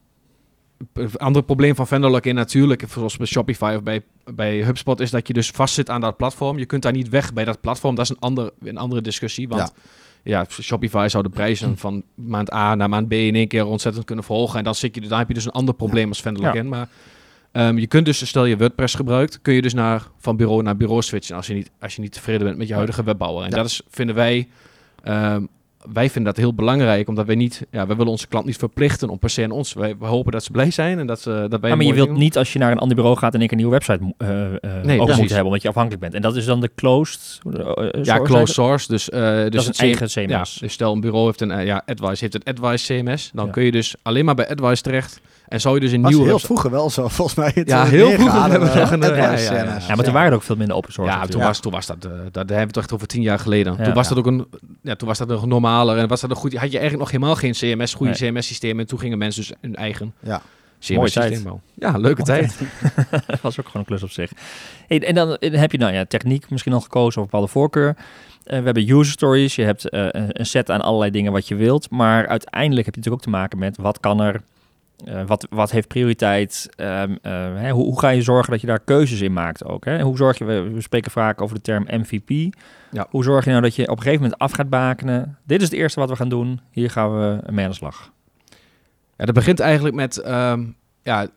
een 0.93 1.15
ander 1.17 1.43
probleem 1.43 1.75
van 1.75 1.87
vendor 1.87 2.11
lock-in 2.11 2.35
natuurlijk, 2.35 2.83
zoals 2.89 3.17
bij 3.17 3.27
Shopify 3.27 3.73
of 3.75 3.83
bij, 3.83 4.01
bij 4.33 4.63
HubSpot, 4.63 4.99
is 4.99 5.11
dat 5.11 5.27
je 5.27 5.33
dus 5.33 5.49
vastzit 5.49 5.89
aan 5.89 6.01
dat 6.01 6.17
platform. 6.17 6.57
Je 6.57 6.65
kunt 6.65 6.81
daar 6.81 6.91
niet 6.91 7.09
weg 7.09 7.33
bij 7.33 7.45
dat 7.45 7.61
platform. 7.61 7.95
Dat 7.95 8.03
is 8.03 8.09
een, 8.09 8.19
ander, 8.19 8.51
een 8.63 8.77
andere 8.77 9.01
discussie, 9.01 9.47
want... 9.47 9.61
Ja 9.61 9.81
ja, 10.23 10.45
Shopify 10.49 11.05
zou 11.09 11.23
de 11.23 11.29
prijzen 11.29 11.69
hm. 11.69 11.75
van 11.75 12.03
maand 12.15 12.53
A 12.53 12.75
naar 12.75 12.89
maand 12.89 13.07
B 13.07 13.13
in 13.13 13.35
één 13.35 13.47
keer 13.47 13.65
ontzettend 13.65 14.05
kunnen 14.05 14.23
verhogen. 14.23 14.57
En 14.57 14.63
dan, 14.63 14.75
zit 14.75 14.95
je, 14.95 15.01
dan 15.01 15.17
heb 15.17 15.27
je 15.27 15.33
dus 15.33 15.45
een 15.45 15.51
ander 15.51 15.73
probleem 15.73 16.09
als 16.09 16.21
vendor 16.21 16.55
in. 16.55 16.69
Maar 16.69 16.87
um, 17.51 17.77
je 17.77 17.87
kunt 17.87 18.05
dus, 18.05 18.27
stel 18.27 18.45
je 18.45 18.57
WordPress 18.57 18.95
gebruikt, 18.95 19.41
kun 19.41 19.53
je 19.53 19.61
dus 19.61 19.73
naar, 19.73 20.07
van 20.17 20.37
bureau 20.37 20.63
naar 20.63 20.77
bureau 20.77 21.01
switchen 21.01 21.35
als 21.35 21.47
je 21.47 21.53
niet, 21.53 21.71
als 21.79 21.95
je 21.95 22.01
niet 22.01 22.11
tevreden 22.11 22.45
bent 22.45 22.57
met 22.57 22.67
je 22.67 22.73
huidige 22.73 23.03
webbouwer. 23.03 23.43
En 23.43 23.49
dat 23.49 23.65
is, 23.65 23.81
vinden 23.89 24.15
wij 24.15 24.47
um, 25.07 25.47
wij 25.93 26.09
vinden 26.09 26.33
dat 26.33 26.43
heel 26.43 26.53
belangrijk, 26.53 27.07
omdat 27.07 27.25
wij 27.25 27.35
niet, 27.35 27.65
ja, 27.71 27.87
we 27.87 27.95
willen 27.95 28.11
onze 28.11 28.27
klant 28.27 28.45
niet 28.45 28.57
verplichten 28.57 29.09
om 29.09 29.19
per 29.19 29.29
se 29.29 29.43
aan 29.43 29.51
ons. 29.51 29.73
Wij, 29.73 29.95
we 29.99 30.05
hopen 30.05 30.31
dat 30.31 30.43
ze 30.43 30.51
blij 30.51 30.71
zijn 30.71 30.99
en 30.99 31.07
dat, 31.07 31.21
ze, 31.21 31.45
dat 31.49 31.59
wij. 31.59 31.69
Ja, 31.69 31.75
maar 31.75 31.85
je 31.85 31.93
wilt 31.93 32.17
niet 32.17 32.37
als 32.37 32.53
je 32.53 32.59
naar 32.59 32.71
een 32.71 32.77
ander 32.77 32.95
bureau 32.95 33.17
gaat 33.17 33.33
en 33.33 33.41
ik 33.41 33.51
een 33.51 33.57
nieuwe 33.57 33.71
website 33.71 34.13
uh, 34.17 34.29
nee, 34.83 35.01
ook 35.01 35.15
moet 35.15 35.29
hebben, 35.29 35.45
omdat 35.45 35.61
je 35.61 35.67
afhankelijk 35.67 36.01
bent. 36.01 36.13
En 36.13 36.21
dat 36.21 36.35
is 36.35 36.45
dan 36.45 36.61
de 36.61 36.71
closed. 36.75 37.39
Uh, 37.47 38.03
ja, 38.03 38.21
closed 38.21 38.55
source. 38.55 38.87
Dus, 38.87 39.09
uh, 39.09 39.19
dus 39.19 39.43
dat 39.43 39.61
is 39.61 39.67
het 39.67 39.79
eigen 39.79 40.07
CMS. 40.07 40.53
Ja, 40.53 40.59
dus 40.59 40.73
stel 40.73 40.93
een 40.93 41.01
bureau 41.01 41.25
heeft 41.25 41.41
een, 41.41 41.65
ja, 41.65 41.83
Advice 41.85 42.17
heeft 42.19 42.35
een 42.35 42.55
Advice 42.55 42.93
CMS, 42.93 43.31
dan 43.33 43.51
kun 43.51 43.63
je 43.63 43.71
dus 43.71 43.95
alleen 44.01 44.25
maar 44.25 44.35
bij 44.35 44.49
Advice 44.49 44.81
terecht. 44.81 45.21
En 45.47 45.61
zou 45.61 45.75
je 45.75 45.81
dus 45.81 45.91
een 45.91 46.01
was 46.01 46.11
nieuwe... 46.11 46.25
heel 46.27 46.39
vroeger 46.39 46.71
wel 46.71 46.89
zo, 46.89 47.07
volgens 47.07 47.37
mij. 47.37 47.51
Het 47.55 47.67
ja, 47.69 47.85
heel 47.85 48.11
vroeger 48.11 48.41
hebben 48.41 48.67
we 48.67 48.73
zeggen. 48.73 49.01
Ja, 49.01 49.15
ja, 49.15 49.31
ja, 49.31 49.79
ja, 49.87 49.95
maar 49.95 50.03
toen 50.03 50.13
waren 50.13 50.29
er 50.29 50.35
ook 50.35 50.43
veel 50.43 50.55
minder 50.55 50.75
open 50.75 50.93
source. 50.93 51.13
Ja, 51.13 51.25
toen 51.25 51.41
was, 51.41 51.59
toen 51.59 51.71
was 51.71 51.85
dat... 51.85 52.05
Uh, 52.05 52.11
dat 52.31 52.49
hebben 52.49 52.67
we 52.67 52.73
toch 52.73 52.83
echt 52.83 52.93
over 52.93 53.07
tien 53.07 53.21
jaar 53.21 53.39
geleden. 53.39 53.83
toen 53.83 53.93
was 53.93 54.07
dat 54.07 54.17
ook 54.17 54.25
een... 54.25 54.45
Ja, 54.81 54.95
toen 54.95 55.07
was 55.07 55.17
dat 55.17 55.27
nog 55.27 55.45
normaler. 55.73 56.01
En 56.01 56.07
was 56.07 56.21
dat 56.21 56.29
een 56.29 56.35
goed... 56.35 56.53
Had 56.53 56.71
je 56.71 56.79
eigenlijk 56.79 56.99
nog 56.99 57.11
helemaal 57.11 57.35
geen 57.35 57.51
CMS, 57.51 57.93
goede 57.93 58.13
CMS-systeem. 58.13 58.79
En 58.79 58.87
toen 58.87 58.99
gingen 58.99 59.17
mensen 59.17 59.41
dus 59.41 59.53
hun 59.61 59.75
eigen... 59.75 60.13
Ja. 60.19 60.41
CMS-systeem 60.79 61.61
Ja, 61.73 61.97
leuke 61.97 62.23
tijd. 62.23 62.59
dat 63.27 63.41
was 63.41 63.59
ook 63.59 63.65
gewoon 63.65 63.81
een 63.81 63.85
klus 63.85 64.03
op 64.03 64.11
zich. 64.11 64.31
Hey, 64.87 65.03
en 65.03 65.15
dan 65.15 65.37
heb 65.39 65.71
je 65.71 65.77
nou 65.77 65.93
ja, 65.93 66.05
techniek 66.05 66.49
misschien 66.49 66.73
al 66.73 66.81
gekozen 66.81 67.21
of 67.21 67.27
bepaalde 67.27 67.51
voorkeur. 67.51 67.95
Uh, 67.97 68.57
we 68.57 68.63
hebben 68.65 68.89
user 68.89 69.13
stories. 69.13 69.55
Je 69.55 69.63
hebt 69.63 69.93
uh, 69.93 70.07
een 70.11 70.45
set 70.45 70.71
aan 70.71 70.81
allerlei 70.81 71.11
dingen 71.11 71.31
wat 71.31 71.47
je 71.47 71.55
wilt. 71.55 71.89
Maar 71.89 72.27
uiteindelijk 72.27 72.85
heb 72.85 72.95
je 72.95 72.99
natuurlijk 72.99 73.27
ook 73.27 73.33
te 73.33 73.39
maken 73.39 73.59
met 73.59 73.77
wat 73.77 73.99
kan 73.99 74.21
er 74.21 74.41
uh, 75.07 75.21
wat, 75.25 75.47
wat 75.49 75.71
heeft 75.71 75.87
prioriteit? 75.87 76.69
Um, 76.77 77.11
uh, 77.11 77.17
hè, 77.55 77.71
hoe, 77.71 77.83
hoe, 77.83 77.99
ga 77.99 78.09
je 78.09 78.21
zorgen 78.21 78.51
dat 78.51 78.61
je 78.61 78.67
daar 78.67 78.79
keuzes 78.79 79.21
in 79.21 79.33
maakt 79.33 79.65
ook? 79.65 79.85
Hè? 79.85 80.01
Hoe 80.01 80.17
zorg 80.17 80.37
je, 80.37 80.45
we, 80.45 80.61
we 80.61 80.81
spreken 80.81 81.11
vaak 81.11 81.41
over 81.41 81.55
de 81.55 81.61
term 81.61 81.87
MVP. 81.89 82.55
Ja. 82.91 83.07
Hoe 83.09 83.23
zorg 83.23 83.43
je 83.43 83.49
nou 83.49 83.61
dat 83.61 83.75
je 83.75 83.83
op 83.83 83.97
een 83.97 84.03
gegeven 84.03 84.21
moment 84.21 84.41
af 84.41 84.51
gaat 84.51 84.69
bakenen? 84.69 85.37
Dit 85.43 85.61
is 85.61 85.69
het 85.69 85.79
eerste 85.79 85.99
wat 85.99 86.09
we 86.09 86.15
gaan 86.15 86.29
doen. 86.29 86.59
Hier 86.71 86.89
gaan 86.89 87.17
we 87.17 87.51
mee 87.51 87.65
aan 87.65 87.71
de 87.71 87.77
slag. 87.77 88.11
Ja, 89.17 89.25
dat 89.25 89.33
begint 89.33 89.59
eigenlijk 89.59 89.95
met 89.95 90.27
um, 90.27 90.75
ja, 91.03 91.27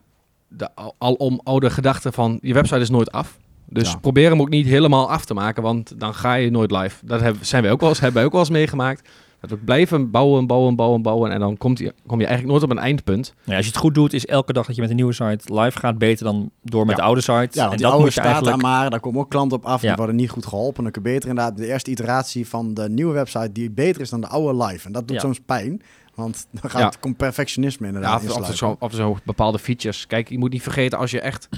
de 0.47 0.69
alom 0.97 1.41
oude 1.43 1.69
gedachte 1.69 2.11
van 2.11 2.39
je 2.41 2.53
website 2.53 2.79
is 2.79 2.89
nooit 2.89 3.11
af. 3.11 3.37
Dus 3.69 3.91
ja. 3.91 3.97
probeer 3.97 4.29
hem 4.29 4.41
ook 4.41 4.49
niet 4.49 4.65
helemaal 4.65 5.11
af 5.11 5.25
te 5.25 5.33
maken, 5.33 5.63
want 5.63 5.99
dan 5.99 6.13
ga 6.13 6.33
je 6.33 6.51
nooit 6.51 6.71
live. 6.71 7.05
Dat 7.05 7.21
hebben, 7.21 7.45
zijn 7.45 7.63
wij 7.63 7.71
ook 7.71 7.79
wel 7.79 7.89
eens, 7.89 7.99
hebben 7.99 8.17
wij 8.17 8.25
ook 8.25 8.31
wel 8.31 8.41
eens 8.41 8.49
meegemaakt. 8.49 9.09
Dat 9.39 9.49
we 9.49 9.57
blijven 9.57 10.11
bouwen, 10.11 10.47
bouwen, 10.47 10.75
bouwen, 10.75 11.01
bouwen. 11.01 11.31
En 11.31 11.39
dan 11.39 11.57
komt 11.57 11.79
je, 11.79 11.93
kom 12.07 12.19
je 12.19 12.25
eigenlijk 12.25 12.57
nooit 12.57 12.71
op 12.71 12.77
een 12.77 12.83
eindpunt. 12.83 13.33
Ja, 13.43 13.55
als 13.55 13.65
je 13.65 13.71
het 13.71 13.79
goed 13.79 13.95
doet, 13.95 14.13
is 14.13 14.25
elke 14.25 14.53
dag 14.53 14.65
dat 14.65 14.75
je 14.75 14.81
met 14.81 14.89
een 14.89 14.95
nieuwe 14.95 15.13
site 15.13 15.53
live 15.53 15.79
gaat 15.79 15.97
beter 15.97 16.25
dan 16.25 16.51
door 16.61 16.85
met 16.85 16.95
de 16.95 17.01
oude 17.01 17.21
site. 17.21 17.47
Ja, 17.51 17.71
en 17.71 17.77
dat 17.77 17.83
oude 17.83 18.03
moet 18.03 18.13
je 18.13 18.21
eigenlijk... 18.21 18.61
maar, 18.61 18.89
daar 18.89 18.99
komen 18.99 19.19
ook 19.19 19.29
klanten 19.29 19.57
op 19.57 19.65
af. 19.65 19.81
Die 19.81 19.95
worden 19.95 20.15
niet 20.15 20.29
goed 20.29 20.45
geholpen. 20.45 20.83
Dan 20.83 20.91
kun 20.91 21.01
je 21.03 21.09
beter 21.09 21.29
inderdaad 21.29 21.57
de 21.57 21.67
eerste 21.67 21.91
iteratie 21.91 22.47
van 22.47 22.73
de 22.73 22.89
nieuwe 22.89 23.13
website 23.13 23.51
die 23.51 23.71
beter 23.71 24.01
is 24.01 24.09
dan 24.09 24.21
de 24.21 24.27
oude 24.27 24.65
live. 24.65 24.85
En 24.85 24.91
dat 24.91 25.07
doet 25.07 25.19
soms 25.19 25.39
pijn. 25.45 25.81
Want 26.15 26.47
dan 26.61 26.69
gaat 26.69 26.83
het 26.83 26.99
komt 26.99 27.17
perfectionisme 27.17 27.87
inderdaad. 27.87 28.21
Ja, 28.23 28.29
of, 28.29 28.49
of, 28.49 28.55
zo, 28.55 28.75
of 28.79 28.93
zo 28.93 29.17
bepaalde 29.23 29.59
features. 29.59 30.07
Kijk, 30.07 30.29
je 30.29 30.37
moet 30.37 30.51
niet 30.51 30.63
vergeten 30.63 30.97
als 30.97 31.11
je 31.11 31.21
echt 31.21 31.49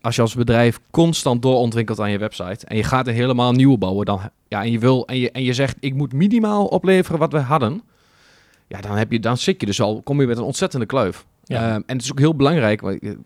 als 0.00 0.16
je 0.16 0.22
als 0.22 0.34
bedrijf 0.34 0.80
constant 0.90 1.42
doorontwikkelt 1.42 2.00
aan 2.00 2.10
je 2.10 2.18
website 2.18 2.66
en 2.66 2.76
je 2.76 2.84
gaat 2.84 3.06
er 3.06 3.12
helemaal 3.12 3.52
nieuw 3.52 3.76
bouwen, 3.76 4.06
dan 4.06 4.20
ja, 4.48 4.62
en 4.62 4.70
je 4.70 4.78
wil 4.78 5.06
en 5.06 5.18
je, 5.18 5.30
en 5.30 5.42
je 5.42 5.52
zegt 5.52 5.76
ik 5.80 5.94
moet 5.94 6.12
minimaal 6.12 6.66
opleveren 6.66 7.18
wat 7.18 7.32
we 7.32 7.38
hadden, 7.38 7.82
ja, 8.66 8.80
dan 8.80 8.96
heb 8.96 9.12
je 9.12 9.20
dan 9.20 9.36
zit 9.36 9.60
je 9.60 9.66
dus 9.66 9.80
al, 9.80 10.02
kom 10.02 10.20
je 10.20 10.26
met 10.26 10.36
een 10.36 10.42
ontzettende 10.42 10.86
kluif. 10.86 11.24
Ja. 11.44 11.74
Um, 11.74 11.82
en 11.86 11.96
het 11.96 12.04
is 12.04 12.10
ook 12.10 12.18
heel 12.18 12.36
belangrijk. 12.36 12.82
Ik 12.82 13.16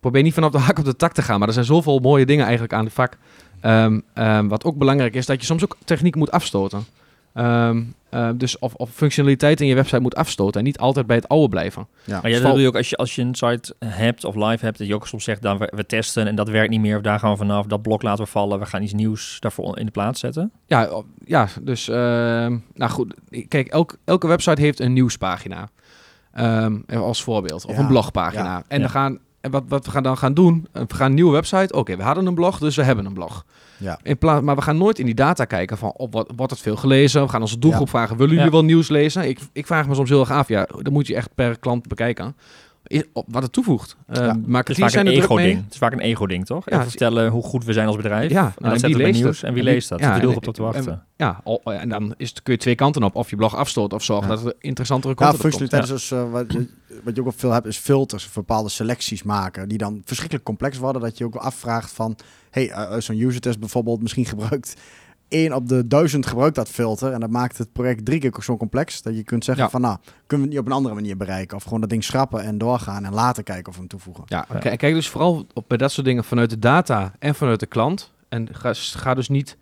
probeer 0.00 0.22
niet 0.22 0.34
vanaf 0.34 0.50
de 0.50 0.58
hak 0.58 0.78
op 0.78 0.84
de 0.84 0.96
tak 0.96 1.12
te 1.12 1.22
gaan, 1.22 1.38
maar 1.38 1.48
er 1.48 1.54
zijn 1.54 1.66
zoveel 1.66 1.98
mooie 1.98 2.26
dingen 2.26 2.44
eigenlijk 2.44 2.72
aan 2.72 2.84
het 2.84 2.94
vak. 2.94 3.16
Um, 3.62 4.02
um, 4.14 4.48
wat 4.48 4.64
ook 4.64 4.76
belangrijk 4.76 5.14
is, 5.14 5.26
dat 5.26 5.40
je 5.40 5.46
soms 5.46 5.64
ook 5.64 5.76
techniek 5.84 6.14
moet 6.14 6.30
afstoten. 6.30 6.86
Um, 7.38 7.94
uh, 8.10 8.30
dus 8.34 8.58
of, 8.58 8.74
of 8.74 8.90
functionaliteit 8.90 9.60
in 9.60 9.66
je 9.66 9.74
website 9.74 10.00
moet 10.00 10.14
afstoten 10.14 10.60
en 10.60 10.66
niet 10.66 10.78
altijd 10.78 11.06
bij 11.06 11.16
het 11.16 11.28
oude 11.28 11.48
blijven. 11.48 11.86
Ja. 12.04 12.20
Maar 12.22 12.30
ja, 12.30 12.40
dat 12.40 12.52
doe 12.52 12.60
je 12.60 12.66
ook 12.66 12.76
als 12.76 12.90
je, 12.90 12.96
als 12.96 13.14
je 13.14 13.22
een 13.22 13.34
site 13.34 13.74
hebt 13.84 14.24
of 14.24 14.34
live 14.34 14.64
hebt, 14.64 14.78
dat 14.78 14.86
je 14.86 14.94
ook 14.94 15.06
soms 15.06 15.24
zegt, 15.24 15.42
dan 15.42 15.58
we, 15.58 15.72
we 15.74 15.86
testen 15.86 16.26
en 16.26 16.34
dat 16.34 16.48
werkt 16.48 16.70
niet 16.70 16.80
meer, 16.80 16.96
of 16.96 17.02
daar 17.02 17.18
gaan 17.18 17.30
we 17.30 17.36
vanaf, 17.36 17.66
dat 17.66 17.82
blok 17.82 18.02
laten 18.02 18.24
we 18.24 18.30
vallen, 18.30 18.58
we 18.58 18.66
gaan 18.66 18.82
iets 18.82 18.92
nieuws 18.92 19.36
daarvoor 19.40 19.78
in 19.78 19.84
de 19.86 19.92
plaats 19.92 20.20
zetten. 20.20 20.52
Ja, 20.66 21.02
ja 21.24 21.48
dus 21.62 21.88
uh, 21.88 21.96
nou 22.74 22.90
goed, 22.90 23.14
kijk, 23.48 23.68
elk, 23.68 23.96
elke 24.04 24.26
website 24.26 24.60
heeft 24.60 24.80
een 24.80 24.92
nieuwspagina. 24.92 25.68
Um, 26.38 26.84
als 26.88 27.22
voorbeeld, 27.22 27.64
of 27.64 27.78
een 27.78 27.86
blogpagina. 27.86 28.62
En 28.68 28.80
dan 28.80 28.90
gaan 28.90 29.18
en 29.40 29.50
wat, 29.50 29.64
wat 29.68 29.84
we 29.84 29.90
gaan 29.90 30.02
dan 30.02 30.18
gaan 30.18 30.34
doen, 30.34 30.68
we 30.72 30.94
gaan 30.94 31.06
een 31.06 31.14
nieuwe 31.14 31.32
website. 31.32 31.74
Oké, 31.74 31.96
we 31.96 32.02
hadden 32.02 32.26
een 32.26 32.34
blog, 32.34 32.58
dus 32.58 32.76
we 32.76 32.82
hebben 32.82 33.04
een 33.04 33.12
blog. 33.12 33.44
Ja. 33.78 33.98
In 34.02 34.18
plaats, 34.18 34.44
maar 34.44 34.56
we 34.56 34.62
gaan 34.62 34.76
nooit 34.76 34.98
in 34.98 35.06
die 35.06 35.14
data 35.14 35.44
kijken 35.44 35.78
van, 35.78 35.92
op 35.96 36.12
wat, 36.12 36.32
wordt 36.36 36.52
het 36.52 36.60
veel 36.60 36.76
gelezen? 36.76 37.22
We 37.22 37.28
gaan 37.28 37.40
onze 37.40 37.58
doelgroep 37.58 37.88
vragen, 37.88 38.16
willen 38.16 38.34
jullie 38.34 38.50
wel 38.50 38.64
nieuws 38.64 38.88
lezen? 38.88 39.28
Ik, 39.28 39.38
ik 39.52 39.66
vraag 39.66 39.88
me 39.88 39.94
soms 39.94 40.08
heel 40.08 40.20
erg 40.20 40.30
af, 40.30 40.48
ja, 40.48 40.68
dan 40.82 40.92
moet 40.92 41.06
je 41.06 41.14
echt 41.14 41.34
per 41.34 41.58
klant 41.58 41.88
bekijken 41.88 42.36
wat 43.26 43.42
het 43.42 43.52
toevoegt. 43.52 43.96
Uh, 44.10 44.32
Maar 44.46 44.60
het 44.60 44.70
is 44.70 44.78
vaak 44.78 44.92
een 44.92 45.06
ego-ding. 45.06 45.64
Het 45.64 45.72
is 45.72 45.78
vaak 45.78 45.92
een 45.92 46.00
ego-ding, 46.00 46.46
toch? 46.46 46.70
Ja, 46.70 46.82
vertellen 46.82 47.30
hoe 47.30 47.42
goed 47.42 47.64
we 47.64 47.72
zijn 47.72 47.86
als 47.86 47.96
bedrijf. 47.96 48.30
Ja, 48.30 48.52
en, 48.58 48.70
dan 48.70 48.78
wie 48.78 48.96
leest 48.96 49.22
nieuws. 49.22 49.42
En 49.42 49.54
wie 49.54 49.62
leest 49.62 49.88
dat? 49.88 50.00
Ja, 50.00 50.18
de 50.18 50.28
op 50.28 50.54
te 50.54 50.62
wachten. 50.62 50.92
En, 50.92 51.02
ja, 51.16 51.42
en 51.64 51.88
dan 51.88 52.14
is 52.16 52.28
het, 52.28 52.42
kun 52.42 52.52
je 52.52 52.58
twee 52.58 52.74
kanten 52.74 53.02
op. 53.02 53.14
Of 53.14 53.30
je 53.30 53.36
blog 53.36 53.56
afstoot 53.56 53.92
of 53.92 54.02
zorg 54.02 54.26
dat 54.26 54.44
er 54.44 54.54
interessantere 54.60 55.14
content 55.14 55.36
ja, 55.36 55.42
functionaliteit 55.42 55.82
is 55.82 56.08
dus, 56.08 56.10
uh, 56.10 56.30
wat, 56.30 56.46
wat, 57.04 57.16
je 57.16 57.26
ook 57.26 57.32
veel 57.36 57.52
hebt, 57.52 57.66
is 57.66 57.76
filters. 57.76 58.32
Bepaalde 58.32 58.68
selecties 58.68 59.22
maken. 59.22 59.68
Die 59.68 59.78
dan 59.78 60.02
verschrikkelijk 60.04 60.46
complex 60.46 60.78
worden. 60.78 61.02
Dat 61.02 61.18
je 61.18 61.24
ook 61.24 61.34
afvraagt 61.34 61.92
van... 61.92 62.16
hey, 62.50 62.68
uh, 62.68 62.94
zo'n 62.98 63.20
user 63.20 63.40
test 63.40 63.58
bijvoorbeeld 63.58 64.02
misschien 64.02 64.24
gebruikt 64.34 64.74
één 65.28 65.52
op 65.52 65.68
de 65.68 65.86
duizend 65.86 66.26
gebruikt 66.26 66.54
dat 66.54 66.68
filter. 66.68 67.12
En 67.12 67.20
dat 67.20 67.30
maakt 67.30 67.58
het 67.58 67.72
project 67.72 68.04
drie 68.04 68.20
keer 68.20 68.32
zo 68.42 68.56
complex. 68.56 69.02
Dat 69.02 69.16
je 69.16 69.22
kunt 69.22 69.44
zeggen 69.44 69.70
van 69.70 69.80
nou, 69.80 69.96
kunnen 70.26 70.26
we 70.26 70.36
het 70.36 70.48
niet 70.50 70.58
op 70.58 70.66
een 70.66 70.72
andere 70.72 70.94
manier 70.94 71.16
bereiken. 71.16 71.56
Of 71.56 71.62
gewoon 71.62 71.80
dat 71.80 71.90
ding 71.90 72.04
schrappen 72.04 72.42
en 72.42 72.58
doorgaan 72.58 73.04
en 73.04 73.12
later 73.12 73.42
kijken 73.42 73.66
of 73.66 73.72
we 73.72 73.78
hem 73.78 73.88
toevoegen. 73.88 74.24
Ja, 74.26 74.46
kijk 74.60 74.94
dus 74.94 75.08
vooral 75.08 75.46
op, 75.54 75.64
bij 75.68 75.76
dat 75.76 75.92
soort 75.92 76.06
dingen 76.06 76.24
vanuit 76.24 76.50
de 76.50 76.58
data 76.58 77.12
en 77.18 77.34
vanuit 77.34 77.60
de 77.60 77.66
klant. 77.66 78.12
En 78.28 78.48
ga, 78.52 78.72
ga 78.74 79.14
dus 79.14 79.28
niet 79.28 79.56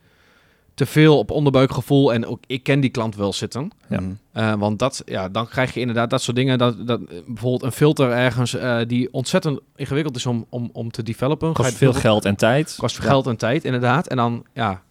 te 0.77 0.87
veel 0.87 1.19
op 1.19 1.31
onderbuikgevoel 1.31 2.13
en 2.13 2.27
ook 2.27 2.41
ik 2.47 2.63
ken 2.63 2.81
die 2.81 2.91
klant 2.91 3.17
wel 3.17 3.33
zitten. 3.33 3.71
Ja. 3.89 4.01
Uh, 4.35 4.55
want 4.55 4.79
dat, 4.79 5.03
ja, 5.05 5.29
dan 5.29 5.49
krijg 5.49 5.75
je 5.75 5.81
inderdaad 5.81 6.11
dat 6.11 6.23
soort 6.23 6.37
dingen. 6.37 6.59
Dat, 6.59 6.87
dat, 6.87 7.01
bijvoorbeeld 7.27 7.63
een 7.63 7.73
filter 7.73 8.11
ergens 8.11 8.55
uh, 8.55 8.79
die 8.87 9.13
ontzettend 9.13 9.61
ingewikkeld 9.77 10.17
is 10.17 10.27
om, 10.27 10.47
om, 10.49 10.71
om 10.73 10.91
te 10.91 11.03
developen. 11.03 11.53
Kost 11.53 11.75
veel 11.75 11.93
geld 11.93 12.25
en 12.25 12.37
tijd. 12.37 12.75
Kost 12.79 12.97
veel 12.97 13.09
geld 13.09 13.27
en 13.27 13.37
tijd, 13.37 13.65
inderdaad. 13.65 14.07
En 14.07 14.17
dan, 14.17 14.45
ja, 14.53 14.83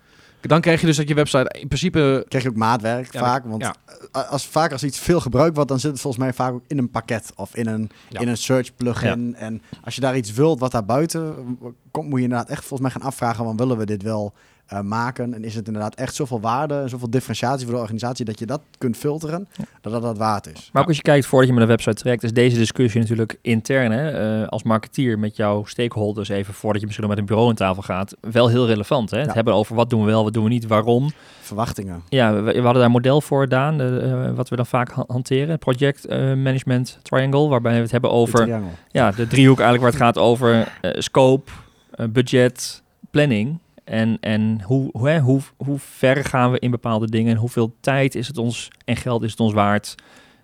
dan 0.47 0.61
krijg 0.61 0.79
je 0.79 0.85
dus 0.85 0.97
dat 0.97 1.07
je 1.07 1.13
website 1.13 1.59
in 1.59 1.67
principe... 1.67 2.25
Krijg 2.27 2.43
je 2.43 2.49
ook 2.49 2.55
maatwerk 2.55 3.07
vaak. 3.11 3.45
Want 3.45 3.61
ja. 3.61 3.75
als, 4.11 4.47
vaak 4.47 4.71
als 4.71 4.83
iets 4.83 4.99
veel 4.99 5.19
gebruikt 5.19 5.55
wordt, 5.55 5.69
dan 5.69 5.79
zit 5.79 5.91
het 5.91 6.01
volgens 6.01 6.23
mij 6.23 6.33
vaak 6.33 6.53
ook 6.53 6.63
in 6.67 6.77
een 6.77 6.89
pakket. 6.89 7.31
Of 7.35 7.55
in 7.55 7.67
een, 7.67 7.91
in 8.09 8.27
een 8.27 8.37
search 8.37 8.75
plugin. 8.75 9.35
En 9.35 9.61
als 9.83 9.95
je 9.95 10.01
daar 10.01 10.17
iets 10.17 10.33
wilt 10.33 10.59
wat 10.59 10.71
daar 10.71 10.85
buiten 10.85 11.57
komt, 11.91 12.09
moet 12.09 12.17
je 12.17 12.23
inderdaad 12.23 12.49
echt 12.49 12.65
volgens 12.65 12.81
mij 12.81 12.91
gaan 12.91 13.09
afvragen, 13.09 13.45
van 13.45 13.57
willen 13.57 13.77
we 13.77 13.85
dit 13.85 14.03
wel 14.03 14.33
uh, 14.73 14.81
maken. 14.81 15.33
En 15.33 15.43
is 15.43 15.55
het 15.55 15.67
inderdaad 15.67 15.95
echt 15.95 16.15
zoveel 16.15 16.39
waarde 16.39 16.79
en 16.79 16.89
zoveel 16.89 17.09
differentiatie 17.09 17.65
voor 17.65 17.75
de 17.75 17.81
organisatie 17.81 18.25
dat 18.25 18.39
je 18.39 18.45
dat 18.45 18.61
kunt 18.77 18.97
filteren, 18.97 19.47
dat 19.81 19.93
dat, 19.93 20.01
dat 20.01 20.17
waard 20.17 20.47
is. 20.47 20.69
Maar 20.73 20.81
ook 20.81 20.87
als 20.87 20.97
je 20.97 21.03
kijkt 21.03 21.25
voordat 21.25 21.47
je 21.47 21.53
met 21.53 21.63
een 21.63 21.69
website 21.69 21.95
trekt, 21.95 22.23
is 22.23 22.33
deze 22.33 22.57
discussie 22.57 22.99
natuurlijk 23.01 23.37
intern 23.41 23.91
hè, 23.91 24.41
uh, 24.41 24.47
als 24.47 24.63
marketeer 24.63 25.19
met 25.19 25.35
jouw 25.35 25.65
stakeholders 25.65 26.29
even 26.29 26.53
voordat 26.53 26.81
je 26.81 26.87
misschien 26.87 27.07
nog 27.07 27.15
met 27.15 27.23
een 27.23 27.29
bureau 27.29 27.49
aan 27.49 27.55
tafel 27.55 27.81
gaat, 27.81 28.15
wel 28.19 28.47
heel 28.47 28.67
relevant. 28.67 29.11
Hè? 29.11 29.19
Het 29.19 29.33
hebben 29.33 29.53
over 29.53 29.75
wat 29.75 29.89
doen 29.89 29.99
we 29.99 30.11
wel, 30.11 30.23
wat 30.23 30.33
doen 30.33 30.43
we 30.43 30.49
niet, 30.49 30.67
waarom. 30.67 31.11
Verwachtingen. 31.41 32.01
Ja, 32.09 32.33
we, 32.33 32.41
we 32.41 32.53
hadden 32.53 32.73
daar 32.73 32.85
een 32.85 32.91
model 32.91 33.21
voor, 33.21 33.47
Daan, 33.47 33.81
uh, 33.81 34.31
wat 34.31 34.49
we 34.49 34.55
dan 34.55 34.65
vaak 34.65 34.91
hanteren. 35.07 35.59
Project 35.59 36.09
Management 36.09 36.99
Triangle, 37.01 37.47
waarbij 37.47 37.73
we 37.73 37.81
het 37.81 37.91
hebben 37.91 38.11
over 38.11 38.45
de 38.45 38.59
ja, 38.91 39.11
de 39.11 39.27
driehoek 39.27 39.59
eigenlijk 39.59 39.81
waar 39.81 40.07
het 40.07 40.15
gaat 40.15 40.23
over 40.23 40.67
scope, 40.97 41.51
budget, 42.09 42.83
planning. 43.11 43.59
En, 43.85 44.17
en 44.19 44.61
hoe, 44.61 44.89
hoe, 44.91 45.19
hoe, 45.19 45.41
hoe 45.57 45.79
ver 45.79 46.25
gaan 46.25 46.51
we 46.51 46.59
in 46.59 46.71
bepaalde 46.71 47.09
dingen? 47.09 47.31
En 47.31 47.37
hoeveel 47.37 47.75
tijd 47.79 48.15
is 48.15 48.27
het 48.27 48.37
ons 48.37 48.67
en 48.85 48.95
geld 48.95 49.23
is 49.23 49.31
het 49.31 49.39
ons 49.39 49.53
waard? 49.53 49.95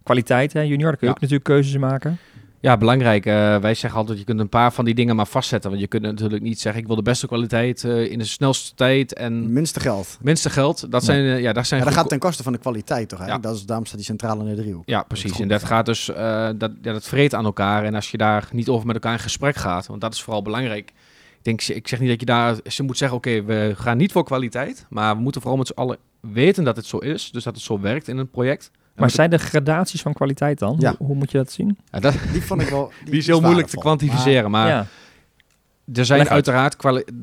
Kwaliteit, 0.04 0.54
hè, 0.54 0.62
junior, 0.62 0.90
daar 0.90 0.98
kun 0.98 1.08
je 1.08 1.14
ook 1.14 1.22
natuurlijk 1.22 1.50
keuzes 1.50 1.78
maken. 1.78 2.18
Ja, 2.60 2.78
belangrijk. 2.78 3.26
Uh, 3.26 3.58
wij 3.58 3.74
zeggen 3.74 4.00
altijd, 4.00 4.18
je 4.18 4.24
kunt 4.24 4.40
een 4.40 4.50
paar 4.50 4.74
van 4.74 4.86
die 4.86 4.94
dingen 4.94 5.16
maar 5.16 5.28
vastzetten. 5.28 5.70
Want 5.70 5.82
je 5.82 5.88
kunt 5.88 6.04
natuurlijk 6.04 6.42
niet 6.42 6.60
zeggen, 6.60 6.82
ik 6.82 6.88
wil 6.88 6.96
de 6.96 7.02
beste 7.02 7.28
kwaliteit 7.28 7.84
uh, 7.84 8.12
in 8.12 8.18
de 8.18 8.26
snelste 8.26 8.76
tijd 8.76 9.14
en... 9.14 9.54
Minste 9.54 9.80
geld. 9.80 10.18
Minste 10.22 10.50
geld. 10.50 10.92
Dat 10.92 11.04
zijn, 11.04 11.24
uh, 11.24 11.42
ja, 11.42 11.54
daar 11.54 11.66
zijn... 11.66 11.80
Ja, 11.80 11.86
dat 11.86 11.96
gaat 11.96 12.10
ten 12.10 12.20
koste 12.20 12.44
van 12.44 12.52
de 12.52 12.60
kwaliteit 12.60 13.10
toch? 13.10 13.26
Ja. 13.26 13.38
Dat 13.38 13.56
is, 13.56 13.66
daarom 13.66 13.86
staat 13.86 13.98
die 13.98 14.06
centrale 14.06 14.44
in 14.44 14.56
de 14.56 14.62
driehoek. 14.62 14.84
Ja, 14.86 15.04
precies. 15.04 15.40
En 15.40 15.48
dat 15.48 15.64
gaat 15.64 15.86
dus, 15.86 16.06
dat, 16.06 16.72
ja, 16.82 16.94
dat 16.94 17.08
vreet 17.08 17.34
aan 17.34 17.46
elkaar. 17.46 17.84
En 17.84 17.96
als 17.96 18.12
je 18.12 18.18
daar 18.18 18.48
niet 18.52 18.70
over 18.70 18.86
met 18.86 18.96
elkaar 18.96 19.14
in 19.14 19.20
gesprek 19.20 19.56
gaat, 19.56 19.88
want 19.88 20.02
dat 20.02 20.14
is 20.14 20.22
vooral 20.22 20.42
belangrijk 20.42 20.92
denk, 21.42 21.62
ik 21.62 21.88
zeg 21.88 22.00
niet 22.00 22.10
dat 22.10 22.20
je 22.20 22.26
daar 22.26 22.56
ze 22.66 22.84
moet 22.84 22.98
zeggen, 22.98 23.18
oké, 23.18 23.44
we 23.44 23.74
gaan 23.78 23.98
niet 23.98 24.12
voor 24.12 24.24
kwaliteit, 24.24 24.86
maar 24.90 25.16
we 25.16 25.22
moeten 25.22 25.42
vooral 25.42 25.60
met 25.60 25.68
z'n 25.68 25.74
allen 25.74 25.98
weten 26.20 26.64
dat 26.64 26.76
het 26.76 26.86
zo 26.86 26.98
is, 26.98 27.32
dus 27.32 27.44
dat 27.44 27.56
het 27.56 27.64
zo 27.64 27.80
werkt 27.80 28.08
in 28.08 28.18
een 28.18 28.30
project. 28.30 28.72
Maar 28.96 29.10
zijn 29.10 29.32
er 29.32 29.40
gradaties 29.40 30.02
van 30.02 30.14
kwaliteit 30.14 30.60
dan? 30.60 30.76
Ja. 30.80 30.96
Hoe, 30.98 31.08
hoe, 31.08 31.16
moet 31.16 31.32
je 31.32 31.38
dat 31.38 31.52
zien? 31.52 31.78
Ja, 31.92 32.00
dat, 32.00 32.16
die 32.34 32.44
vond 32.44 32.62
ik 32.62 32.70
wel. 32.70 32.92
Die, 33.06 33.18
is 33.18 33.28
heel 33.28 33.42
moeilijk 33.42 33.68
te 33.68 33.78
kwantificeren, 33.78 34.52
maar, 34.52 34.68
ja. 34.68 34.88
er 35.94 36.06
zijn 36.06 36.30
uiteraard 36.30 36.76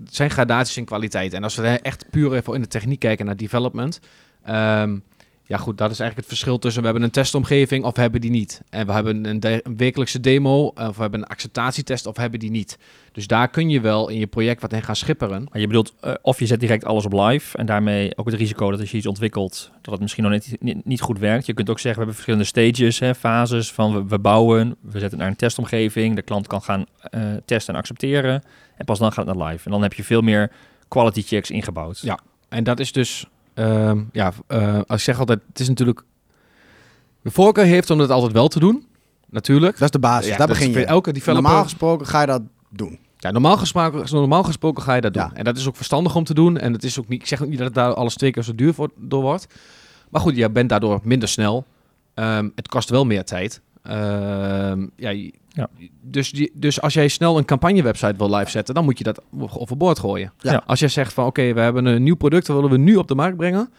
zijn 0.04 0.30
gradaties 0.30 0.76
in 0.76 0.84
kwaliteit. 0.84 1.32
En 1.32 1.42
als 1.42 1.54
we 1.54 1.68
echt 1.68 2.04
puur 2.10 2.32
even 2.32 2.54
in 2.54 2.60
de 2.60 2.66
techniek 2.66 2.98
kijken 2.98 3.26
naar 3.26 3.36
development, 3.36 4.00
um, 4.48 5.02
ja, 5.48 5.56
goed, 5.56 5.78
dat 5.78 5.90
is 5.90 6.00
eigenlijk 6.00 6.16
het 6.16 6.38
verschil 6.38 6.58
tussen 6.58 6.80
we 6.80 6.86
hebben 6.88 7.04
een 7.04 7.10
testomgeving 7.10 7.84
of 7.84 7.96
hebben 7.96 8.20
die 8.20 8.30
niet. 8.30 8.62
En 8.70 8.86
we 8.86 8.92
hebben 8.92 9.24
een, 9.24 9.62
een 9.64 9.76
wekelijkse 9.76 10.20
demo 10.20 10.66
of 10.66 10.96
we 10.96 11.02
hebben 11.02 11.20
een 11.20 11.26
acceptatietest 11.26 12.06
of 12.06 12.16
hebben 12.16 12.40
die 12.40 12.50
niet. 12.50 12.78
Dus 13.12 13.26
daar 13.26 13.48
kun 13.48 13.70
je 13.70 13.80
wel 13.80 14.08
in 14.08 14.18
je 14.18 14.26
project 14.26 14.60
wat 14.60 14.72
in 14.72 14.82
gaan 14.82 14.96
schipperen. 14.96 15.46
Maar 15.50 15.60
je 15.60 15.66
bedoelt, 15.66 15.94
uh, 16.04 16.12
of 16.22 16.38
je 16.38 16.46
zet 16.46 16.60
direct 16.60 16.84
alles 16.84 17.04
op 17.04 17.12
live 17.12 17.58
en 17.58 17.66
daarmee 17.66 18.16
ook 18.16 18.26
het 18.26 18.34
risico 18.34 18.70
dat 18.70 18.80
als 18.80 18.90
je 18.90 18.96
iets 18.96 19.06
ontwikkelt, 19.06 19.70
dat 19.82 19.92
het 19.92 20.02
misschien 20.02 20.22
nog 20.22 20.32
niet, 20.32 20.56
niet, 20.60 20.84
niet 20.84 21.00
goed 21.00 21.18
werkt. 21.18 21.46
Je 21.46 21.54
kunt 21.54 21.70
ook 21.70 21.78
zeggen, 21.78 22.02
we 22.02 22.06
hebben 22.06 22.24
verschillende 22.24 22.72
stages, 22.72 22.98
hè, 22.98 23.14
fases 23.14 23.72
van 23.72 23.92
we, 23.92 24.04
we, 24.08 24.18
bouwen, 24.18 24.76
we 24.80 24.98
zetten 24.98 25.18
naar 25.18 25.28
een 25.28 25.36
testomgeving, 25.36 26.14
de 26.14 26.22
klant 26.22 26.46
kan 26.46 26.62
gaan 26.62 26.86
uh, 27.10 27.20
testen 27.44 27.74
en 27.74 27.80
accepteren 27.80 28.42
en 28.76 28.84
pas 28.84 28.98
dan 28.98 29.12
gaat 29.12 29.26
het 29.26 29.36
naar 29.36 29.48
live. 29.48 29.64
En 29.64 29.70
dan 29.70 29.82
heb 29.82 29.92
je 29.92 30.04
veel 30.04 30.20
meer 30.20 30.50
quality 30.88 31.22
checks 31.22 31.50
ingebouwd. 31.50 31.98
Ja, 31.98 32.18
en 32.48 32.64
dat 32.64 32.80
is 32.80 32.92
dus 32.92 33.26
Ehm, 33.58 34.02
ja, 34.12 34.32
uh, 34.48 34.74
als 34.74 34.98
ik 34.98 35.04
zeg 35.04 35.18
altijd, 35.18 35.40
het 35.48 35.60
is 35.60 35.68
natuurlijk... 35.68 36.02
De 37.22 37.30
voorkeur 37.30 37.64
heeft 37.64 37.90
om 37.90 37.98
het 37.98 38.10
altijd 38.10 38.32
wel 38.32 38.48
te 38.48 38.58
doen, 38.58 38.86
natuurlijk. 39.30 39.72
Dat 39.72 39.82
is 39.82 39.90
de 39.90 39.98
basis, 39.98 40.36
daar 40.36 40.46
begin 40.46 40.70
je. 40.70 40.84
Elke 40.84 41.12
developer... 41.12 41.42
Normaal 41.42 41.62
gesproken 41.62 42.06
ga 42.06 42.20
je 42.20 42.26
dat 42.26 42.42
doen. 42.68 42.98
Ja, 43.16 43.30
normaal 43.30 43.56
gesproken, 43.56 44.04
normaal 44.10 44.42
gesproken 44.42 44.82
ga 44.82 44.94
je 44.94 45.00
dat 45.00 45.14
doen. 45.14 45.34
En 45.34 45.44
dat 45.44 45.56
is 45.56 45.68
ook 45.68 45.76
verstandig 45.76 46.14
om 46.14 46.24
te 46.24 46.34
doen. 46.34 46.58
En 46.58 46.72
het 46.72 46.84
is 46.84 46.98
ook 46.98 47.08
niet, 47.08 47.20
ik 47.20 47.26
zeg 47.26 47.42
ook 47.42 47.48
niet 47.48 47.58
dat 47.58 47.66
het 47.66 47.74
daar 47.74 47.94
alles 47.94 48.14
twee 48.14 48.30
keer 48.30 48.42
zo 48.42 48.54
duur 48.54 48.74
voor, 48.74 48.90
door 48.96 49.22
wordt. 49.22 49.46
Maar 50.10 50.20
goed, 50.20 50.36
je 50.36 50.50
bent 50.50 50.68
daardoor 50.68 51.00
minder 51.02 51.28
snel. 51.28 51.66
Um, 52.14 52.52
het 52.54 52.68
kost 52.68 52.90
wel 52.90 53.04
meer 53.04 53.24
tijd. 53.24 53.60
Uh, 53.86 53.92
ja, 54.96 55.30
ja. 55.58 55.68
Dus, 56.02 56.30
die, 56.30 56.50
dus 56.54 56.80
als 56.80 56.94
jij 56.94 57.08
snel 57.08 57.38
een 57.38 57.44
campagnewebsite 57.44 58.14
wil 58.16 58.34
live 58.34 58.50
zetten, 58.50 58.74
dan 58.74 58.84
moet 58.84 58.98
je 58.98 59.04
dat 59.04 59.20
overboord 59.38 59.98
gooien. 59.98 60.32
Ja. 60.38 60.62
Als 60.66 60.80
jij 60.80 60.88
zegt 60.88 61.12
van 61.12 61.26
oké, 61.26 61.52
we 61.52 61.60
hebben 61.60 61.84
een 61.84 62.02
nieuw 62.02 62.16
product, 62.16 62.46
dat 62.46 62.56
willen 62.56 62.70
we 62.70 62.78
nu 62.78 62.96
op 62.96 63.08
de 63.08 63.14
markt 63.14 63.36
brengen. 63.36 63.70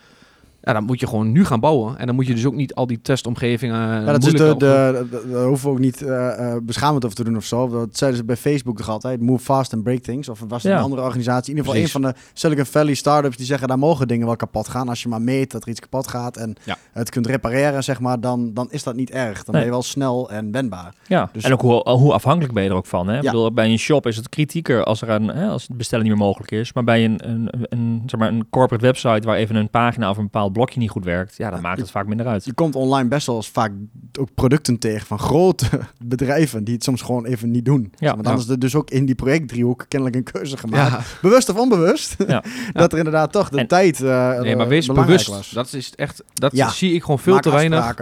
Ja, 0.69 0.75
dan 0.75 0.83
moet 0.83 0.99
je 0.99 1.07
gewoon 1.07 1.31
nu 1.31 1.45
gaan 1.45 1.59
bouwen. 1.59 1.97
En 1.97 2.05
dan 2.05 2.15
moet 2.15 2.27
je 2.27 2.33
dus 2.33 2.45
ook 2.45 2.53
niet 2.53 2.73
al 2.73 2.87
die 2.87 3.01
testomgevingen. 3.01 3.77
Ja, 3.77 4.11
dat 4.11 4.25
is 4.25 4.31
de, 4.31 4.55
de, 4.57 5.05
de, 5.11 5.43
hoeven 5.47 5.67
we 5.67 5.73
ook 5.73 5.79
niet 5.79 6.01
uh, 6.01 6.55
beschamend 6.63 7.05
over 7.05 7.17
te 7.17 7.23
doen 7.23 7.35
of 7.35 7.45
zo. 7.45 7.69
Dat 7.69 7.97
zeiden 7.97 8.19
ze 8.19 8.25
bij 8.25 8.35
Facebook 8.35 8.77
toch 8.77 8.89
altijd: 8.89 9.21
move 9.21 9.43
fast 9.43 9.73
and 9.73 9.83
break 9.83 9.99
things. 9.99 10.29
Of 10.29 10.43
was 10.47 10.63
het 10.63 10.71
een 10.71 10.77
andere 10.77 11.01
organisatie? 11.01 11.51
In 11.51 11.57
ieder 11.57 11.71
geval 11.71 11.85
een 11.85 11.89
van 11.89 12.01
de 12.01 12.13
Silicon 12.33 12.65
Valley 12.65 12.93
startups 12.93 13.37
die 13.37 13.45
zeggen: 13.45 13.67
daar 13.67 13.79
mogen 13.79 14.07
dingen 14.07 14.25
wel 14.25 14.35
kapot 14.35 14.67
gaan. 14.67 14.89
Als 14.89 15.01
je 15.01 15.09
maar 15.09 15.21
meet 15.21 15.51
dat 15.51 15.63
er 15.63 15.69
iets 15.69 15.79
kapot 15.79 16.07
gaat 16.07 16.37
en 16.37 16.55
het 16.93 17.09
kunt 17.09 17.27
repareren, 17.27 17.83
zeg 17.83 17.99
maar, 17.99 18.19
dan, 18.19 18.53
dan 18.53 18.67
is 18.71 18.83
dat 18.83 18.95
niet 18.95 19.11
erg. 19.11 19.43
Dan 19.43 19.53
ben 19.55 19.63
je 19.63 19.69
wel 19.69 19.83
snel 19.83 20.29
en 20.29 20.51
wendbaar. 20.51 20.93
Ja, 21.07 21.29
dus 21.31 21.43
en 21.43 21.53
ook 21.53 21.61
hoe, 21.61 21.89
hoe 21.89 22.13
afhankelijk 22.13 22.53
ben 22.53 22.63
je 22.63 22.69
er 22.69 22.75
ook 22.75 22.85
van. 22.85 23.07
Hè? 23.07 23.13
Ja. 23.13 23.19
Ik 23.19 23.25
bedoel, 23.25 23.53
bij 23.53 23.71
een 23.71 23.79
shop 23.79 24.07
is 24.07 24.15
het 24.15 24.29
kritieker 24.29 24.83
als, 24.83 25.01
er 25.01 25.09
een, 25.09 25.27
hè, 25.27 25.47
als 25.47 25.67
het 25.67 25.77
bestellen 25.77 26.05
niet 26.05 26.15
meer 26.15 26.25
mogelijk 26.25 26.51
is. 26.51 26.73
Maar 26.73 26.83
bij 26.83 27.05
een, 27.05 27.29
een, 27.29 27.49
een, 27.51 28.03
zeg 28.05 28.19
maar, 28.19 28.29
een 28.29 28.49
corporate 28.49 28.85
website 28.85 29.27
waar 29.27 29.37
even 29.37 29.55
een 29.55 29.69
pagina 29.69 30.09
of 30.09 30.17
een 30.17 30.23
bepaald 30.23 30.53
blokje 30.59 30.79
niet 30.79 30.89
goed 30.89 31.05
werkt, 31.05 31.37
ja, 31.37 31.49
dan 31.49 31.61
maakt 31.61 31.79
het 31.79 31.91
vaak 31.91 32.07
minder 32.07 32.27
uit. 32.27 32.45
Je 32.45 32.53
komt 32.53 32.75
online 32.75 33.09
best 33.09 33.27
wel 33.27 33.35
eens 33.35 33.49
vaak 33.49 33.71
ook 34.19 34.33
producten 34.33 34.77
tegen 34.77 35.07
van 35.07 35.19
grote 35.19 35.69
bedrijven 36.03 36.63
die 36.63 36.73
het 36.73 36.83
soms 36.83 37.01
gewoon 37.01 37.25
even 37.25 37.51
niet 37.51 37.65
doen. 37.65 37.93
Ja, 37.97 38.13
maar 38.13 38.23
dan 38.23 38.37
is 38.37 38.47
er 38.47 38.59
dus 38.59 38.75
ook 38.75 38.89
in 38.89 39.05
die 39.05 39.15
projectdriehoek 39.15 39.85
kennelijk 39.87 40.17
een 40.17 40.31
keuze 40.31 40.57
gemaakt. 40.57 41.05
Bewust 41.21 41.49
of 41.49 41.57
onbewust. 41.57 42.15
Ja. 42.29 42.43
dat 42.73 42.91
er 42.91 42.97
inderdaad 42.97 43.31
toch 43.31 43.49
de 43.49 43.65
tijd 43.65 43.99
uh, 43.99 44.39
Nee, 44.39 44.55
maar 44.55 44.67
wees 44.67 44.87
bewust. 44.87 45.27
Was. 45.27 45.49
Dat 45.49 45.73
is 45.73 45.95
echt, 45.95 46.23
dat 46.33 46.53
zie 46.53 46.93
ik 46.93 47.01
gewoon 47.01 47.19
veel 47.19 47.39
te 47.39 47.51
weinig. 47.51 47.95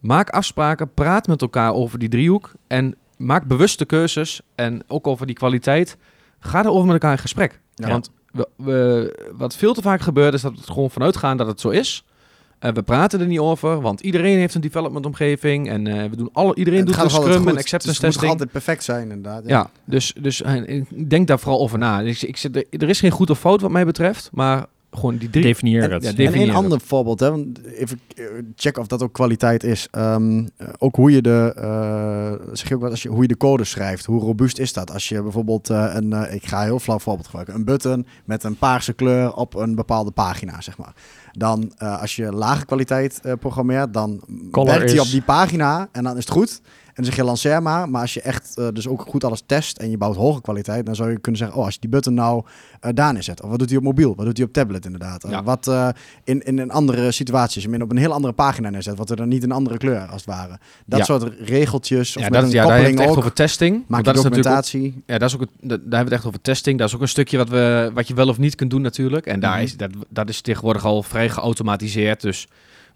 Maak 0.00 0.30
afspraken, 0.30 0.94
praat 0.94 1.26
met 1.26 1.42
elkaar 1.42 1.72
over 1.72 1.98
die 1.98 2.08
driehoek 2.08 2.52
en 2.66 2.94
maak 3.16 3.46
bewuste 3.46 3.84
keuzes 3.84 4.40
en 4.54 4.82
ook 4.86 5.06
over 5.06 5.26
die 5.26 5.34
kwaliteit. 5.34 5.96
Ga 6.38 6.64
erover 6.64 6.84
met 6.84 6.92
elkaar 6.92 7.12
in 7.12 7.18
gesprek. 7.18 7.60
Want 7.74 8.10
we, 8.56 9.30
wat 9.36 9.56
veel 9.56 9.74
te 9.74 9.82
vaak 9.82 10.00
gebeurt 10.00 10.34
is 10.34 10.42
dat 10.42 10.52
we 10.52 10.58
er 10.58 10.72
gewoon 10.72 10.90
vanuit 10.90 11.16
gaan 11.16 11.36
dat 11.36 11.46
het 11.46 11.60
zo 11.60 11.68
is. 11.68 12.04
We 12.58 12.82
praten 12.82 13.20
er 13.20 13.26
niet 13.26 13.38
over, 13.38 13.80
want 13.80 14.00
iedereen 14.00 14.38
heeft 14.38 14.54
een 14.54 14.60
development 14.60 15.06
omgeving 15.06 15.68
en 15.68 15.86
uh, 15.86 16.04
we 16.04 16.16
doen 16.16 16.28
alle, 16.32 16.54
iedereen 16.54 16.84
doet 16.84 16.96
een 16.96 17.10
scrum 17.10 17.48
en 17.48 17.56
acceptance 17.56 18.00
testing. 18.00 18.12
Het 18.12 18.20
moet 18.20 18.30
altijd 18.30 18.50
perfect 18.50 18.84
zijn 18.84 19.10
inderdaad. 19.10 19.42
Ja, 19.46 19.50
ja 19.50 19.70
dus, 19.84 20.12
dus 20.20 20.42
uh, 20.42 20.68
ik 20.68 21.10
denk 21.10 21.26
daar 21.26 21.38
vooral 21.38 21.60
over 21.60 21.78
na. 21.78 22.00
Ik, 22.00 22.22
ik, 22.22 22.38
er 22.70 22.88
is 22.88 23.00
geen 23.00 23.10
goed 23.10 23.30
of 23.30 23.38
fout 23.38 23.60
wat 23.60 23.70
mij 23.70 23.84
betreft, 23.84 24.30
maar 24.32 24.66
gewoon 24.90 25.16
die 25.16 25.30
drie... 25.30 25.42
Definieer 25.42 25.92
het. 25.92 26.04
En, 26.04 26.40
een 26.40 26.50
ander 26.50 26.80
voorbeeld, 26.80 27.20
hè, 27.20 27.32
even 27.74 28.00
check 28.56 28.78
of 28.78 28.86
dat 28.86 29.02
ook 29.02 29.12
kwaliteit 29.12 29.64
is. 29.64 29.88
Um, 29.92 30.48
ook 30.78 30.96
hoe 30.96 31.10
je 31.10 31.22
de, 31.22 31.54
uh, 31.58 32.46
zeg 32.52 32.68
je 32.68 32.74
ook 32.74 32.80
wat, 32.80 32.90
als 32.90 33.02
je, 33.02 33.08
hoe 33.08 33.22
je 33.22 33.28
de 33.28 33.36
code 33.36 33.64
schrijft, 33.64 34.04
hoe 34.04 34.20
robuust 34.20 34.58
is 34.58 34.72
dat? 34.72 34.92
Als 34.92 35.08
je 35.08 35.22
bijvoorbeeld 35.22 35.70
uh, 35.70 35.90
een, 35.94 36.10
uh, 36.10 36.34
ik 36.34 36.46
ga 36.46 36.58
een 36.58 36.64
heel 36.64 36.78
flauw 36.78 36.98
voorbeeld 36.98 37.26
gebruiken, 37.26 37.54
een 37.54 37.64
button 37.64 38.06
met 38.24 38.44
een 38.44 38.56
paarse 38.56 38.92
kleur 38.92 39.34
op 39.34 39.54
een 39.54 39.74
bepaalde 39.74 40.10
pagina, 40.10 40.60
zeg 40.60 40.78
maar. 40.78 40.92
Dan 41.32 41.72
als 41.78 42.16
je 42.16 42.32
lage 42.32 42.64
kwaliteit 42.64 43.20
programmeert, 43.40 43.92
dan 43.92 44.22
Color 44.50 44.68
werkt 44.68 44.90
hij 44.90 45.00
op 45.00 45.10
die 45.10 45.22
pagina 45.22 45.88
en 45.92 46.04
dan 46.04 46.16
is 46.16 46.24
het 46.24 46.32
goed 46.32 46.60
dan 46.98 47.06
zeg 47.06 47.16
je 47.16 47.24
lanceer 47.24 47.62
maar. 47.62 47.88
Maar 47.88 48.00
als 48.00 48.14
je 48.14 48.20
echt 48.20 48.54
uh, 48.58 48.68
dus 48.72 48.88
ook 48.88 49.04
goed 49.08 49.24
alles 49.24 49.42
test 49.46 49.78
en 49.78 49.90
je 49.90 49.96
bouwt 49.96 50.16
hoge 50.16 50.40
kwaliteit, 50.40 50.86
dan 50.86 50.94
zou 50.94 51.10
je 51.10 51.18
kunnen 51.18 51.40
zeggen, 51.40 51.58
oh, 51.58 51.64
als 51.64 51.74
je 51.74 51.80
die 51.80 51.90
button 51.90 52.14
nou 52.14 52.44
uh, 52.86 52.90
daar 52.94 53.12
neerzet. 53.12 53.42
Of 53.42 53.50
wat 53.50 53.58
doet 53.58 53.68
hij 53.68 53.78
op 53.78 53.84
mobiel? 53.84 54.14
Wat 54.16 54.26
doet 54.26 54.36
hij 54.36 54.46
op 54.46 54.52
tablet 54.52 54.84
inderdaad? 54.84 55.24
Ja. 55.28 55.42
wat 55.42 55.66
uh, 55.66 55.88
in, 56.24 56.40
in 56.40 56.58
een 56.58 56.70
andere 56.70 57.12
situatie, 57.12 57.54
als 57.54 57.64
je 57.64 57.70
hem 57.70 57.82
op 57.82 57.90
een 57.90 57.96
heel 57.96 58.12
andere 58.12 58.32
pagina 58.32 58.70
neerzet, 58.70 58.96
wat 58.96 59.10
er 59.10 59.16
dan 59.16 59.28
niet 59.28 59.42
een 59.42 59.52
andere 59.52 59.76
kleur 59.76 60.00
als 60.00 60.24
het 60.24 60.24
ware. 60.24 60.58
Dat 60.86 61.04
soort 61.04 61.32
regeltjes 61.40 62.16
of 62.16 62.22
ja, 62.22 62.28
met 62.28 62.40
dat, 62.40 62.48
een 62.48 62.54
ja, 62.54 62.62
koppeling 62.62 62.96
daar 62.96 62.98
heeft 62.98 63.10
echt 63.10 63.18
over 63.18 63.32
testing. 63.32 63.84
Maak 63.86 64.04
dat 64.04 64.14
documentatie. 64.14 64.86
Is 64.86 64.92
ja, 65.06 65.18
dat 65.18 65.28
is 65.28 65.34
ook 65.34 65.40
het, 65.40 65.50
daar 65.60 65.78
hebben 65.78 65.88
we 65.88 66.04
het 66.04 66.12
echt 66.12 66.26
over 66.26 66.40
testing. 66.40 66.78
Dat 66.78 66.88
is 66.88 66.94
ook 66.94 67.00
een 67.00 67.08
stukje 67.08 67.36
wat, 67.36 67.48
we, 67.48 67.90
wat 67.94 68.08
je 68.08 68.14
wel 68.14 68.28
of 68.28 68.38
niet 68.38 68.54
kunt 68.54 68.70
doen 68.70 68.82
natuurlijk. 68.82 69.26
En 69.26 69.40
daar 69.40 69.54
mhm. 69.54 69.62
is, 69.62 69.76
dat, 69.76 69.90
dat 70.08 70.28
is 70.28 70.40
tegenwoordig 70.40 70.84
al 70.84 71.02
vrij 71.02 71.28
geautomatiseerd. 71.28 72.20
Dus 72.20 72.48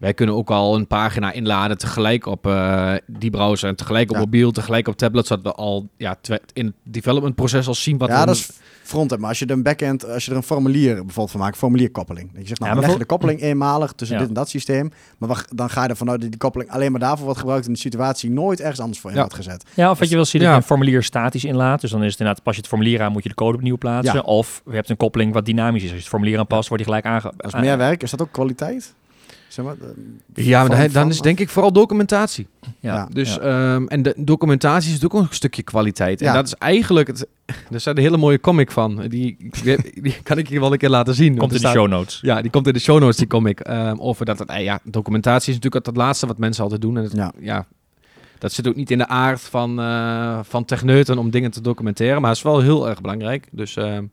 wij 0.02 0.14
kunnen 0.14 0.34
ook 0.34 0.50
al 0.50 0.74
een 0.74 0.86
pagina 0.86 1.32
inladen 1.32 1.78
tegelijk 1.78 2.26
op 2.26 2.46
uh, 2.46 2.94
die 3.06 3.30
browser 3.30 3.68
en 3.68 3.76
tegelijk 3.76 4.10
op 4.10 4.16
mobiel, 4.16 4.50
tegelijk 4.50 4.88
op 4.88 4.96
tablet, 4.96 5.26
zodat 5.26 5.44
we 5.44 5.52
al 5.52 5.88
ja, 5.96 6.16
in 6.52 6.66
het 6.66 6.74
development 6.82 7.34
proces 7.34 7.66
al 7.66 7.74
zien 7.74 7.98
wat 7.98 8.08
ja, 8.08 8.24
dat 8.24 8.34
is 8.34 8.50
frontend. 8.82 9.20
Maar 9.20 9.28
als 9.28 9.38
je 9.38 9.46
er 9.46 9.52
een 9.52 9.62
backend, 9.62 10.08
als 10.08 10.24
je 10.24 10.30
er 10.30 10.36
een 10.36 10.42
formulier 10.42 10.94
bijvoorbeeld 10.94 11.30
van 11.30 11.40
maakt, 11.40 11.56
formulierkoppeling. 11.56 12.30
Je 12.34 12.46
zegt, 12.46 12.60
nou, 12.60 12.70
ja, 12.70 12.74
we 12.74 12.80
leggen 12.80 13.00
de 13.00 13.06
koppeling 13.06 13.40
eenmalig 13.40 13.92
tussen 13.92 14.18
dit 14.18 14.28
en 14.28 14.34
dat 14.34 14.48
systeem. 14.48 14.90
Maar 15.18 15.46
dan 15.54 15.70
ga 15.70 15.82
je 15.82 15.88
ervan 15.88 16.10
uit 16.10 16.20
dat 16.20 16.30
die 16.30 16.38
koppeling 16.38 16.70
alleen 16.70 16.90
maar 16.90 17.00
daarvoor 17.00 17.24
wordt 17.24 17.40
gebruikt 17.40 17.66
in 17.66 17.72
de 17.72 17.78
situatie, 17.78 18.30
nooit 18.30 18.60
ergens 18.60 18.80
anders 18.80 19.00
voor 19.00 19.10
in 19.10 19.16
wordt 19.16 19.34
gezet. 19.34 19.64
Ja, 19.74 19.90
of 19.90 19.98
wat 19.98 20.08
je 20.08 20.14
wil 20.14 20.24
zien 20.24 20.42
dat 20.42 20.50
je 20.50 20.56
een 20.56 20.62
formulier 20.62 21.02
statisch 21.02 21.44
inlaat. 21.44 21.80
Dus 21.80 21.90
dan 21.90 22.02
is 22.02 22.10
het 22.10 22.20
inderdaad, 22.20 22.44
pas 22.44 22.54
je 22.54 22.60
het 22.60 22.68
formulier 22.68 23.02
aan, 23.02 23.12
moet 23.12 23.22
je 23.22 23.28
de 23.28 23.34
code 23.34 23.56
opnieuw 23.56 23.78
plaatsen. 23.78 24.24
Of 24.24 24.62
je 24.64 24.74
hebt 24.74 24.90
een 24.90 24.96
koppeling 24.96 25.32
wat 25.32 25.44
dynamisch 25.44 25.82
is. 25.82 25.88
Als 25.88 25.96
je 25.96 26.04
het 26.04 26.08
formulier 26.08 26.38
aanpast, 26.38 26.68
wordt 26.68 26.84
die 26.84 26.94
gelijk 26.94 27.14
aange... 27.14 27.32
Dat 27.36 27.54
is 27.54 27.60
meer 27.60 27.78
werk. 27.78 28.02
Is 28.02 28.10
dat 28.10 28.22
ook 28.22 28.32
kwaliteit? 28.32 28.94
Zeg 29.52 29.64
maar, 29.64 29.76
ja, 30.34 30.64
maar 30.64 30.92
dan, 30.92 31.08
is 31.08 31.20
denk 31.20 31.40
ik 31.40 31.48
vooral 31.48 31.72
documentatie. 31.72 32.46
Ja. 32.80 33.08
Dus, 33.12 33.38
ehm, 33.38 33.86
en 33.86 34.02
de 34.02 34.14
documentatie 34.16 34.94
is 34.94 35.04
ook 35.04 35.12
een 35.12 35.26
stukje 35.30 35.62
kwaliteit. 35.62 36.22
En 36.22 36.34
dat 36.34 36.46
is 36.46 36.54
eigenlijk 36.54 37.06
het, 37.06 37.26
er 37.72 37.80
staat 37.80 37.96
een 37.96 38.02
hele 38.02 38.16
mooie 38.16 38.40
comic 38.40 38.70
van. 38.70 39.06
Die, 39.08 39.36
die 40.02 40.22
kan 40.22 40.38
ik 40.38 40.48
je 40.48 40.60
wel 40.60 40.72
een 40.72 40.78
keer 40.78 40.88
laten 40.88 41.14
zien. 41.14 41.36
Komt 41.36 41.54
in 41.54 41.60
de 41.60 41.68
show 41.68 41.88
notes. 41.88 42.18
Ja, 42.22 42.42
die 42.42 42.50
komt 42.50 42.66
in 42.66 42.72
de 42.72 42.78
show 42.78 43.00
notes, 43.00 43.16
die 43.16 43.26
comic. 43.26 43.68
Um, 43.68 44.00
over 44.00 44.24
dat, 44.24 44.38
het, 44.38 44.48
eh, 44.48 44.64
ja, 44.64 44.78
documentatie 44.82 45.48
is 45.48 45.54
natuurlijk 45.54 45.86
het 45.86 45.96
laatste 45.96 46.26
wat 46.26 46.38
mensen 46.38 46.62
altijd 46.62 46.80
doen. 46.80 46.96
En 46.96 47.02
het, 47.02 47.12
ja. 47.12 47.32
ja. 47.38 47.66
dat 48.38 48.52
zit 48.52 48.68
ook 48.68 48.76
niet 48.76 48.90
in 48.90 48.98
de 48.98 49.08
aard 49.08 49.40
van, 49.40 49.80
uh, 49.80 50.38
van 50.42 50.64
techneuten 50.64 51.18
om 51.18 51.30
dingen 51.30 51.50
te 51.50 51.60
documenteren. 51.60 52.20
Maar 52.20 52.30
het 52.30 52.38
is 52.38 52.44
wel 52.44 52.60
heel 52.60 52.88
erg 52.88 53.00
belangrijk. 53.00 53.48
Dus... 53.50 53.76
Um, 53.76 54.10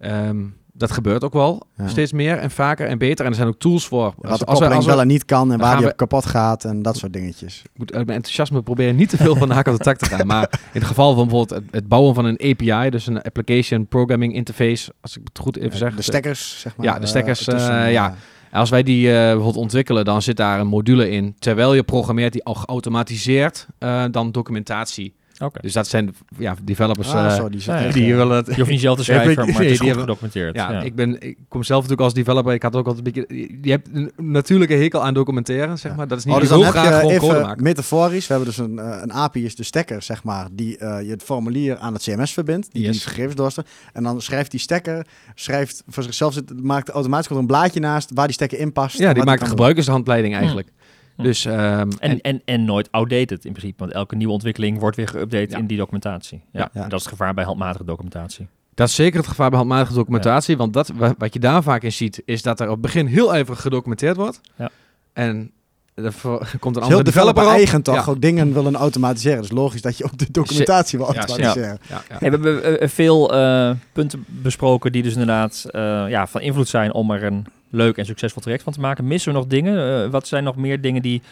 um, 0.00 0.54
dat 0.76 0.90
gebeurt 0.90 1.24
ook 1.24 1.32
wel 1.32 1.62
steeds 1.86 2.12
meer 2.12 2.38
en 2.38 2.50
vaker 2.50 2.86
en 2.86 2.98
beter. 2.98 3.24
En 3.24 3.30
er 3.30 3.36
zijn 3.36 3.48
ook 3.48 3.58
tools 3.58 3.86
voor. 3.86 4.14
Als, 4.22 4.46
als, 4.46 4.60
als, 4.60 4.74
als 4.74 4.86
wel 4.86 5.00
en 5.00 5.06
niet 5.06 5.24
kan 5.24 5.52
en 5.52 5.58
waar 5.58 5.76
die 5.76 5.86
op 5.86 5.96
kapot 5.96 6.26
gaat 6.26 6.64
en 6.64 6.82
dat 6.82 6.96
soort 6.96 7.12
dingetjes. 7.12 7.62
Ik 7.64 7.70
moet 7.74 7.92
uit 7.92 8.06
mijn 8.06 8.16
enthousiasme 8.16 8.62
proberen 8.62 8.96
niet 8.96 9.08
te 9.08 9.16
veel 9.16 9.36
van 9.36 9.48
de 9.48 9.54
haak 9.54 9.66
op 9.66 9.76
de 9.76 9.84
tak 9.84 9.96
te 9.96 10.04
gaan. 10.04 10.26
Maar 10.26 10.50
in 10.52 10.80
het 10.80 10.84
geval 10.84 11.14
van 11.14 11.28
bijvoorbeeld 11.28 11.62
het, 11.70 11.88
bouwen 11.88 12.14
van 12.14 12.24
een 12.24 12.40
API, 12.40 12.90
dus 12.90 13.06
een 13.06 13.22
Application 13.22 13.86
Programming 13.86 14.34
Interface, 14.34 14.92
als 15.00 15.16
ik 15.16 15.22
het 15.24 15.38
goed 15.38 15.56
even 15.56 15.78
zeg. 15.78 15.94
De 15.94 16.02
stekkers, 16.02 16.60
zeg 16.60 16.76
maar. 16.76 16.86
Ja, 16.86 16.98
de 16.98 17.06
stekkers, 17.06 17.48
uh, 17.48 17.92
ja. 17.92 18.14
Als 18.52 18.70
wij 18.70 18.82
die 18.82 19.06
uh, 19.06 19.12
bijvoorbeeld 19.12 19.56
ontwikkelen, 19.56 20.04
dan 20.04 20.22
zit 20.22 20.36
daar 20.36 20.60
een 20.60 20.66
module 20.66 21.10
in. 21.10 21.34
Terwijl 21.38 21.74
je 21.74 21.82
programmeert 21.82 22.32
die 22.32 22.44
al 22.44 22.54
geautomatiseerd 22.54 23.66
dan 24.10 24.32
documentatie 24.32 25.14
dus 25.60 25.72
dat 25.72 25.86
zijn 25.86 26.14
ja, 26.38 26.56
developers 26.62 27.12
ah, 27.12 27.36
uh, 27.36 27.44
die, 27.50 27.92
die 27.92 28.14
willen 28.14 28.36
het. 28.36 28.46
Je 28.46 28.54
hoeft 28.54 28.70
niet 28.70 28.80
zelf 28.80 28.96
te 28.96 29.04
schrijven, 29.12 29.34
maar 29.34 29.46
het 29.46 29.70
is 29.70 29.80
goed 29.80 29.92
gedocumenteerd. 29.92 30.54
Ja, 30.54 30.80
Ik, 30.80 30.94
ben, 30.94 31.20
ik 31.20 31.38
kom 31.48 31.62
zelf 31.62 31.80
natuurlijk 31.82 32.08
als 32.08 32.14
developer. 32.14 32.52
Ik 32.52 32.62
had 32.62 32.76
ook 32.76 32.86
altijd 32.86 33.06
een 33.06 33.12
beetje. 33.12 33.58
Je 33.62 33.70
hebt 33.70 33.88
een 33.92 34.12
natuurlijke 34.16 34.74
hekel 34.74 35.04
aan 35.04 35.14
documenteren, 35.14 35.78
zeg 35.78 35.96
maar. 35.96 36.08
Dat 36.08 36.18
is 36.18 36.24
niet 36.24 36.34
oh, 36.34 36.40
dus 36.40 36.50
heel 36.50 36.62
graag 36.62 37.00
gewoon 37.00 37.16
code 37.16 37.40
maken. 37.40 37.62
Metaforisch, 37.62 38.26
we 38.26 38.34
hebben 38.34 38.54
dus 38.54 38.58
een, 38.58 38.74
uh, 38.74 38.98
een 39.02 39.12
API, 39.12 39.44
is 39.44 39.56
de 39.56 39.62
stekker, 39.62 40.02
zeg 40.02 40.24
maar, 40.24 40.48
die 40.52 40.78
uh, 40.78 41.02
je 41.02 41.10
het 41.10 41.22
formulier 41.22 41.76
aan 41.76 41.92
het 41.92 42.02
CMS 42.02 42.32
verbindt, 42.32 42.72
die 42.72 42.82
yes. 42.82 42.92
die 42.92 43.00
gegevens 43.00 43.34
doorstuurt. 43.34 43.68
En 43.92 44.02
dan 44.02 44.20
schrijft 44.20 44.50
die 44.50 44.60
stekker, 44.60 45.06
schrijft 45.34 45.82
voor 45.88 46.02
zichzelf, 46.02 46.36
maakt 46.62 46.88
automatisch 46.88 47.36
een 47.36 47.46
blaadje 47.46 47.80
naast 47.80 48.10
waar 48.14 48.26
die 48.26 48.34
stekker 48.34 48.58
in 48.58 48.72
past. 48.72 48.98
Ja, 48.98 49.12
die 49.12 49.24
maakt 49.24 49.40
de 49.40 49.46
gebruikershandleiding 49.46 50.34
eigenlijk. 50.34 50.68
Hm. 50.68 50.82
Dus, 51.16 51.44
um, 51.44 51.52
en, 51.98 52.20
en, 52.20 52.42
en, 52.44 52.64
nooit 52.64 52.88
outdated 52.90 53.44
in 53.44 53.52
principe, 53.52 53.78
want 53.78 53.92
elke 53.92 54.16
nieuwe 54.16 54.32
ontwikkeling 54.32 54.78
wordt 54.78 54.96
weer 54.96 55.08
geüpdate 55.08 55.58
in 55.58 55.66
die 55.66 55.78
documentatie. 55.78 56.42
Ja, 56.52 56.70
ja. 56.72 56.82
dat 56.82 56.92
is 56.92 57.04
het 57.04 57.14
gevaar 57.14 57.34
bij 57.34 57.44
handmatige 57.44 57.84
documentatie. 57.84 58.48
Dat 58.74 58.88
is 58.88 58.94
zeker 58.94 59.18
het 59.18 59.28
gevaar 59.28 59.48
bij 59.48 59.58
handmatige 59.58 59.94
documentatie, 59.94 60.56
want 60.56 60.72
dat, 60.72 60.92
wat 61.18 61.32
je 61.32 61.38
daar 61.38 61.62
vaak 61.62 61.82
in 61.82 61.92
ziet, 61.92 62.22
is 62.24 62.42
dat 62.42 62.60
er 62.60 62.66
op 62.66 62.72
het 62.72 62.80
begin 62.80 63.06
heel 63.06 63.34
even 63.34 63.56
gedocumenteerd 63.56 64.16
wordt. 64.16 64.40
Ja. 64.56 64.70
En 65.12 65.50
er 65.94 66.14
komt 66.60 66.76
een 66.76 66.82
andere 66.82 67.02
developer 67.02 67.46
eigen 67.46 67.82
toch 67.82 68.08
ook 68.08 68.20
dingen 68.20 68.52
willen 68.52 68.74
automatiseren. 68.74 69.40
Dus 69.40 69.50
logisch 69.50 69.82
dat 69.82 69.98
je 69.98 70.04
ook 70.04 70.18
de 70.18 70.26
documentatie 70.30 70.98
wil 70.98 71.14
automatiseren. 71.14 71.78
Ja, 71.88 72.02
ja, 72.08 72.18
we 72.18 72.28
hebben 72.28 72.90
veel 72.90 73.34
uh, 73.34 73.70
punten 73.92 74.24
besproken 74.28 74.92
die 74.92 75.02
dus 75.02 75.12
inderdaad 75.12 75.64
uh, 75.66 76.04
ja, 76.08 76.26
van 76.26 76.40
invloed 76.40 76.68
zijn 76.68 76.92
om 76.92 77.10
er 77.10 77.22
een 77.22 77.46
leuk 77.74 77.96
en 77.96 78.06
succesvol 78.06 78.42
traject 78.42 78.62
van 78.62 78.72
te 78.72 78.80
maken. 78.80 79.06
Missen 79.06 79.32
we 79.32 79.38
nog 79.38 79.46
dingen? 79.46 80.04
Uh, 80.04 80.10
wat 80.10 80.26
zijn 80.26 80.44
nog 80.44 80.56
meer 80.56 80.80
dingen 80.80 81.02
die 81.02 81.22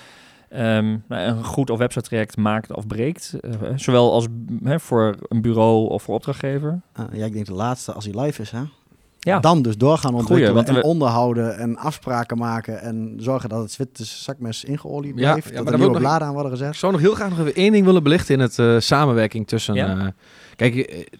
um, 0.56 1.04
een 1.08 1.44
goed 1.44 1.70
of 1.70 1.78
website 1.78 2.08
traject 2.08 2.36
maakt 2.36 2.74
of 2.74 2.86
breekt? 2.86 3.36
Uh, 3.40 3.52
zowel 3.76 4.12
als 4.12 4.26
voor 4.62 5.16
een 5.28 5.42
bureau 5.42 5.88
of 5.88 6.02
voor 6.02 6.14
opdrachtgever? 6.14 6.80
Uh, 7.00 7.04
ja, 7.12 7.24
ik 7.24 7.32
denk 7.32 7.46
de 7.46 7.52
laatste 7.52 7.92
als 7.92 8.04
hij 8.04 8.20
live 8.20 8.42
is, 8.42 8.50
hè? 8.50 8.62
Ja. 9.18 9.40
Dan 9.40 9.62
dus 9.62 9.76
doorgaan 9.76 10.14
ontwikkelen 10.14 10.64
Goeie, 10.64 10.80
en 10.80 10.84
onderhouden 10.84 11.56
en 11.58 11.76
afspraken 11.76 12.38
maken 12.38 12.80
en 12.80 13.14
zorgen 13.16 13.48
dat 13.48 13.62
het 13.62 13.76
witte 13.76 14.04
zakmes 14.04 14.64
ingeolied 14.64 15.14
blijft. 15.14 15.48
Ja, 15.48 15.54
ja, 15.54 15.62
dat 15.62 15.72
er 15.72 15.78
nieuwe 15.78 15.98
bladen 15.98 16.26
aan 16.26 16.32
worden 16.32 16.52
gezet. 16.52 16.68
Ik 16.68 16.74
zou 16.74 16.92
nog 16.92 17.00
heel 17.00 17.14
graag 17.14 17.28
nog 17.28 17.38
even 17.38 17.54
één 17.54 17.72
ding 17.72 17.84
willen 17.84 18.02
belichten 18.02 18.34
in 18.34 18.40
het 18.40 18.58
uh, 18.58 18.78
samenwerking 18.78 19.46
tussen... 19.46 19.74
Ja. 19.74 19.96
Uh, 19.96 20.06
kijk, 20.56 20.74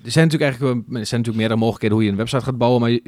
er 0.05 0.11
zijn 0.11 0.29
natuurlijk 0.29 0.43
eigenlijk 0.43 0.75
er 0.75 1.07
zijn 1.07 1.21
natuurlijk 1.21 1.37
meerdere 1.37 1.61
mogelijkheden 1.61 1.97
hoe 1.97 2.07
je 2.07 2.13
een 2.13 2.17
website 2.17 2.45
gaat 2.45 2.59
bouwen, 2.59 2.81
maar 2.81 2.99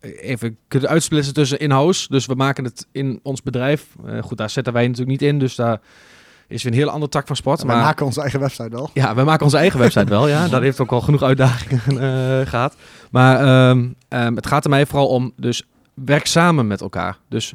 even 0.00 0.56
kunnen 0.68 0.88
uitsplitsen 0.88 1.34
tussen 1.34 1.58
in-house. 1.58 2.08
Dus 2.08 2.26
we 2.26 2.34
maken 2.34 2.64
het 2.64 2.86
in 2.92 3.20
ons 3.22 3.42
bedrijf. 3.42 3.86
Uh, 4.06 4.22
goed, 4.22 4.38
daar 4.38 4.50
zetten 4.50 4.72
wij 4.72 4.82
natuurlijk 4.82 5.10
niet 5.20 5.30
in, 5.30 5.38
dus 5.38 5.54
daar 5.54 5.80
is 6.48 6.62
weer 6.62 6.72
een 6.72 6.78
hele 6.78 6.90
andere 6.90 7.10
tak 7.10 7.26
van 7.26 7.36
sport. 7.36 7.64
maar 7.64 7.76
we 7.76 7.82
maken 7.82 8.06
onze 8.06 8.20
eigen 8.20 8.40
website 8.40 8.68
wel. 8.68 8.90
Ja, 8.94 9.14
we 9.14 9.24
maken 9.24 9.44
onze 9.44 9.56
eigen 9.56 9.78
website 9.86 10.10
wel. 10.10 10.28
Ja, 10.28 10.48
dat 10.48 10.60
heeft 10.60 10.80
ook 10.80 10.92
al 10.92 11.00
genoeg 11.00 11.22
uitdagingen 11.22 11.80
uh, 11.88 12.46
gehad. 12.46 12.76
Maar 13.10 13.68
um, 13.70 13.94
um, 14.08 14.36
het 14.36 14.46
gaat 14.46 14.64
er 14.64 14.70
mij 14.70 14.86
vooral 14.86 15.08
om, 15.08 15.32
dus 15.36 15.62
werk 15.94 16.26
samen 16.26 16.66
met 16.66 16.80
elkaar. 16.80 17.16
Dus 17.28 17.54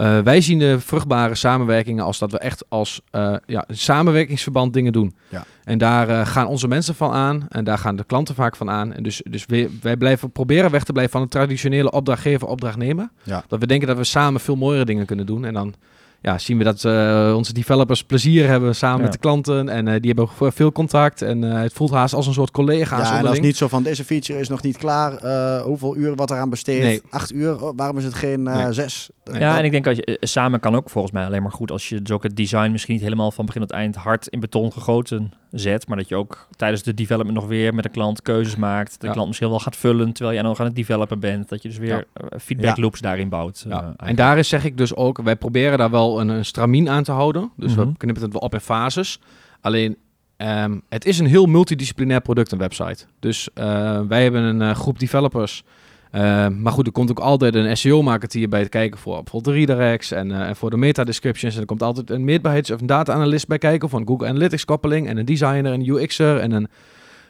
uh, 0.00 0.18
wij 0.18 0.40
zien 0.40 0.58
de 0.58 0.80
vruchtbare 0.80 1.34
samenwerkingen 1.34 2.04
als 2.04 2.18
dat 2.18 2.32
we 2.32 2.38
echt 2.38 2.64
als 2.68 3.00
uh, 3.12 3.34
ja, 3.46 3.64
samenwerkingsverband 3.68 4.72
dingen 4.72 4.92
doen. 4.92 5.14
Ja. 5.28 5.44
En 5.64 5.78
daar 5.78 6.08
uh, 6.08 6.26
gaan 6.26 6.46
onze 6.46 6.68
mensen 6.68 6.94
van 6.94 7.12
aan 7.12 7.46
en 7.48 7.64
daar 7.64 7.78
gaan 7.78 7.96
de 7.96 8.04
klanten 8.04 8.34
vaak 8.34 8.56
van 8.56 8.70
aan. 8.70 8.92
En 8.92 9.02
dus, 9.02 9.22
dus 9.30 9.46
wij, 9.46 9.70
wij 9.80 9.96
blijven 9.96 10.30
proberen 10.30 10.70
weg 10.70 10.84
te 10.84 10.92
blijven 10.92 11.12
van 11.12 11.22
het 11.22 11.30
traditionele 11.30 11.90
opdrachtgever-opdrachtnemer. 11.90 13.08
Ja. 13.22 13.44
Dat 13.48 13.60
we 13.60 13.66
denken 13.66 13.88
dat 13.88 13.96
we 13.96 14.04
samen 14.04 14.40
veel 14.40 14.56
mooiere 14.56 14.84
dingen 14.84 15.06
kunnen 15.06 15.26
doen. 15.26 15.44
En 15.44 15.54
dan 15.54 15.74
ja, 16.22 16.38
zien 16.38 16.58
we 16.58 16.64
dat 16.64 16.84
uh, 16.84 17.32
onze 17.36 17.52
developers 17.52 18.04
plezier 18.04 18.48
hebben 18.48 18.74
samen 18.76 19.02
met 19.02 19.12
de 19.12 19.18
klanten. 19.18 19.68
En 19.68 19.86
uh, 19.86 19.94
die 20.00 20.12
hebben 20.14 20.52
veel 20.52 20.72
contact. 20.72 21.22
En 21.22 21.42
uh, 21.42 21.60
het 21.60 21.72
voelt 21.72 21.90
haast 21.90 22.14
als 22.14 22.26
een 22.26 22.32
soort 22.32 22.50
collega. 22.50 22.98
Ja, 22.98 23.18
en 23.18 23.24
dat 23.24 23.32
is 23.32 23.40
niet 23.40 23.56
zo 23.56 23.68
van 23.68 23.82
deze 23.82 24.04
feature 24.04 24.38
is 24.38 24.48
nog 24.48 24.62
niet 24.62 24.76
klaar. 24.76 25.22
hoeveel 25.62 25.96
uur 25.96 26.14
wat 26.14 26.30
eraan 26.30 26.50
besteed? 26.50 26.82
Nee. 26.82 27.02
Acht 27.10 27.32
uur? 27.32 27.64
Oh, 27.64 27.72
waarom 27.76 27.98
is 27.98 28.04
het 28.04 28.14
geen 28.14 28.42
nee. 28.42 28.72
zes? 28.72 29.10
Ja, 29.24 29.58
en 29.58 29.64
ik 29.64 29.70
denk 29.70 29.84
dat 29.84 29.96
je 29.96 30.16
samen 30.20 30.60
kan 30.60 30.76
ook 30.76 30.90
volgens 30.90 31.12
mij 31.12 31.24
alleen 31.24 31.42
maar 31.42 31.52
goed 31.52 31.70
als 31.70 31.88
je 31.88 32.02
dus 32.02 32.14
ook 32.14 32.22
het 32.22 32.36
design 32.36 32.70
misschien 32.70 32.94
niet 32.94 33.02
helemaal 33.02 33.30
van 33.30 33.46
begin 33.46 33.60
tot 33.60 33.70
eind 33.70 33.96
hard 33.96 34.26
in 34.26 34.40
beton 34.40 34.72
gegoten 34.72 35.32
zet. 35.50 35.88
Maar 35.88 35.96
dat 35.96 36.08
je 36.08 36.16
ook 36.16 36.46
tijdens 36.56 36.82
de 36.82 36.94
development 36.94 37.38
nog 37.38 37.46
weer 37.46 37.74
met 37.74 37.84
de 37.84 37.90
klant 37.90 38.22
keuzes 38.22 38.56
maakt. 38.56 39.00
De 39.00 39.10
klant 39.10 39.26
misschien 39.26 39.48
wel 39.48 39.60
gaat 39.60 39.76
vullen 39.76 40.12
terwijl 40.12 40.36
jij 40.36 40.46
nog 40.46 40.60
aan 40.60 40.66
het 40.66 40.74
developen 40.74 41.20
bent. 41.20 41.48
Dat 41.48 41.62
je 41.62 41.68
dus 41.68 41.78
weer 41.78 42.04
feedback 42.38 42.76
loops 42.76 43.00
daarin 43.00 43.28
bouwt. 43.28 43.66
en 43.96 44.16
daar 44.16 44.38
is 44.38 44.48
zeg 44.48 44.64
ik 44.64 44.76
dus 44.76 44.94
ook, 44.94 45.22
wij 45.22 45.36
proberen 45.36 45.78
daar 45.78 45.90
wel 45.90 46.20
een, 46.20 46.28
een 46.28 46.44
stramien 46.44 46.88
aan 46.88 47.02
te 47.02 47.12
houden. 47.12 47.50
Dus 47.56 47.74
we 47.74 47.84
mhm. 47.84 47.92
knippen 47.96 48.22
het 48.22 48.32
wel 48.32 48.40
op 48.40 48.54
in 48.54 48.60
fases. 48.60 49.20
Alleen, 49.60 49.96
ehm, 50.36 50.78
het 50.88 51.04
is 51.04 51.18
een 51.18 51.26
heel 51.26 51.46
multidisciplinair 51.46 52.20
product, 52.20 52.52
een 52.52 52.58
website. 52.58 53.04
Dus 53.18 53.48
uh, 53.54 54.00
wij 54.08 54.22
hebben 54.22 54.42
een 54.42 54.60
uh, 54.60 54.74
groep 54.74 54.98
developers. 54.98 55.64
Uh, 56.14 56.48
maar 56.48 56.72
goed, 56.72 56.86
er 56.86 56.92
komt 56.92 57.10
ook 57.10 57.18
altijd 57.18 57.54
een 57.54 57.76
SEO-marketeer 57.76 58.48
bij 58.48 58.62
te 58.62 58.68
kijken 58.68 58.98
voor 58.98 59.14
bijvoorbeeld 59.22 59.54
de 59.54 59.60
redirects 59.60 60.10
en, 60.10 60.32
en 60.32 60.56
voor 60.56 60.70
de 60.70 60.76
meta-descriptions. 60.76 61.54
En 61.54 61.60
er 61.60 61.66
komt 61.66 61.82
altijd 61.82 62.10
een 62.10 62.24
meetbaarheids- 62.24 62.70
of 62.70 62.80
een 62.80 62.86
data-analyst 62.86 63.46
bij 63.46 63.58
kijken 63.58 63.88
van 63.88 64.06
Google 64.06 64.28
Analytics-koppeling 64.28 65.08
en 65.08 65.16
een 65.16 65.24
designer, 65.24 65.72
een 65.72 65.88
UX'er 65.88 66.38
en 66.38 66.52
een 66.52 66.68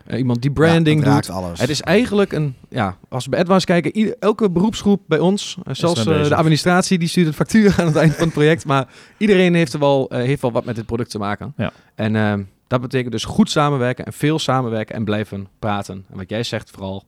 uh, 0.07 0.19
iemand 0.19 0.43
die 0.43 0.51
branding 0.51 1.05
doet. 1.05 1.31
Alles. 1.31 1.61
Het 1.61 1.71
is 1.71 1.81
eigenlijk 1.81 2.33
een, 2.33 2.55
ja, 2.69 2.97
als 3.09 3.25
we 3.25 3.31
bij 3.31 3.41
AdWise 3.41 3.67
kijken, 3.67 4.17
elke 4.19 4.51
beroepsgroep 4.51 5.03
bij 5.07 5.19
ons, 5.19 5.57
uh, 5.59 5.75
zelfs 5.75 6.05
de 6.05 6.35
administratie, 6.35 6.99
die 6.99 7.09
stuurt 7.09 7.27
het 7.27 7.37
factuur 7.37 7.75
aan 7.79 7.87
het 7.87 7.97
eind 7.97 8.15
van 8.15 8.25
het 8.25 8.33
project. 8.33 8.65
Maar 8.65 8.89
iedereen 9.17 9.55
heeft, 9.55 9.73
er 9.73 9.79
wel, 9.79 10.07
heeft 10.15 10.43
wel 10.43 10.53
wat 10.53 10.65
met 10.65 10.77
dit 10.77 10.87
product 10.87 11.11
te 11.11 11.19
maken. 11.19 11.53
Ja. 11.57 11.73
En 11.95 12.17
ehm, 12.17 12.43
dat 12.67 12.81
betekent 12.81 13.13
dus 13.13 13.25
goed 13.25 13.51
samenwerken 13.51 14.05
en 14.05 14.13
veel 14.13 14.39
samenwerken 14.39 14.95
en 14.95 15.05
blijven 15.05 15.49
praten. 15.59 16.05
En 16.11 16.17
wat 16.17 16.31
jij 16.31 16.43
zegt 16.43 16.71
vooral, 16.71 17.05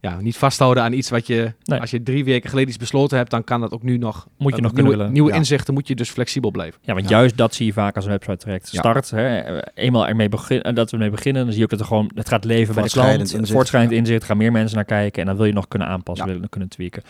ja, 0.00 0.20
niet 0.20 0.36
vasthouden 0.36 0.82
aan 0.82 0.92
iets 0.92 1.10
wat 1.10 1.26
je, 1.26 1.52
als 1.64 1.90
je 1.90 2.02
drie 2.02 2.24
weken 2.24 2.48
geleden 2.48 2.70
iets 2.70 2.78
besloten 2.78 3.16
hebt, 3.16 3.30
dan 3.30 3.44
kan 3.44 3.60
dat 3.60 3.72
ook 3.72 3.82
nu 3.82 3.98
nog. 3.98 4.26
Moet 4.38 4.56
je 4.56 4.62
nog 4.62 4.72
nieuwe, 4.72 4.90
kunnen 4.90 5.12
nieuwe 5.12 5.32
inzichten, 5.32 5.74
moet 5.74 5.88
je 5.88 5.94
dus 5.94 6.10
flexibel 6.10 6.50
blijven. 6.50 6.80
Ja, 6.82 6.94
want 6.94 7.08
juist 7.08 7.36
dat 7.36 7.54
zie 7.54 7.66
je 7.66 7.72
vaak 7.72 7.96
als 7.96 8.04
een 8.04 8.10
website 8.10 8.36
traject 8.36 8.68
start. 8.68 9.10
Hè, 9.10 9.60
eenmaal 9.74 10.08
ermee 10.08 10.28
beginnen, 10.28 10.74
dat 10.74 10.90
we 10.90 10.96
mee 10.96 11.10
beginnen, 11.10 11.42
dan 11.42 11.50
zie 11.50 11.58
je 11.58 11.64
ook 11.64 11.70
dat 11.70 11.80
er 11.80 11.86
gewoon, 11.86 12.10
het 12.14 12.28
gaat 12.28 12.44
leven 12.44 12.74
bij 12.74 12.82
de 12.82 12.90
klant. 12.90 13.18
Inzicht, 13.18 13.50
voortschrijdend 13.50 13.92
inzicht, 13.92 14.24
gaan 14.24 14.36
meer 14.36 14.52
mensen 14.52 14.76
naar 14.76 14.84
kijken 14.84 15.20
en 15.20 15.26
dan 15.26 15.36
wil 15.36 15.44
je 15.44 15.52
nog 15.52 15.68
kunnen 15.68 15.88
aanpassen, 15.88 16.26
willen 16.26 16.48
kunnen 16.48 16.68
tweaken. 16.68 17.02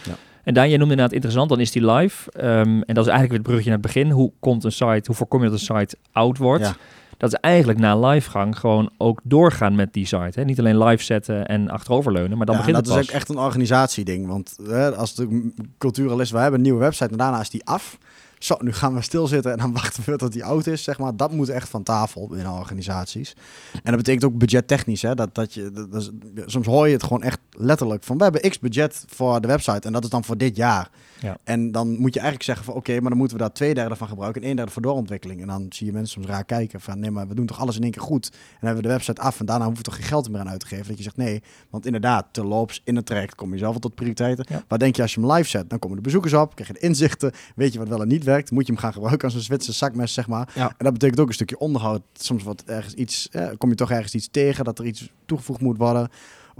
En 0.45 0.55
daar, 0.55 0.69
jij 0.69 0.77
noemde 0.77 0.93
inderdaad 0.93 1.15
interessant, 1.15 1.49
dan 1.49 1.61
is 1.61 1.71
die 1.71 1.91
live. 1.91 2.31
Um, 2.37 2.83
en 2.83 2.95
dat 2.95 3.07
is 3.07 3.11
eigenlijk 3.11 3.29
weer 3.29 3.39
het 3.39 3.43
bruggetje 3.43 3.71
naar 3.71 3.79
het 3.79 3.87
begin. 3.87 4.11
Hoe 4.11 4.33
komt 4.41 4.65
een 4.65 4.73
site, 4.73 5.03
hoe 5.05 5.15
voorkom 5.15 5.43
je 5.43 5.51
dat 5.51 5.61
een 5.61 5.79
site 5.79 5.97
oud 6.13 6.39
wordt? 6.39 6.75
Dat 7.21 7.33
is 7.33 7.39
eigenlijk 7.41 7.79
na 7.79 7.99
livegang 7.99 8.59
gewoon 8.59 8.91
ook 8.97 9.21
doorgaan 9.23 9.75
met 9.75 9.93
die 9.93 10.07
site. 10.07 10.41
Hè? 10.41 10.45
Niet 10.45 10.59
alleen 10.59 10.85
live 10.85 11.05
zetten 11.05 11.47
en 11.47 11.71
achteroverleunen, 11.71 12.37
maar 12.37 12.47
dan 12.47 12.55
ja, 12.55 12.61
begint 12.61 12.85
dat 12.85 12.95
het 12.95 13.05
is 13.05 13.09
ook 13.11 13.15
echt 13.15 13.29
een 13.29 13.39
organisatieding. 13.39 14.27
Want 14.27 14.57
hè, 14.63 14.95
als 14.95 15.15
de 15.15 15.53
cultuur 15.79 16.21
is, 16.21 16.31
we 16.31 16.39
hebben 16.39 16.59
een 16.59 16.65
nieuwe 16.65 16.81
website 16.81 17.11
en 17.11 17.17
daarna 17.17 17.41
is 17.41 17.51
die 17.51 17.65
af. 17.65 17.99
Zo, 18.39 18.57
nu 18.61 18.73
gaan 18.73 18.95
we 18.95 19.03
stilzitten 19.03 19.53
en 19.53 19.59
dan 19.59 19.73
wachten 19.83 20.03
we 20.07 20.17
tot 20.17 20.33
die 20.33 20.45
oud 20.45 20.67
is, 20.67 20.83
zeg 20.83 20.99
maar. 20.99 21.17
Dat 21.17 21.33
moet 21.33 21.49
echt 21.49 21.69
van 21.69 21.83
tafel 21.83 22.29
binnen 22.29 22.53
organisaties. 22.53 23.35
En 23.73 23.81
dat 23.83 23.97
betekent 23.97 24.25
ook 24.25 24.39
budgettechnisch, 24.39 25.03
hè. 25.03 25.15
Dat, 25.15 25.35
dat 25.35 25.55
je, 25.55 25.89
dat, 25.91 26.11
soms 26.47 26.67
hoor 26.67 26.87
je 26.87 26.93
het 26.93 27.03
gewoon 27.03 27.23
echt 27.23 27.39
letterlijk 27.51 28.03
van... 28.05 28.17
we 28.17 28.23
hebben 28.23 28.51
x 28.51 28.59
budget 28.59 29.05
voor 29.09 29.41
de 29.41 29.49
website 29.49 29.87
en 29.87 29.93
dat 29.93 30.05
is 30.05 30.11
dan 30.11 30.25
voor 30.25 30.37
dit 30.37 30.57
jaar. 30.57 30.91
Ja. 31.21 31.37
En 31.45 31.73
dan 31.73 31.89
moet 31.89 32.15
je 32.15 32.21
eigenlijk 32.21 32.43
zeggen 32.43 32.65
van 32.65 32.75
oké, 32.75 33.01
maar 33.01 33.09
dan 33.09 33.19
moeten 33.19 33.37
we 33.37 33.43
daar 33.43 33.53
twee 33.53 33.75
derde 33.75 33.97
van 33.97 34.09
gebruiken 34.09 34.43
en 34.43 34.49
een 34.49 34.57
derde 34.57 34.73
voor 34.73 34.83
doorontwikkeling. 34.83 35.41
En 35.41 35.47
dan 35.47 35.67
zie 35.69 35.87
je 35.87 35.93
mensen 35.93 36.13
soms 36.13 36.27
raar 36.27 36.45
kijken 36.45 36.81
van 36.81 36.99
nee, 36.99 37.11
maar 37.11 37.29
we 37.29 37.35
doen 37.35 37.47
toch 37.47 37.61
alles 37.61 37.77
in 37.77 37.83
één 37.83 37.91
keer 37.91 38.03
goed. 38.03 38.29
En 38.33 38.39
dan 38.41 38.59
hebben 38.61 38.83
we 38.83 38.89
de 38.89 38.95
website 38.95 39.21
af 39.21 39.41
en 39.41 39.47
daarna 39.47 39.65
hoeven 39.65 39.85
we 39.85 39.91
toch 39.91 39.99
geen 39.99 40.09
geld 40.09 40.31
meer 40.31 40.41
aan 40.41 40.49
uit 40.49 40.61
te 40.61 40.67
geven. 40.67 40.87
Dat 40.87 40.97
je 40.97 41.03
zegt 41.03 41.17
nee, 41.17 41.43
want 41.71 41.87
inderdaad, 41.87 42.27
te 42.31 42.45
loops 42.45 42.81
in 42.85 42.97
het 42.97 43.07
traject 43.07 43.35
kom 43.35 43.53
je 43.53 43.59
zelf 43.59 43.79
tot 43.79 43.95
prioriteiten. 43.95 44.45
Ja. 44.49 44.65
Waar 44.69 44.79
denk 44.79 44.97
je 44.97 45.03
als 45.03 45.15
je 45.15 45.21
hem 45.21 45.33
live 45.33 45.49
zet? 45.49 45.71
Dan 45.71 45.79
komen 45.79 45.97
de 45.97 46.03
bezoekers 46.03 46.35
op, 46.35 46.55
krijg 46.55 46.69
je 46.69 46.75
de 46.75 46.81
inzichten, 46.81 47.33
weet 47.55 47.73
je 47.73 47.79
wat 47.79 47.89
wel 47.89 48.03
en 48.03 48.09
niet 48.09 48.25
werkt, 48.25 48.51
moet 48.51 48.67
je 48.67 48.73
hem 48.73 48.81
gaan 48.81 48.93
gebruiken 48.93 49.25
als 49.25 49.35
een 49.35 49.41
Zwitserse 49.41 49.79
zakmes, 49.79 50.13
zeg 50.13 50.29
maar. 50.29 50.53
Ja. 50.55 50.69
En 50.69 50.85
dat 50.85 50.93
betekent 50.93 51.21
ook 51.21 51.29
een 51.29 51.35
stukje 51.35 51.59
onderhoud. 51.59 52.03
Soms 52.13 52.43
wordt 52.43 52.65
ergens 52.65 52.95
iets, 52.95 53.29
eh, 53.31 53.49
kom 53.59 53.69
je 53.69 53.75
toch 53.75 53.91
ergens 53.91 54.15
iets 54.15 54.29
tegen 54.31 54.65
dat 54.65 54.79
er 54.79 54.87
iets 54.87 55.13
toegevoegd 55.27 55.61
moet 55.61 55.79
worden 55.79 56.11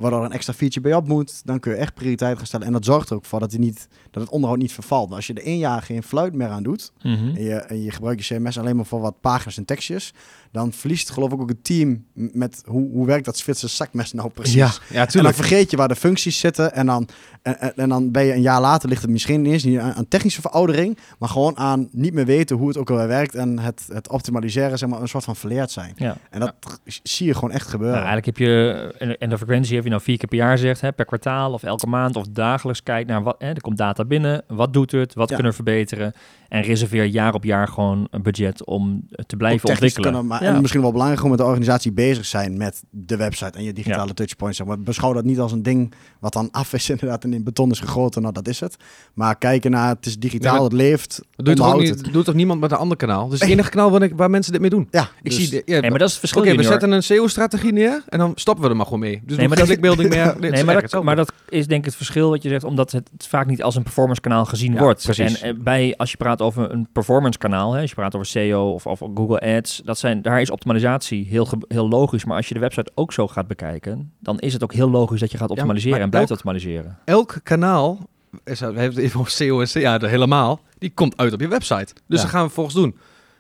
waardoor 0.01 0.25
een 0.25 0.33
extra 0.33 0.53
feature 0.53 0.81
bij 0.81 0.95
op 0.95 1.09
moet, 1.09 1.41
dan 1.47 1.61
kun 1.61 1.73
je 1.73 1.79
echt 1.79 1.95
prioriteit 1.95 2.37
gaan 2.37 2.47
stellen. 2.47 2.67
En 2.67 2.73
dat 2.73 2.85
zorgt 2.85 3.11
er 3.11 3.17
ook 3.17 3.25
voor 3.25 3.41
dat, 3.41 3.51
hij 3.51 3.61
niet, 3.61 3.89
dat 4.11 4.23
het 4.23 4.33
onderhoud 4.33 4.59
niet 4.61 4.73
vervalt. 4.73 5.07
Maar 5.09 5.17
als 5.17 5.27
je 5.27 5.35
er 5.35 5.45
één 5.45 5.59
jaar 5.59 5.83
geen 5.83 6.03
fluit 6.03 6.35
meer 6.35 6.49
aan 6.49 6.63
doet, 6.63 6.93
Mhm. 7.03 7.13
en, 7.37 7.43
je, 7.43 7.55
en 7.55 7.83
je 7.83 7.91
gebruikt 7.91 8.27
je 8.27 8.35
CMS 8.35 8.59
alleen 8.59 8.77
maar 8.77 8.85
voor 8.87 9.01
wat 9.01 9.21
pagina's 9.21 9.57
en 9.57 9.65
tekstjes, 9.65 10.13
dan 10.53 10.73
verliest 10.73 11.11
geloof 11.11 11.33
ik 11.33 11.41
ook 11.41 11.49
het 11.49 11.65
team 11.65 12.05
met 12.13 12.63
hoe, 12.67 12.91
hoe 12.93 13.07
werkt 13.07 13.25
dat 13.25 13.37
Zwitserse 13.39 13.77
zakmes 13.77 14.13
nou 14.13 14.31
precies. 14.31 14.55
Ja, 14.55 14.71
ja, 14.91 15.09
En 15.13 15.23
dan 15.23 15.35
vergeet 15.35 15.71
je 15.71 15.77
waar 15.77 15.89
de 15.89 15.97
functies 15.97 16.39
zitten. 16.39 16.73
En 16.75 16.87
dan, 16.87 17.09
en, 17.43 17.89
dan 17.89 18.11
ben 18.11 18.25
je 18.25 18.33
een 18.35 18.41
jaar 18.41 18.61
later, 18.61 18.89
ligt 18.89 19.03
het 19.03 19.11
misschien 19.11 19.43
niet 19.43 19.53
eens 19.53 19.65
niet 19.65 19.79
aan, 19.79 19.93
aan 19.93 20.09
technische 20.09 20.41
veroudering. 20.41 20.99
Maar 21.19 21.29
gewoon 21.29 21.57
aan 21.57 21.89
niet 21.93 22.13
meer 22.15 22.25
weten 22.27 22.57
hoe 22.57 22.69
het 22.69 22.77
ook 22.77 22.91
alweer 22.91 23.07
werkt. 23.09 23.35
En 23.35 23.59
het, 23.59 23.89
het 23.93 24.09
optimaliseren, 24.09 24.79
zeg 24.79 24.89
maar, 24.89 25.01
een 25.01 25.09
soort 25.09 25.25
van 25.25 25.37
verleerd 25.37 25.71
zijn. 25.71 25.93
Ja. 25.97 26.17
En 26.31 26.41
dat 26.41 26.55
zie 27.03 27.27
je 27.27 27.35
gewoon 27.35 27.51
echt 27.51 27.69
gebeuren. 27.69 27.97
Nou, 28.01 28.09
eigenlijk 28.09 28.39
heb 28.39 28.47
je, 28.47 28.95
en- 28.99 29.19
en 29.19 29.29
de 29.31 29.37
frequentie 29.37 29.75
heb 29.75 29.85
je 29.85 29.90
nou 29.91 30.03
vier 30.03 30.17
keer 30.19 30.29
per 30.29 30.39
jaar 30.39 30.59
zegt, 30.59 30.81
hè, 30.81 30.93
per 30.93 31.05
kwartaal 31.05 31.53
of 31.53 31.63
elke 31.63 31.87
maand 31.87 32.17
of 32.17 32.27
dagelijks 32.31 32.83
kijkt 32.83 33.09
naar 33.09 33.23
wat, 33.23 33.37
hè, 33.39 33.49
er 33.49 33.61
komt 33.61 33.77
data 33.77 34.05
binnen, 34.05 34.43
wat 34.49 34.73
doet 34.73 34.91
het, 34.93 35.15
wat 35.15 35.29
Ja. 35.29 35.35
kunnen 35.35 35.53
we 35.53 35.63
verbeteren 35.65 36.13
en 36.51 36.63
reserveer 36.63 37.05
jaar 37.05 37.35
op 37.35 37.45
jaar 37.45 37.69
gewoon 37.69 38.07
een 38.11 38.23
budget 38.23 38.65
om 38.65 39.07
te 39.27 39.37
blijven 39.37 39.69
ontwikkelen. 39.69 40.11
kunnen, 40.11 40.27
maar, 40.29 40.43
Ja. 40.43 40.55
En 40.55 40.61
misschien 40.61 40.83
wel 40.83 40.93
belangrijk 40.93 41.23
om 41.23 41.29
met 41.29 41.39
de 41.39 41.45
organisatie 41.45 41.93
bezig 41.93 42.25
zijn 42.27 42.57
met 42.57 42.83
de 42.91 43.17
website 43.17 43.59
en 43.59 43.65
je 43.65 43.73
digitale 43.73 44.15
touchpoints. 44.15 44.57
Zeg 44.59 44.67
maar 44.67 44.81
beschouw 44.81 45.13
dat 45.13 45.25
niet 45.25 45.39
als 45.39 45.53
een 45.53 45.63
ding 45.63 45.93
wat 46.21 46.33
dan 46.33 46.49
af 46.51 46.73
is 46.73 46.91
inderdaad 46.91 47.25
en 47.25 47.33
in 47.33 47.45
beton 47.45 47.71
is 47.71 47.81
gegoten. 47.81 48.23
Nou, 48.23 48.35
dat 48.35 48.49
is 48.49 48.61
het. 48.61 48.77
Maar 49.15 49.37
kijken 49.39 49.71
naar 49.71 49.89
het 49.89 50.07
is 50.07 50.19
digitaal, 50.19 50.57
Ja, 50.57 50.63
het 50.63 50.73
leeft, 50.73 51.23
doet 51.37 51.57
toch, 51.57 51.75
ook 51.75 51.81
niet, 51.81 51.89
het. 51.89 52.13
doet 52.13 52.25
toch 52.25 52.35
niemand 52.35 52.61
met 52.61 52.71
een 52.71 52.77
ander 52.79 52.97
kanaal? 52.97 53.29
Dus 53.29 53.41
het 53.41 53.49
enige 53.59 53.71
kanaal 53.71 53.91
waar, 53.91 54.03
ik, 54.03 54.13
waar 54.17 54.31
mensen 54.31 54.53
dit 54.53 54.61
mee 54.61 54.71
doen. 54.71 54.89
Ja, 54.91 55.03
Ik 55.03 55.09
dus- 55.31 55.35
zie... 55.37 55.49
De, 55.51 55.63
ja, 55.65 55.81
Nee, 55.81 55.91
maar 55.91 55.99
dat 55.99 56.09
is 56.09 56.15
het 56.15 56.19
verschil. 56.21 56.43
Oké, 56.43 56.57
we 56.57 56.63
zetten 56.63 56.91
een 56.91 57.03
SEO-strategie 57.03 57.73
neer 57.73 58.03
en 58.09 58.19
dan 58.19 58.33
stoppen 58.35 58.65
we 58.65 58.71
er 58.71 58.77
maar 58.77 58.85
gewoon 58.87 59.01
mee. 59.01 59.23
Dus 59.25 59.37
Nee, 59.37 59.49
maar 59.49 59.57
geen 59.59 59.67
dat- 59.67 59.79
clickbuilding 59.79 60.09
meer. 60.41 60.51
Nee, 60.53 60.65
maar 60.65 60.89
dat, 60.89 61.03
maar 61.05 61.17
dat 61.17 61.33
is 61.49 61.67
denk 61.67 61.81
ik 61.81 61.87
het 61.87 61.97
verschil 61.97 62.31
wat 62.31 62.43
je 62.43 62.49
zegt, 62.49 62.65
omdat 62.65 62.93
het 62.93 63.09
vaak 63.19 63.47
niet 63.47 63.63
als 63.63 63.75
een 63.77 63.83
performance 63.83 64.21
kanaal 64.21 64.45
gezien 64.45 64.73
Ja, 64.73 64.79
wordt. 64.81 65.03
precies. 65.05 65.41
En 65.41 65.49
eh, 65.57 65.63
bij, 65.63 65.95
als 65.97 66.11
je 66.11 66.17
praat 66.17 66.40
over 66.41 66.71
een 66.71 66.89
performance 66.93 67.39
kanaal, 67.39 67.73
hè, 67.73 67.81
als 67.81 67.91
je 67.91 67.97
praat 67.97 68.15
over 68.15 68.27
SEO 68.27 68.71
of, 68.73 68.87
of 68.87 68.99
Google 69.15 69.57
Ads, 69.57 69.81
dat 69.85 69.99
zijn, 69.99 70.23
daar 70.23 70.41
is 70.41 70.51
optimalisatie 70.51 71.27
heel, 71.27 71.49
heel 71.69 71.89
logisch. 71.89 72.25
Maar 72.25 72.37
als 72.37 72.49
je 72.49 72.55
de 72.55 72.61
website 72.61 72.91
ook 72.95 73.13
zo 73.13 73.29
gaat 73.29 73.47
bekijken, 73.47 74.13
dan 74.21 74.39
is 74.39 74.53
het 74.53 74.63
ook 74.63 74.73
heel 74.73 74.91
logisch 74.91 75.21
dat 75.21 75.31
je 75.31 75.39
gaat 75.39 75.51
optimaliseren 75.51 76.01
en 76.01 76.11
blijft 76.11 76.31
elk- 76.31 76.39
optimaliseren. 76.39 76.99
Elk 77.05 77.35
kanaal, 77.43 77.99
we 78.45 78.53
hebben 78.55 78.83
het 78.85 78.97
even 78.97 79.21
over 79.21 79.33
SEO 79.33 79.61
en 79.61 79.67
CA 79.67 80.01
er 80.01 80.09
helemaal, 80.09 80.61
die 80.79 80.91
komt 80.95 81.17
uit 81.17 81.33
op 81.33 81.41
je 81.41 81.49
website. 81.49 81.95
Dus 82.07 82.17
Ja. 82.17 82.23
dat 82.23 82.31
gaan 82.31 82.45
we 82.47 82.51
volgens 82.53 82.75
doen. 82.77 82.97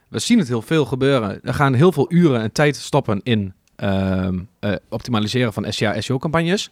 We 0.08 0.18
zien 0.18 0.38
het 0.38 0.48
heel 0.48 0.62
veel 0.62 0.84
gebeuren. 0.84 1.40
Er 1.42 1.54
gaan 1.54 1.74
heel 1.74 1.92
veel 1.92 2.12
uren 2.12 2.40
en 2.40 2.52
tijd 2.52 2.76
stoppen 2.76 3.20
in 3.22 3.52
ehm, 3.76 4.38
eh, 4.58 4.72
optimaliseren 4.88 5.52
van 5.52 5.66
SEO-campagnes. 5.98 6.70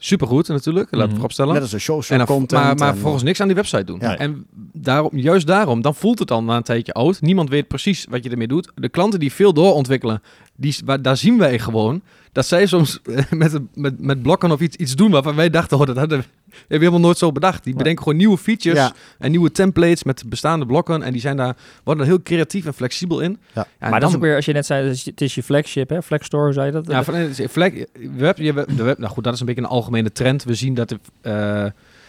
Supergoed 0.00 0.48
natuurlijk, 0.48 0.84
laten 0.84 0.98
we 0.98 1.04
Mhm. 1.04 1.14
vooropstellen. 1.14 1.52
net 1.52 1.62
als 1.62 1.72
een 1.72 1.80
show, 1.80 2.02
En 2.08 2.18
dan, 2.26 2.46
maar, 2.50 2.76
maar 2.76 2.88
en- 2.88 2.92
vervolgens 2.92 3.22
niks 3.22 3.40
aan 3.40 3.46
die 3.46 3.56
website 3.56 3.84
doen. 3.84 3.98
Ja. 4.00 4.16
En 4.16 4.46
daarom, 4.72 5.10
juist 5.18 5.46
daarom, 5.46 5.80
dan 5.82 5.94
voelt 5.94 6.18
het 6.18 6.28
dan 6.28 6.44
na 6.44 6.56
een 6.56 6.62
tijdje 6.62 6.92
oud. 6.92 7.20
Niemand 7.20 7.48
weet 7.50 7.68
precies 7.68 8.06
wat 8.10 8.24
je 8.24 8.30
ermee 8.30 8.46
doet. 8.48 8.70
De 8.74 8.88
klanten 8.88 9.20
die 9.20 9.32
veel 9.32 9.52
doorontwikkelen, 9.52 10.22
die, 10.56 10.76
waar, 10.84 11.02
daar 11.02 11.16
zien 11.16 11.38
wij 11.38 11.58
gewoon 11.58 12.02
dat 12.38 12.46
zij 12.46 12.66
soms 12.66 13.00
eh, 13.02 13.24
met, 13.30 13.58
met, 13.74 14.00
met 14.00 14.22
blokken 14.22 14.50
of 14.50 14.60
iets, 14.60 14.76
iets 14.76 14.94
doen 14.94 15.10
waarvan 15.10 15.34
wij 15.36 15.50
dachten, 15.50 15.78
oh, 15.78 15.86
dat 15.86 15.96
hadden 15.96 16.18
we 16.18 16.24
hebben 16.58 16.68
we 16.68 16.76
helemaal 16.84 17.00
nooit 17.00 17.18
zo 17.18 17.32
bedacht. 17.32 17.62
Die 17.64 17.72
Ja. 17.72 17.78
bedenken 17.78 18.02
gewoon 18.02 18.18
nieuwe 18.18 18.38
features 18.38 18.78
Ja. 18.78 18.92
en 19.18 19.30
nieuwe 19.30 19.50
templates 19.50 20.04
met 20.04 20.22
bestaande 20.26 20.66
blokken. 20.66 21.02
En 21.02 21.12
die 21.12 21.20
zijn 21.20 21.36
daar, 21.36 21.56
worden 21.84 22.04
er 22.04 22.10
heel 22.10 22.22
creatief 22.22 22.66
en 22.66 22.74
flexibel 22.74 23.20
in. 23.20 23.38
Ja. 23.54 23.66
maar 23.78 23.90
dat 23.90 24.00
dan- 24.00 24.08
is 24.10 24.14
ook 24.16 24.22
weer, 24.22 24.36
als 24.36 24.44
je 24.44 24.52
net 24.52 24.66
zei, 24.66 24.88
het 25.04 25.20
is- 25.20 25.34
je 25.34 25.42
flagship, 25.42 25.88
hè? 25.88 26.02
Flagstore, 26.02 26.52
zei 26.52 26.66
je 26.66 26.72
dat? 26.72 26.86
ja, 26.86 27.04
van, 27.04 27.14
vlek, 27.34 27.86
web, 28.16 28.38
je 28.38 28.52
web, 28.52 28.68
de 28.76 28.82
web, 28.82 28.98
nou 28.98 29.12
goed, 29.12 29.24
dat 29.24 29.34
is 29.34 29.40
een 29.40 29.46
beetje 29.46 29.62
een 29.62 29.68
algemene 29.68 30.12
trend. 30.12 30.44
We 30.44 30.54
zien 30.54 30.74
dat, 30.74 30.88
de, 30.88 30.98
eh, 31.20 31.64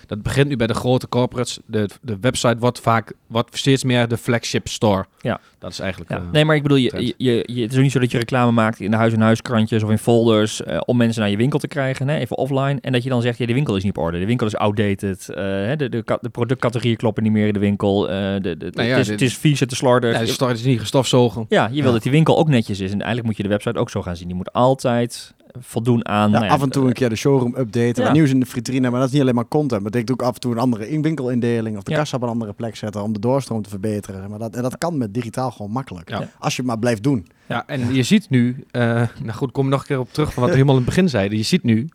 dat 0.10 0.22
begint 0.24 0.48
nu 0.48 0.56
bij 0.56 0.68
de 0.68 0.74
grote 0.74 1.08
corporates. 1.10 1.60
De, 1.66 1.90
de 2.02 2.18
website 2.22 2.56
wordt 2.60 2.80
vaak 2.80 3.14
wordt 3.28 3.58
steeds 3.58 3.84
meer 3.84 4.08
de 4.08 4.18
flagship 4.18 4.68
store. 4.68 5.06
Ja. 5.22 5.40
Dat 5.60 5.72
is 5.72 5.80
eigenlijk... 5.80 6.12
Ja. 6.12 6.18
eh, 6.18 6.24
nee, 6.32 6.46
maar 6.46 6.56
ik 6.56 6.62
bedoel, 6.62 6.78
je, 6.78 7.14
je, 7.18 7.44
je, 7.48 7.62
het 7.62 7.72
is 7.72 7.78
ook 7.78 7.84
niet 7.84 7.92
zo 7.92 8.00
dat 8.00 8.12
je 8.12 8.18
reclame 8.18 8.52
maakt 8.52 8.80
in 8.80 8.92
de 8.92 8.98
huis-en-huis 8.98 9.42
krantjes 9.42 9.84
of 9.84 9.90
in 9.90 9.98
folders 9.98 10.64
eh, 10.64 10.82
om 10.86 10.98
mensen 10.98 11.22
naar 11.22 11.30
je 11.32 11.38
winkel 11.38 11.60
te 11.60 11.68
krijgen, 11.68 12.08
hè, 12.08 12.18
even 12.18 12.38
offline. 12.38 12.78
En 12.82 12.92
dat 12.92 13.04
je 13.04 13.10
dan 13.10 13.22
zegt, 13.22 13.38
ja, 13.38 13.46
de 13.46 13.54
winkel 13.54 13.76
is 13.76 13.84
niet 13.84 13.98
op 13.98 14.04
orde, 14.04 14.20
de 14.20 14.26
winkel 14.26 14.48
is 14.48 14.56
outdated, 14.56 15.30
eh, 15.30 15.44
hè, 15.44 15.76
de, 15.76 15.90
de, 15.90 16.18
de 16.22 16.30
productcategorieën 16.30 16.98
kloppen 16.98 17.24
niet 17.24 17.32
meer 17.32 17.48
in 17.48 17.54
de 17.54 17.60
winkel, 17.60 18.02
de, 18.02 18.40
de, 18.58 18.72
Nou 18.74 18.88
ja, 18.88 18.92
het, 18.96 19.00
is, 19.00 19.08
dit- 19.08 19.20
het 19.20 19.30
is 19.30 19.38
vies, 19.38 19.60
het 19.60 19.72
is 19.72 19.78
slordig. 19.78 20.20
ja, 20.20 20.26
store 20.26 20.54
is 20.54 20.64
niet 20.64 20.80
gestofzogen. 20.80 21.46
Ja, 21.50 21.68
je 21.68 21.76
wil 21.76 21.86
Ja. 21.86 21.92
dat 21.92 22.04
die 22.04 22.12
winkel 22.12 22.38
ook 22.38 22.48
netjes 22.48 22.80
is. 22.80 22.88
En 22.92 22.98
eigenlijk 22.98 23.26
moet 23.26 23.38
je 23.38 23.44
de 23.44 23.50
website 23.50 23.80
ook 23.80 23.90
zo 23.90 24.02
gaan 24.02 24.16
zien. 24.16 24.28
Die 24.28 24.36
moet 24.36 24.54
altijd 24.54 25.34
voldoen 25.60 26.08
aan... 26.08 26.30
Ja, 26.32 26.36
nou 26.36 26.46
ja, 26.46 26.52
af 26.52 26.62
en 26.62 26.70
toe 26.70 26.88
een 26.88 26.94
keer 26.94 27.10
de 27.10 27.16
showroom 27.16 27.56
updaten, 27.58 27.96
Ja. 27.96 28.04
wat 28.04 28.14
nieuws 28.14 28.30
in 28.30 28.40
de 28.40 28.46
vitrine, 28.46 28.90
maar 28.90 29.00
dat 29.00 29.08
is 29.08 29.14
niet 29.14 29.22
alleen 29.22 29.36
maar 29.36 29.48
content. 29.48 29.72
Dat 29.84 29.92
betekent 29.92 30.12
ook 30.12 30.22
af 30.28 30.34
en 30.34 30.40
toe 30.40 30.52
een 30.52 30.58
andere 30.58 30.90
in- 30.90 31.02
winkelindeling 31.02 31.78
of 31.78 31.84
de 31.84 31.92
Ja. 31.92 31.98
kassa 31.98 32.16
op 32.18 32.24
een 32.24 32.30
andere 32.30 32.54
plek 32.54 32.76
zetten 32.76 33.04
om 33.04 33.14
de 33.14 33.20
doorstroom 33.20 33.62
te 33.62 33.70
verbeteren. 33.70 34.30
Maar 34.30 34.40
dat, 34.40 34.56
en 34.56 34.62
dat 34.62 34.78
kan 34.78 34.98
met 34.98 35.14
digitaal 35.14 35.52
gewoon 35.52 35.72
makkelijk. 35.72 36.10
Ja. 36.10 36.30
Als 36.40 36.56
je 36.56 36.62
het 36.62 36.70
maar 36.72 36.80
blijft 36.80 37.04
doen. 37.04 37.28
Ja, 37.48 37.64
en 37.68 37.94
je 37.94 38.04
ziet 38.04 38.30
nu... 38.30 38.64
eh, 38.72 38.82
nou 39.22 39.32
goed, 39.32 39.52
kom 39.52 39.66
ik 39.66 39.72
nog 39.72 39.80
een 39.82 39.88
keer 39.88 40.00
op 40.00 40.14
terug 40.14 40.34
van 40.34 40.42
wat 40.42 40.52
we 40.52 40.58
helemaal 40.58 40.78
in 40.78 40.86
het 40.86 40.96
begin 40.96 41.10
zeiden. 41.10 41.38
Je 41.38 41.44
ziet 41.44 41.64
nu 41.64 41.90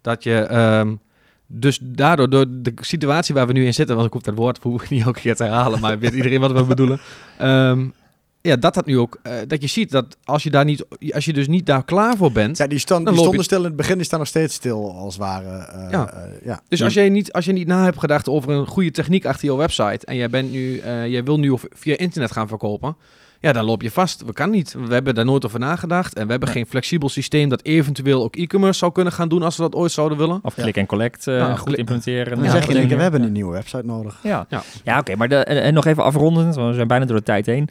dat 0.00 0.22
je... 0.22 0.34
ehm, 0.38 0.94
dus 1.48 1.78
daardoor, 1.82 2.30
door 2.30 2.46
de 2.48 2.72
situatie 2.80 3.34
waar 3.34 3.46
we 3.46 3.52
nu 3.52 3.64
in 3.66 3.74
zitten, 3.74 3.94
want 3.94 4.06
ik 4.06 4.12
hoef 4.12 4.22
dat 4.22 4.34
woord 4.34 4.62
hoef 4.62 4.82
ik 4.84 4.90
niet 4.90 5.04
elke 5.04 5.20
keer 5.20 5.36
te 5.36 5.42
herhalen, 5.44 5.80
maar 5.80 5.98
weet 5.98 6.12
iedereen 6.14 6.40
wat 6.40 6.52
we 6.52 6.64
bedoelen. 6.64 6.98
Ehm, 7.38 7.86
ja, 8.46 8.56
dat 8.56 8.74
dat 8.74 8.86
nu 8.86 8.98
ook, 8.98 9.18
eh, 9.22 9.32
dat 9.46 9.62
je 9.62 9.68
ziet 9.68 9.90
dat 9.90 10.16
als 10.24 10.42
je 10.42 10.50
daar 10.50 10.64
niet, 10.64 10.84
als 11.10 11.24
je 11.24 11.32
dus 11.32 11.48
niet 11.48 11.66
daar 11.66 11.84
klaar 11.84 12.16
voor 12.16 12.32
bent, 12.32 12.56
Ja, 12.58 12.66
die, 12.66 12.78
stand, 12.78 13.06
die 13.06 13.14
stonden 13.16 13.36
je- 13.36 13.42
stil 13.42 13.58
in 13.58 13.64
het 13.64 13.76
begin, 13.76 13.96
die 13.96 14.04
staan 14.06 14.18
nog 14.18 14.28
steeds 14.28 14.54
stil 14.54 14.92
als 14.96 15.14
het 15.14 15.22
ware. 15.22 15.44
eh, 15.58 15.90
Ja. 15.90 16.10
eh, 16.12 16.20
ja. 16.44 16.60
Dus 16.68 16.82
als 16.82 16.94
jij 16.94 17.08
niet, 17.08 17.32
als 17.32 17.44
je 17.44 17.52
niet 17.52 17.66
na 17.66 17.84
hebt 17.84 17.98
gedacht 17.98 18.28
over 18.28 18.50
een 18.50 18.66
goede 18.66 18.90
techniek 18.90 19.26
achter 19.26 19.48
je 19.48 19.56
website 19.56 20.06
en 20.06 20.16
jij 20.16 20.30
bent 20.30 20.52
nu, 20.52 20.78
eh, 20.78 21.06
jij 21.06 21.24
wil 21.24 21.38
nu 21.38 21.50
of- 21.50 21.64
via 21.72 21.96
internet 21.96 22.32
gaan 22.32 22.48
verkopen, 22.48 22.96
ja, 23.40 23.52
dan 23.52 23.64
loop 23.64 23.82
je 23.82 23.90
vast. 23.90 24.22
We 24.24 24.32
kan 24.32 24.50
niet. 24.50 24.72
We 24.86 24.92
hebben 24.94 25.14
daar 25.14 25.24
nooit 25.24 25.44
over 25.44 25.58
nagedacht 25.58 26.14
en 26.14 26.24
we 26.24 26.30
hebben 26.30 26.48
Nee. 26.48 26.58
geen 26.58 26.66
flexibel 26.66 27.08
systeem 27.08 27.48
dat 27.48 27.62
eventueel 27.62 28.22
ook 28.22 28.36
e-commerce 28.36 28.78
zou 28.78 28.92
kunnen 28.92 29.12
gaan 29.12 29.28
doen 29.28 29.42
als 29.42 29.56
we 29.56 29.62
dat 29.62 29.74
ooit 29.74 29.92
zouden 29.92 30.18
willen. 30.18 30.38
Of 30.42 30.56
Ja. 30.56 30.62
click 30.62 30.76
en 30.76 30.86
collect 30.86 31.26
eh, 31.26 31.36
Ja, 31.38 31.54
goed 31.54 31.64
klik- 31.66 31.78
implementeren. 31.78 32.34
Dan 32.36 32.44
Ja, 32.44 32.50
zeg 32.50 32.66
je 32.66 32.72
dingen. 32.72 32.96
we 32.96 33.02
hebben 33.02 33.22
een 33.22 33.32
nieuwe 33.32 33.52
website 33.52 33.84
nodig. 33.86 34.18
Ja, 34.22 34.46
Ja. 34.48 34.62
ja. 34.84 34.98
oké. 34.98 35.16
maar 35.16 35.28
de, 35.28 35.36
en, 35.36 35.62
en 35.62 35.74
nog 35.74 35.84
even 35.86 36.02
afrondend, 36.04 36.54
want 36.54 36.68
we 36.68 36.74
zijn 36.74 36.88
bijna 36.88 37.04
door 37.04 37.16
de 37.16 37.22
tijd 37.22 37.46
heen. 37.46 37.68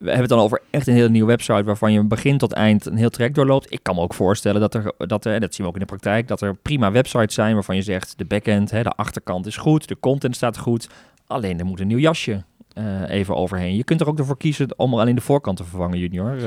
We 0.00 0.06
hebben 0.06 0.20
het 0.20 0.28
dan 0.28 0.38
over 0.38 0.60
echt 0.70 0.86
een 0.86 0.94
hele 0.94 1.08
nieuwe 1.08 1.28
website 1.28 1.64
waarvan 1.64 1.92
je 1.92 2.02
begin 2.04 2.38
tot 2.38 2.52
eind 2.52 2.86
een 2.86 2.96
heel 2.96 3.10
traject 3.10 3.34
doorloopt. 3.34 3.72
Ik 3.72 3.82
kan 3.82 3.94
me 3.94 4.00
ook 4.00 4.14
voorstellen 4.14 4.60
dat 4.60 4.74
er, 4.74 4.92
dat 4.98 5.24
er, 5.24 5.40
dat 5.40 5.54
zien 5.54 5.62
we 5.64 5.72
ook 5.72 5.78
in 5.78 5.86
de 5.86 5.86
praktijk, 5.86 6.28
dat 6.28 6.40
er 6.40 6.54
prima 6.54 6.90
websites 6.90 7.34
zijn 7.34 7.54
waarvan 7.54 7.76
je 7.76 7.82
zegt 7.82 8.18
de 8.18 8.24
backend, 8.24 8.70
hè, 8.70 8.82
de 8.82 8.90
achterkant 8.90 9.46
is 9.46 9.56
goed, 9.56 9.88
de 9.88 9.96
content 10.00 10.36
staat 10.36 10.58
goed. 10.58 10.88
Alleen 11.26 11.58
er 11.58 11.64
moet 11.64 11.80
een 11.80 11.86
nieuw 11.86 11.98
jasje 11.98 12.44
eh, 12.72 13.08
even 13.08 13.36
overheen. 13.36 13.76
Je 13.76 13.84
kunt 13.84 14.00
er 14.00 14.08
ook 14.08 14.18
ervoor 14.18 14.36
kiezen 14.36 14.78
om 14.78 14.94
alleen 14.94 15.14
de 15.14 15.20
voorkant 15.20 15.56
te 15.56 15.64
vervangen, 15.64 15.98
junior. 15.98 16.36
Eh, 16.36 16.44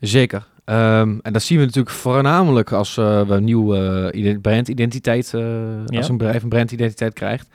Zeker. 0.00 0.46
Ehm, 0.64 1.18
en 1.22 1.32
dat 1.32 1.42
zien 1.42 1.58
we 1.58 1.64
natuurlijk 1.64 1.94
voornamelijk 1.94 2.72
als 2.72 2.96
eh, 2.96 3.26
we 3.26 3.34
een 3.34 3.44
nieuwe 3.44 4.12
uh, 4.14 4.38
brandidentiteit, 4.40 5.30
Ja. 5.30 5.98
als 5.98 6.08
een 6.08 6.16
bedrijf 6.16 6.42
een 6.42 6.48
brandidentiteit 6.48 7.12
krijgt. 7.12 7.48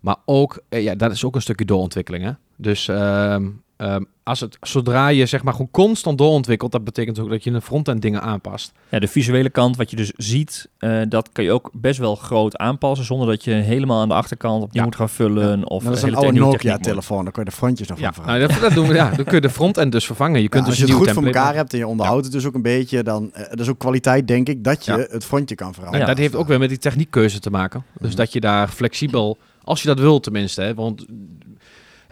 Maar 0.00 0.16
ook, 0.24 0.62
ja, 0.68 0.94
dat 0.94 1.12
is 1.12 1.24
ook 1.24 1.34
een 1.34 1.42
stukje 1.42 1.64
doorontwikkeling. 1.64 2.24
Hè? 2.24 2.30
Dus 2.56 2.88
ehm, 2.88 3.48
ehm, 3.82 4.02
als 4.22 4.40
het, 4.40 4.56
zodra 4.60 5.08
je 5.08 5.26
zeg 5.26 5.42
maar 5.42 5.52
gewoon 5.52 5.70
constant 5.70 6.18
doorontwikkelt, 6.18 6.72
dat 6.72 6.84
betekent 6.84 7.18
ook 7.18 7.28
dat 7.30 7.44
je 7.44 7.50
de 7.50 7.60
frontend 7.60 8.02
dingen 8.02 8.22
aanpast. 8.22 8.72
Ja, 8.88 8.98
de 8.98 9.08
visuele 9.08 9.50
kant, 9.50 9.76
wat 9.76 9.90
je 9.90 9.96
dus 9.96 10.12
ziet, 10.16 10.68
eh, 10.78 11.00
dat 11.08 11.28
kan 11.32 11.44
je 11.44 11.52
ook 11.52 11.70
best 11.72 11.98
wel 11.98 12.14
groot 12.16 12.56
aanpassen, 12.56 13.06
zonder 13.06 13.26
dat 13.26 13.44
je 13.44 13.50
helemaal 13.50 14.00
aan 14.00 14.08
de 14.08 14.14
achterkant 14.14 14.62
opnieuw 14.62 14.80
Ja. 14.80 14.84
moet 14.84 14.96
gaan 14.96 15.08
vullen. 15.08 15.68
Of 15.68 15.84
dat 15.84 15.96
is 15.96 16.02
een 16.02 16.14
oude. 16.14 16.38
Nokia-telefoon, 16.38 17.22
daar 17.24 17.32
kun 17.32 17.44
je 17.44 17.50
de 17.50 17.56
frontjes 17.56 17.88
nog 17.88 17.98
Ja, 17.98 18.12
van 18.12 18.26
nou, 18.26 18.40
dat, 18.40 18.60
dat 18.60 18.72
doen 18.72 18.88
we, 18.88 18.94
ja, 18.94 19.10
dan 19.16 19.24
kun 19.24 19.34
je 19.34 19.40
de 19.40 19.50
frontend 19.50 19.92
dus 19.92 20.06
vervangen. 20.06 20.36
Je 20.36 20.42
Ja, 20.42 20.48
kunt 20.48 20.66
als 20.66 20.76
dus 20.76 20.84
je 20.86 20.92
het 20.94 21.02
goed 21.02 21.10
voor 21.10 21.24
elkaar 21.24 21.54
hebt 21.54 21.72
en 21.72 21.78
je 21.78 21.86
onderhoudt 21.86 22.24
het 22.24 22.32
dus 22.32 22.46
ook 22.46 22.54
een 22.54 22.62
beetje, 22.62 23.02
dan 23.02 23.30
eh, 23.32 23.48
dat 23.50 23.60
is 23.60 23.68
ook 23.68 23.78
kwaliteit, 23.78 24.28
denk 24.28 24.48
ik, 24.48 24.64
dat 24.64 24.84
je 24.84 24.92
Ja. 24.92 24.98
het 25.10 25.24
frontje 25.24 25.54
kan 25.54 25.66
En 25.68 25.74
veranderen. 25.74 26.06
dat 26.06 26.18
heeft 26.18 26.34
ook 26.34 26.46
weer 26.48 26.58
met 26.58 26.68
die 26.68 26.78
techniekkeuze 26.78 27.38
te 27.40 27.50
maken. 27.50 27.84
Dus 27.98 28.08
Mhm. 28.08 28.16
dat 28.16 28.32
je 28.32 28.40
daar 28.40 28.68
flexibel, 28.68 29.38
als 29.64 29.82
je 29.82 29.88
dat 29.88 29.98
wil 29.98 30.20
tenminste, 30.20 30.62
hè, 30.62 30.74
want 30.74 31.04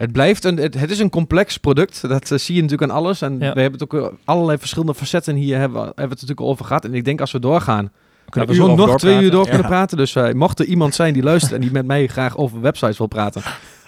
het 0.01 0.11
blijft 0.11 0.43
een, 0.43 0.57
het, 0.57 0.73
het 0.79 0.91
is 0.91 0.99
een 0.99 1.09
complex 1.09 1.57
product. 1.57 2.01
Dat 2.09 2.31
eh, 2.31 2.37
zie 2.37 2.55
je 2.55 2.61
natuurlijk 2.61 2.91
aan 2.91 2.97
alles. 2.97 3.21
En 3.21 3.31
Ja. 3.33 3.53
we 3.53 3.61
hebben 3.61 3.79
het 3.79 3.83
ook 3.83 3.93
eh, 3.93 4.07
allerlei 4.25 4.57
verschillende 4.57 4.93
facetten 4.95 5.35
hier 5.35 5.57
hebben, 5.57 5.77
we- 5.79 5.85
hebben 5.85 5.95
we 5.95 6.01
het 6.01 6.21
natuurlijk 6.21 6.41
over 6.47 6.65
gehad. 6.65 6.85
En 6.85 6.93
ik 6.93 7.05
denk 7.05 7.19
als 7.21 7.31
we 7.31 7.39
doorgaan, 7.39 7.91
kunnen 8.29 8.49
we 8.49 8.55
zo 8.55 8.75
nog 8.75 8.97
twee 8.97 9.21
uur 9.21 9.31
door 9.31 9.47
kunnen 9.47 9.67
praten. 9.67 9.97
Dus 9.97 10.15
eh, 10.15 10.31
mocht 10.33 10.59
er 10.59 10.65
iemand 10.65 10.95
zijn 10.95 11.13
die 11.13 11.23
luistert 11.23 11.53
en 11.53 11.61
die 11.61 11.71
met 11.71 11.85
mij 11.85 12.07
graag 12.07 12.37
over 12.37 12.61
websites 12.61 12.97
wil 12.97 13.07
praten. 13.07 13.41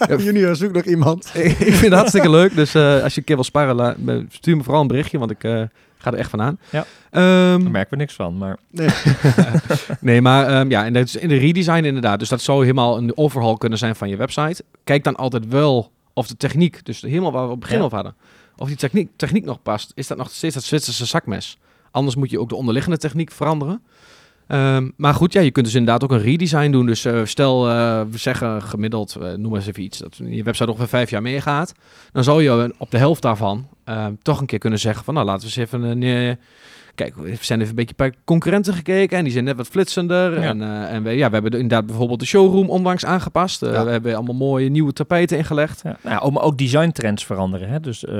Junior, 0.17 0.55
zoek 0.55 0.71
nog 0.73 0.83
iemand. 0.83 1.31
ik 1.33 1.55
vind 1.55 1.81
het 1.81 1.93
hartstikke 1.93 2.29
leuk. 2.29 2.55
Dus 2.55 2.75
eh, 2.75 3.03
als 3.03 3.13
je 3.13 3.19
een 3.19 3.25
keer 3.25 3.35
wil 3.35 3.43
sparren, 3.45 4.27
stuur 4.31 4.57
me 4.57 4.63
vooral 4.63 4.81
een 4.81 4.87
berichtje, 4.87 5.17
want 5.19 5.31
ik 5.31 5.43
eh, 5.43 5.61
ga 5.97 6.11
er 6.11 6.17
echt 6.17 6.29
van 6.29 6.41
aan. 6.41 6.57
Ja. 6.69 6.85
Ehm, 7.11 7.61
Daar 7.61 7.71
merken 7.71 7.89
we 7.91 7.95
niks 7.97 8.13
van, 8.13 8.37
maar 8.37 8.57
nee, 9.99 10.21
maar 10.21 10.47
ehm, 10.47 10.69
ja, 10.69 10.85
en 10.85 10.93
dat 10.93 11.03
is 11.05 11.15
in 11.15 11.27
de 11.27 11.37
redesign 11.37 11.83
inderdaad. 11.83 12.19
Dus 12.19 12.29
dat 12.29 12.41
zou 12.41 12.61
helemaal 12.61 12.97
een 12.97 13.17
overhaul 13.17 13.57
kunnen 13.57 13.77
zijn 13.77 13.95
van 13.95 14.09
je 14.09 14.15
website. 14.15 14.63
Kijk 14.83 15.03
dan 15.03 15.15
altijd 15.15 15.47
wel 15.47 15.91
of 16.13 16.27
de 16.27 16.37
techniek, 16.37 16.85
dus 16.85 17.01
helemaal 17.01 17.31
waar 17.31 17.45
we 17.45 17.51
op 17.51 17.61
het 17.61 17.69
begin 17.69 17.83
ja. 17.83 17.89
hadden, 17.89 18.15
of 18.55 18.67
die 18.67 18.77
techniek, 18.77 19.09
techniek 19.15 19.45
nog 19.45 19.61
past, 19.61 19.91
is 19.95 20.07
dat 20.07 20.17
nog 20.17 20.29
steeds 20.31 20.53
dat 20.53 20.63
Zwitserse 20.63 21.05
zakmes. 21.05 21.57
Anders 21.91 22.15
moet 22.15 22.29
je 22.29 22.39
ook 22.39 22.49
de 22.49 22.55
onderliggende 22.55 22.97
techniek 22.97 23.31
veranderen. 23.31 23.81
Ehm, 24.47 24.89
maar 24.95 25.13
goed, 25.13 25.33
ja, 25.33 25.41
je 25.41 25.51
kunt 25.51 25.65
dus 25.65 25.75
inderdaad 25.75 26.03
ook 26.03 26.11
een 26.11 26.21
redesign 26.21 26.71
doen. 26.71 26.85
Dus 26.85 27.05
uh, 27.05 27.25
stel, 27.25 27.69
uh, 27.69 28.01
we 28.09 28.17
zeggen 28.17 28.61
gemiddeld, 28.61 29.17
uh, 29.19 29.33
noem 29.33 29.55
eens 29.55 29.67
even 29.67 29.83
iets, 29.83 29.97
dat 29.97 30.19
je 30.25 30.43
website 30.43 30.69
ongeveer 30.69 30.87
vijf 30.87 31.09
jaar 31.09 31.21
meegaat. 31.21 31.73
Dan 32.11 32.23
zou 32.23 32.43
je 32.43 32.73
op 32.77 32.91
de 32.91 32.97
helft 32.97 33.21
daarvan 33.21 33.67
ehm, 33.83 34.13
toch 34.21 34.39
een 34.39 34.45
keer 34.45 34.59
kunnen 34.59 34.79
zeggen 34.79 35.03
van, 35.03 35.13
nou 35.13 35.25
laten 35.25 35.41
we 35.41 35.47
eens 35.47 35.71
even 35.71 35.83
een 35.83 36.37
Kijk, 36.95 37.15
we 37.15 37.37
zijn 37.41 37.59
even 37.59 37.69
een 37.69 37.75
beetje 37.75 37.95
bij 37.95 38.13
concurrenten 38.25 38.73
gekeken 38.73 39.17
en 39.17 39.23
die 39.23 39.33
zijn 39.33 39.43
net 39.43 39.55
wat 39.55 39.67
flitsender. 39.67 40.37
En, 40.37 40.61
uh, 40.61 40.93
en 40.93 41.03
we, 41.03 41.09
ja, 41.09 41.27
we 41.27 41.33
hebben 41.33 41.51
inderdaad 41.51 41.85
bijvoorbeeld 41.85 42.19
de 42.19 42.25
showroom 42.25 42.69
onlangs 42.69 43.05
aangepast. 43.05 43.63
Uh, 43.63 43.83
We 43.83 43.89
hebben 43.89 44.15
allemaal 44.15 44.35
mooie 44.35 44.69
nieuwe 44.69 44.93
tapijten 44.93 45.37
ingelegd. 45.37 45.81
Ja. 45.83 45.97
Nou, 46.01 46.21
ook, 46.21 46.43
ook 46.43 46.57
designtrends 46.57 47.25
veranderen. 47.25 47.69
Hè? 47.69 47.79
Dus 47.79 48.03
uh, 48.03 48.11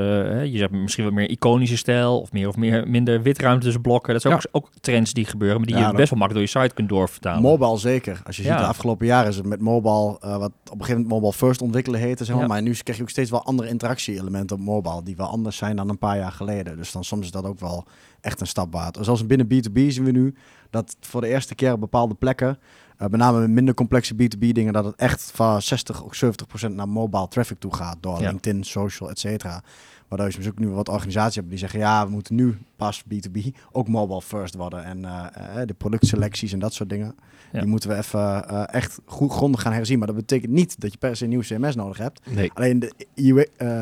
je 0.46 0.60
hebt 0.60 0.72
misschien 0.72 1.04
wat 1.04 1.14
meer 1.14 1.30
iconische 1.30 1.78
stijl 1.78 2.20
of 2.20 2.32
meer 2.32 2.48
of 2.48 2.58
meer, 2.58 2.88
minder 2.88 3.22
witruimte 3.22 3.64
tussen 3.64 3.82
blokken. 3.82 4.14
Dat 4.14 4.22
zijn 4.22 4.34
ook, 4.34 4.42
ook, 4.52 4.70
trends 4.82 5.14
die 5.14 5.26
gebeuren, 5.26 5.58
maar 5.58 5.68
die 5.68 5.78
je 5.78 5.94
best 5.94 6.10
wel 6.10 6.20
makkelijk 6.20 6.34
door 6.34 6.62
je 6.62 6.66
site 6.66 6.76
kunt 6.76 6.90
doorvertalen. 6.90 7.42
Mobile 7.42 7.78
zeker. 7.78 8.22
Als 8.26 8.36
je 8.36 8.44
ziet 8.44 8.58
de 8.58 8.66
afgelopen 8.66 9.06
jaren 9.06 9.30
is 9.30 9.36
het 9.36 9.46
met 9.46 9.62
mobile, 9.62 10.18
wat 10.20 10.52
op 10.72 10.80
een 10.80 10.80
gegeven 10.80 11.02
moment 11.02 11.10
mobile 11.10 11.34
first 11.34 11.62
ontwikkelen 11.62 12.00
heette, 12.00 12.26
zeg 12.26 12.36
maar. 12.36 12.48
maar 12.48 12.62
nu 12.62 12.74
krijg 12.74 12.98
je 12.98 13.04
ook 13.04 13.10
steeds 13.10 13.30
wel 13.30 13.44
andere 13.44 13.70
interactie-elementen 13.70 14.56
op 14.56 14.62
mobile 14.64 15.04
die 15.04 15.16
wel 15.16 15.28
anders 15.28 15.58
zijn 15.58 15.76
dan 15.76 15.90
een 15.90 15.98
paar 15.98 16.18
jaar 16.18 16.32
geleden. 16.32 16.78
Dus 16.78 16.92
dan 16.92 17.04
soms 17.04 17.26
is 17.26 17.32
dat 17.32 17.46
ook 17.46 17.60
wel 17.60 17.86
echt 18.24 18.42
een 18.42 18.48
stap 18.48 18.74
waard. 18.74 18.98
Zoals 19.02 19.26
binnen 19.26 19.48
B2B 19.48 19.88
zien 19.88 20.04
we 20.04 20.12
nu 20.12 20.34
dat 20.70 20.96
voor 21.00 21.22
de 21.22 21.28
eerste 21.28 21.56
keer 21.56 21.74
op 21.74 21.80
bepaalde 21.80 22.14
plekken, 22.14 22.58
uh, 23.00 23.08
met 23.08 23.20
name 23.20 23.48
minder 23.48 23.74
complexe 23.74 24.14
B2B 24.14 24.40
dingen, 24.40 24.74
dat 24.74 24.86
het 24.86 24.96
echt 24.96 25.32
van 25.34 25.62
60 25.62 26.04
of 26.04 26.16
70 26.16 26.48
procent 26.48 26.76
naar 26.76 26.90
mobile 26.90 27.28
traffic 27.28 27.60
toe 27.60 27.76
gaat 27.76 27.98
door 28.00 28.20
LinkedIn, 28.20 28.64
social, 28.64 29.10
et 29.10 29.20
cetera. 29.20 29.64
Waardoor 30.08 30.32
je 30.32 30.38
dus 30.38 30.48
ook 30.48 30.60
nu 30.60 30.70
wat 30.70 30.90
organisaties 30.90 31.34
hebben 31.34 31.52
die 31.52 31.62
zeggen, 31.62 31.80
ja, 31.80 32.06
we 32.06 32.12
moeten 32.12 32.36
nu 32.36 32.58
pas 32.76 33.04
B2B 33.04 33.40
ook 33.72 33.88
mobile 33.88 34.22
first 34.22 34.56
worden. 34.56 34.84
En 34.84 35.00
uh, 35.00 35.26
de 35.66 35.74
productselecties 35.74 36.54
en 36.54 36.60
dat 36.60 36.74
soort 36.74 36.90
dingen, 36.90 37.16
die 37.52 37.66
moeten 37.66 37.90
we 37.90 37.96
even 37.96 38.46
uh, 38.52 38.64
echt 38.74 39.00
goed 39.06 39.32
grondig 39.32 39.62
gaan 39.62 39.74
herzien. 39.74 39.98
Maar 39.98 40.08
dat 40.08 40.16
betekent 40.16 40.52
niet 40.52 40.80
dat 40.80 40.92
je 40.92 40.98
per 40.98 41.16
se 41.16 41.24
een 41.24 41.30
nieuw 41.30 41.42
CMS 41.42 41.76
nodig 41.76 41.98
hebt. 41.98 42.22
Nee. 42.30 42.52
Alleen 42.54 42.80
de, 42.80 42.94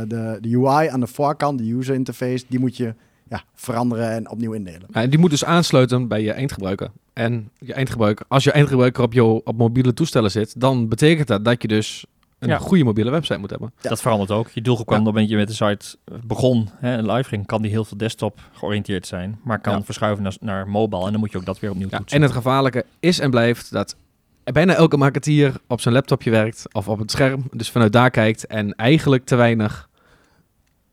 de, 0.07 0.37
de 0.41 0.57
UI 0.57 0.87
aan 0.87 0.99
de 0.99 1.07
voorkant, 1.07 1.57
de 1.57 1.73
user 1.73 1.95
interface, 1.95 2.45
die 2.47 2.59
moet 2.59 2.77
je 2.77 2.95
ja, 3.31 3.43
veranderen 3.55 4.11
en 4.11 4.29
opnieuw 4.29 4.53
indelen. 4.53 4.87
Ja, 4.93 5.07
die 5.07 5.19
moet 5.19 5.29
dus 5.29 5.45
aansluiten 5.45 6.07
bij 6.07 6.21
je 6.21 6.31
eindgebruiker. 6.31 6.91
En 7.13 7.49
je 7.59 7.73
eindgebruiker, 7.73 8.25
als 8.27 8.43
je 8.43 8.51
eindgebruiker 8.51 9.03
op 9.03 9.13
je 9.13 9.23
op 9.23 9.57
mobiele 9.57 9.93
toestellen 9.93 10.31
zit, 10.31 10.59
dan 10.59 10.87
betekent 10.87 11.27
dat 11.27 11.45
dat 11.45 11.61
je 11.61 11.67
dus 11.67 12.05
een 12.39 12.59
goede 12.59 12.83
mobiele 12.83 13.11
website 13.11 13.39
moet 13.39 13.49
hebben. 13.49 13.73
Dat 13.81 14.01
verandert 14.01 14.31
ook. 14.31 14.49
Je 14.49 14.61
doelgroep 14.61 14.87
kan 14.87 15.07
op 15.07 15.17
je 15.17 15.35
met 15.35 15.47
de 15.47 15.53
site 15.53 15.95
begon, 16.23 16.69
hè, 16.75 17.01
live 17.01 17.29
ging, 17.29 17.45
kan 17.45 17.61
die 17.61 17.71
heel 17.71 17.85
veel 17.85 17.97
desktop 17.97 18.39
georiënteerd 18.53 19.07
zijn, 19.07 19.39
maar 19.43 19.59
kan 19.59 19.85
verschuiven 19.85 20.23
naar, 20.23 20.35
naar 20.39 20.67
mobile 20.67 21.05
en 21.05 21.11
dan 21.11 21.19
moet 21.19 21.31
je 21.31 21.37
ook 21.37 21.45
dat 21.45 21.59
weer 21.59 21.71
opnieuw 21.71 21.89
toetsen. 21.89 22.17
En 22.17 22.21
het 22.21 22.31
gevaarlijke 22.31 22.85
is 22.99 23.19
en 23.19 23.29
blijft 23.29 23.71
dat 23.71 23.95
bijna 24.43 24.73
elke 24.73 24.97
marketeer 24.97 25.53
op 25.67 25.81
zijn 25.81 25.93
laptopje 25.93 26.31
werkt 26.31 26.65
of 26.71 26.87
op 26.87 26.99
het 26.99 27.11
scherm, 27.11 27.43
dus 27.51 27.69
vanuit 27.71 27.93
daar 27.93 28.09
kijkt 28.09 28.45
en 28.45 28.75
eigenlijk 28.75 29.25
te 29.25 29.35
weinig 29.35 29.89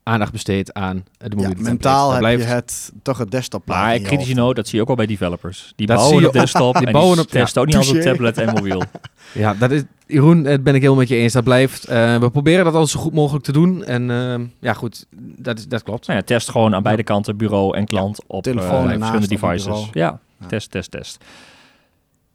aandacht 0.09 0.31
besteedt 0.31 0.73
aan 0.73 1.05
de 1.17 1.35
mobiele 1.35 1.55
ja, 1.57 1.61
Mentaal 1.61 2.09
heb 2.11 2.19
blijft... 2.19 2.43
je 2.43 2.49
het 2.49 2.91
toch 3.03 3.17
het 3.17 3.31
desktop. 3.31 3.65
Maar 3.65 3.99
kritische 3.99 4.33
noot, 4.33 4.55
dat 4.55 4.67
zie 4.67 4.75
je 4.75 4.83
ook 4.83 4.89
al 4.89 4.95
bij 4.95 5.05
developers. 5.05 5.73
Die 5.75 5.87
bouwen 5.87 6.25
op 6.25 6.33
desktop, 6.33 6.77
die 6.83 6.91
bouwen 6.91 7.19
op 7.19 7.27
testen 7.27 7.61
ook 7.61 7.67
niet 7.67 7.75
als 7.75 7.89
op 7.89 7.99
tablet 8.01 8.37
en 8.37 8.53
mobiel. 8.53 8.83
ja, 9.33 9.53
dat 9.53 9.71
is 9.71 9.83
Jeroen, 10.09 10.45
het 10.45 10.63
ben 10.63 10.75
ik 10.75 10.81
heel 10.81 10.95
met 10.95 11.07
je 11.07 11.15
eens. 11.15 11.33
Dat 11.33 11.43
blijft. 11.43 11.89
Uh, 11.89 12.17
we 12.17 12.29
proberen 12.29 12.63
dat 12.63 12.73
altijd 12.73 12.91
zo 12.91 12.99
goed 12.99 13.13
mogelijk 13.13 13.45
te 13.45 13.51
doen. 13.51 13.83
En 13.83 14.09
uh, 14.09 14.47
ja, 14.59 14.73
goed, 14.73 15.05
dat, 15.17 15.57
is, 15.57 15.67
dat 15.67 15.83
klopt. 15.83 16.07
Nou 16.07 16.19
ja, 16.19 16.25
test 16.25 16.49
gewoon 16.49 16.75
aan 16.75 16.83
beide 16.83 17.03
kanten, 17.03 17.37
bureau 17.37 17.77
en 17.77 17.85
klant, 17.85 18.23
op 18.27 18.43
telefoon 18.43 18.85
uh, 18.85 18.91
en 18.91 18.97
verschillende 18.97 19.27
devices. 19.27 19.89
Ja, 19.91 20.19
ja, 20.39 20.47
test, 20.47 20.71
test, 20.71 20.91
test. 20.91 21.23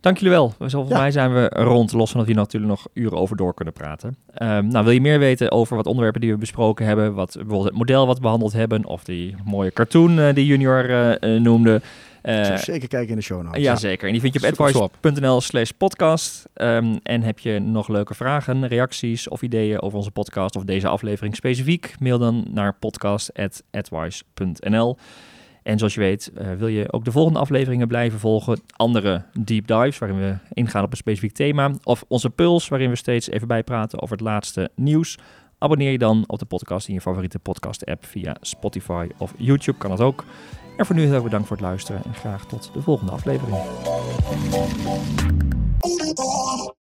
Dank 0.05 0.19
jullie 0.19 0.33
wel. 0.33 0.55
Volgens 0.59 0.89
ja. 0.89 0.99
mij 0.99 1.11
zijn 1.11 1.33
we 1.33 1.49
rond, 1.49 1.93
los 1.93 2.11
van 2.11 2.21
dat 2.21 2.29
we 2.29 2.35
natuurlijk 2.35 2.73
nog 2.73 2.87
uren 2.93 3.19
over 3.19 3.37
door 3.37 3.55
kunnen 3.55 3.75
praten. 3.75 4.17
Um, 4.43 4.69
nou, 4.69 4.85
wil 4.85 4.93
je 4.93 5.01
meer 5.01 5.19
weten 5.19 5.51
over 5.51 5.77
wat 5.77 5.87
onderwerpen 5.87 6.21
die 6.21 6.31
we 6.31 6.39
besproken 6.39 6.87
hebben, 6.87 7.15
wat 7.15 7.33
bijvoorbeeld 7.33 7.65
het 7.65 7.75
model 7.75 8.07
wat 8.07 8.17
we 8.17 8.23
behandeld 8.23 8.53
hebben, 8.53 8.85
of 8.85 9.05
die 9.05 9.35
mooie 9.45 9.73
cartoon 9.73 10.19
uh, 10.19 10.35
die 10.35 10.47
Junior 10.47 10.91
uh, 10.91 11.15
noemde. 11.41 11.81
Uh, 12.23 12.57
zeker 12.57 12.89
kijken 12.89 13.09
in 13.09 13.17
de 13.17 13.23
show 13.23 13.43
notes. 13.43 13.63
Ja, 13.63 13.77
zeker. 13.77 14.07
En 14.07 14.13
die 14.13 14.21
vind 14.21 14.35
je 14.35 14.49
op 14.49 14.61
advice.nl 14.61 15.41
slash 15.41 15.71
podcast. 15.71 16.45
Um, 16.55 16.99
en 17.03 17.23
heb 17.23 17.39
je 17.39 17.59
nog 17.59 17.89
leuke 17.89 18.15
vragen, 18.15 18.69
reacties 18.69 19.29
of 19.29 19.43
ideeën 19.43 19.81
over 19.81 19.99
onze 19.99 20.11
podcast 20.11 20.57
of 20.57 20.65
deze 20.65 20.89
aflevering 20.89 21.37
specifiek? 21.37 21.95
Mail 21.99 22.19
dan 22.19 22.45
naar 22.51 22.75
podcast.advice.nl. 22.75 24.97
En 25.65 25.79
zoals 25.79 25.95
je 25.95 26.01
weet, 26.01 26.33
uh, 26.39 26.53
wil 26.53 26.69
je 26.69 26.93
ook 26.93 27.05
de 27.05 27.13
volgende 27.13 27.39
afleveringen 27.39 27.89
blijven 27.89 28.19
volgen. 28.19 28.61
Andere 28.77 29.23
deep 29.41 29.67
dives 29.67 29.99
waarin 29.99 30.19
we 30.19 30.37
ingaan 30.53 30.85
op 30.85 30.91
een 30.91 30.97
specifiek 30.97 31.33
thema. 31.33 31.71
Of 31.83 32.05
onze 32.09 32.31
puls 32.31 32.69
waarin 32.69 32.91
we 32.91 32.97
steeds 32.97 33.31
even 33.31 33.49
bijpraten 33.49 34.03
over 34.03 34.17
het 34.17 34.25
laatste 34.25 34.71
nieuws. 34.75 35.19
Abonneer 35.59 35.91
je 35.91 35.99
dan 35.99 36.25
op 36.27 36.39
de 36.39 36.45
podcast 36.45 36.89
in 36.89 36.95
je 36.95 37.01
favoriete 37.01 37.39
podcast 37.39 37.87
app 37.87 38.05
via 38.05 38.37
Spotify 38.41 39.09
of 39.19 39.35
YouTube. 39.37 39.79
Kan 39.79 39.91
dat 39.91 40.01
ook. 40.01 40.25
En 40.77 40.87
voor 40.87 40.95
nu 40.95 41.03
heel 41.03 41.13
erg 41.13 41.23
bedankt 41.23 41.47
voor 41.47 41.57
het 41.57 41.67
luisteren 41.67 42.05
en 42.05 42.15
graag 42.15 42.47
tot 42.47 42.71
de 42.73 42.83
volgende 42.83 43.13
aflevering. 43.13 43.57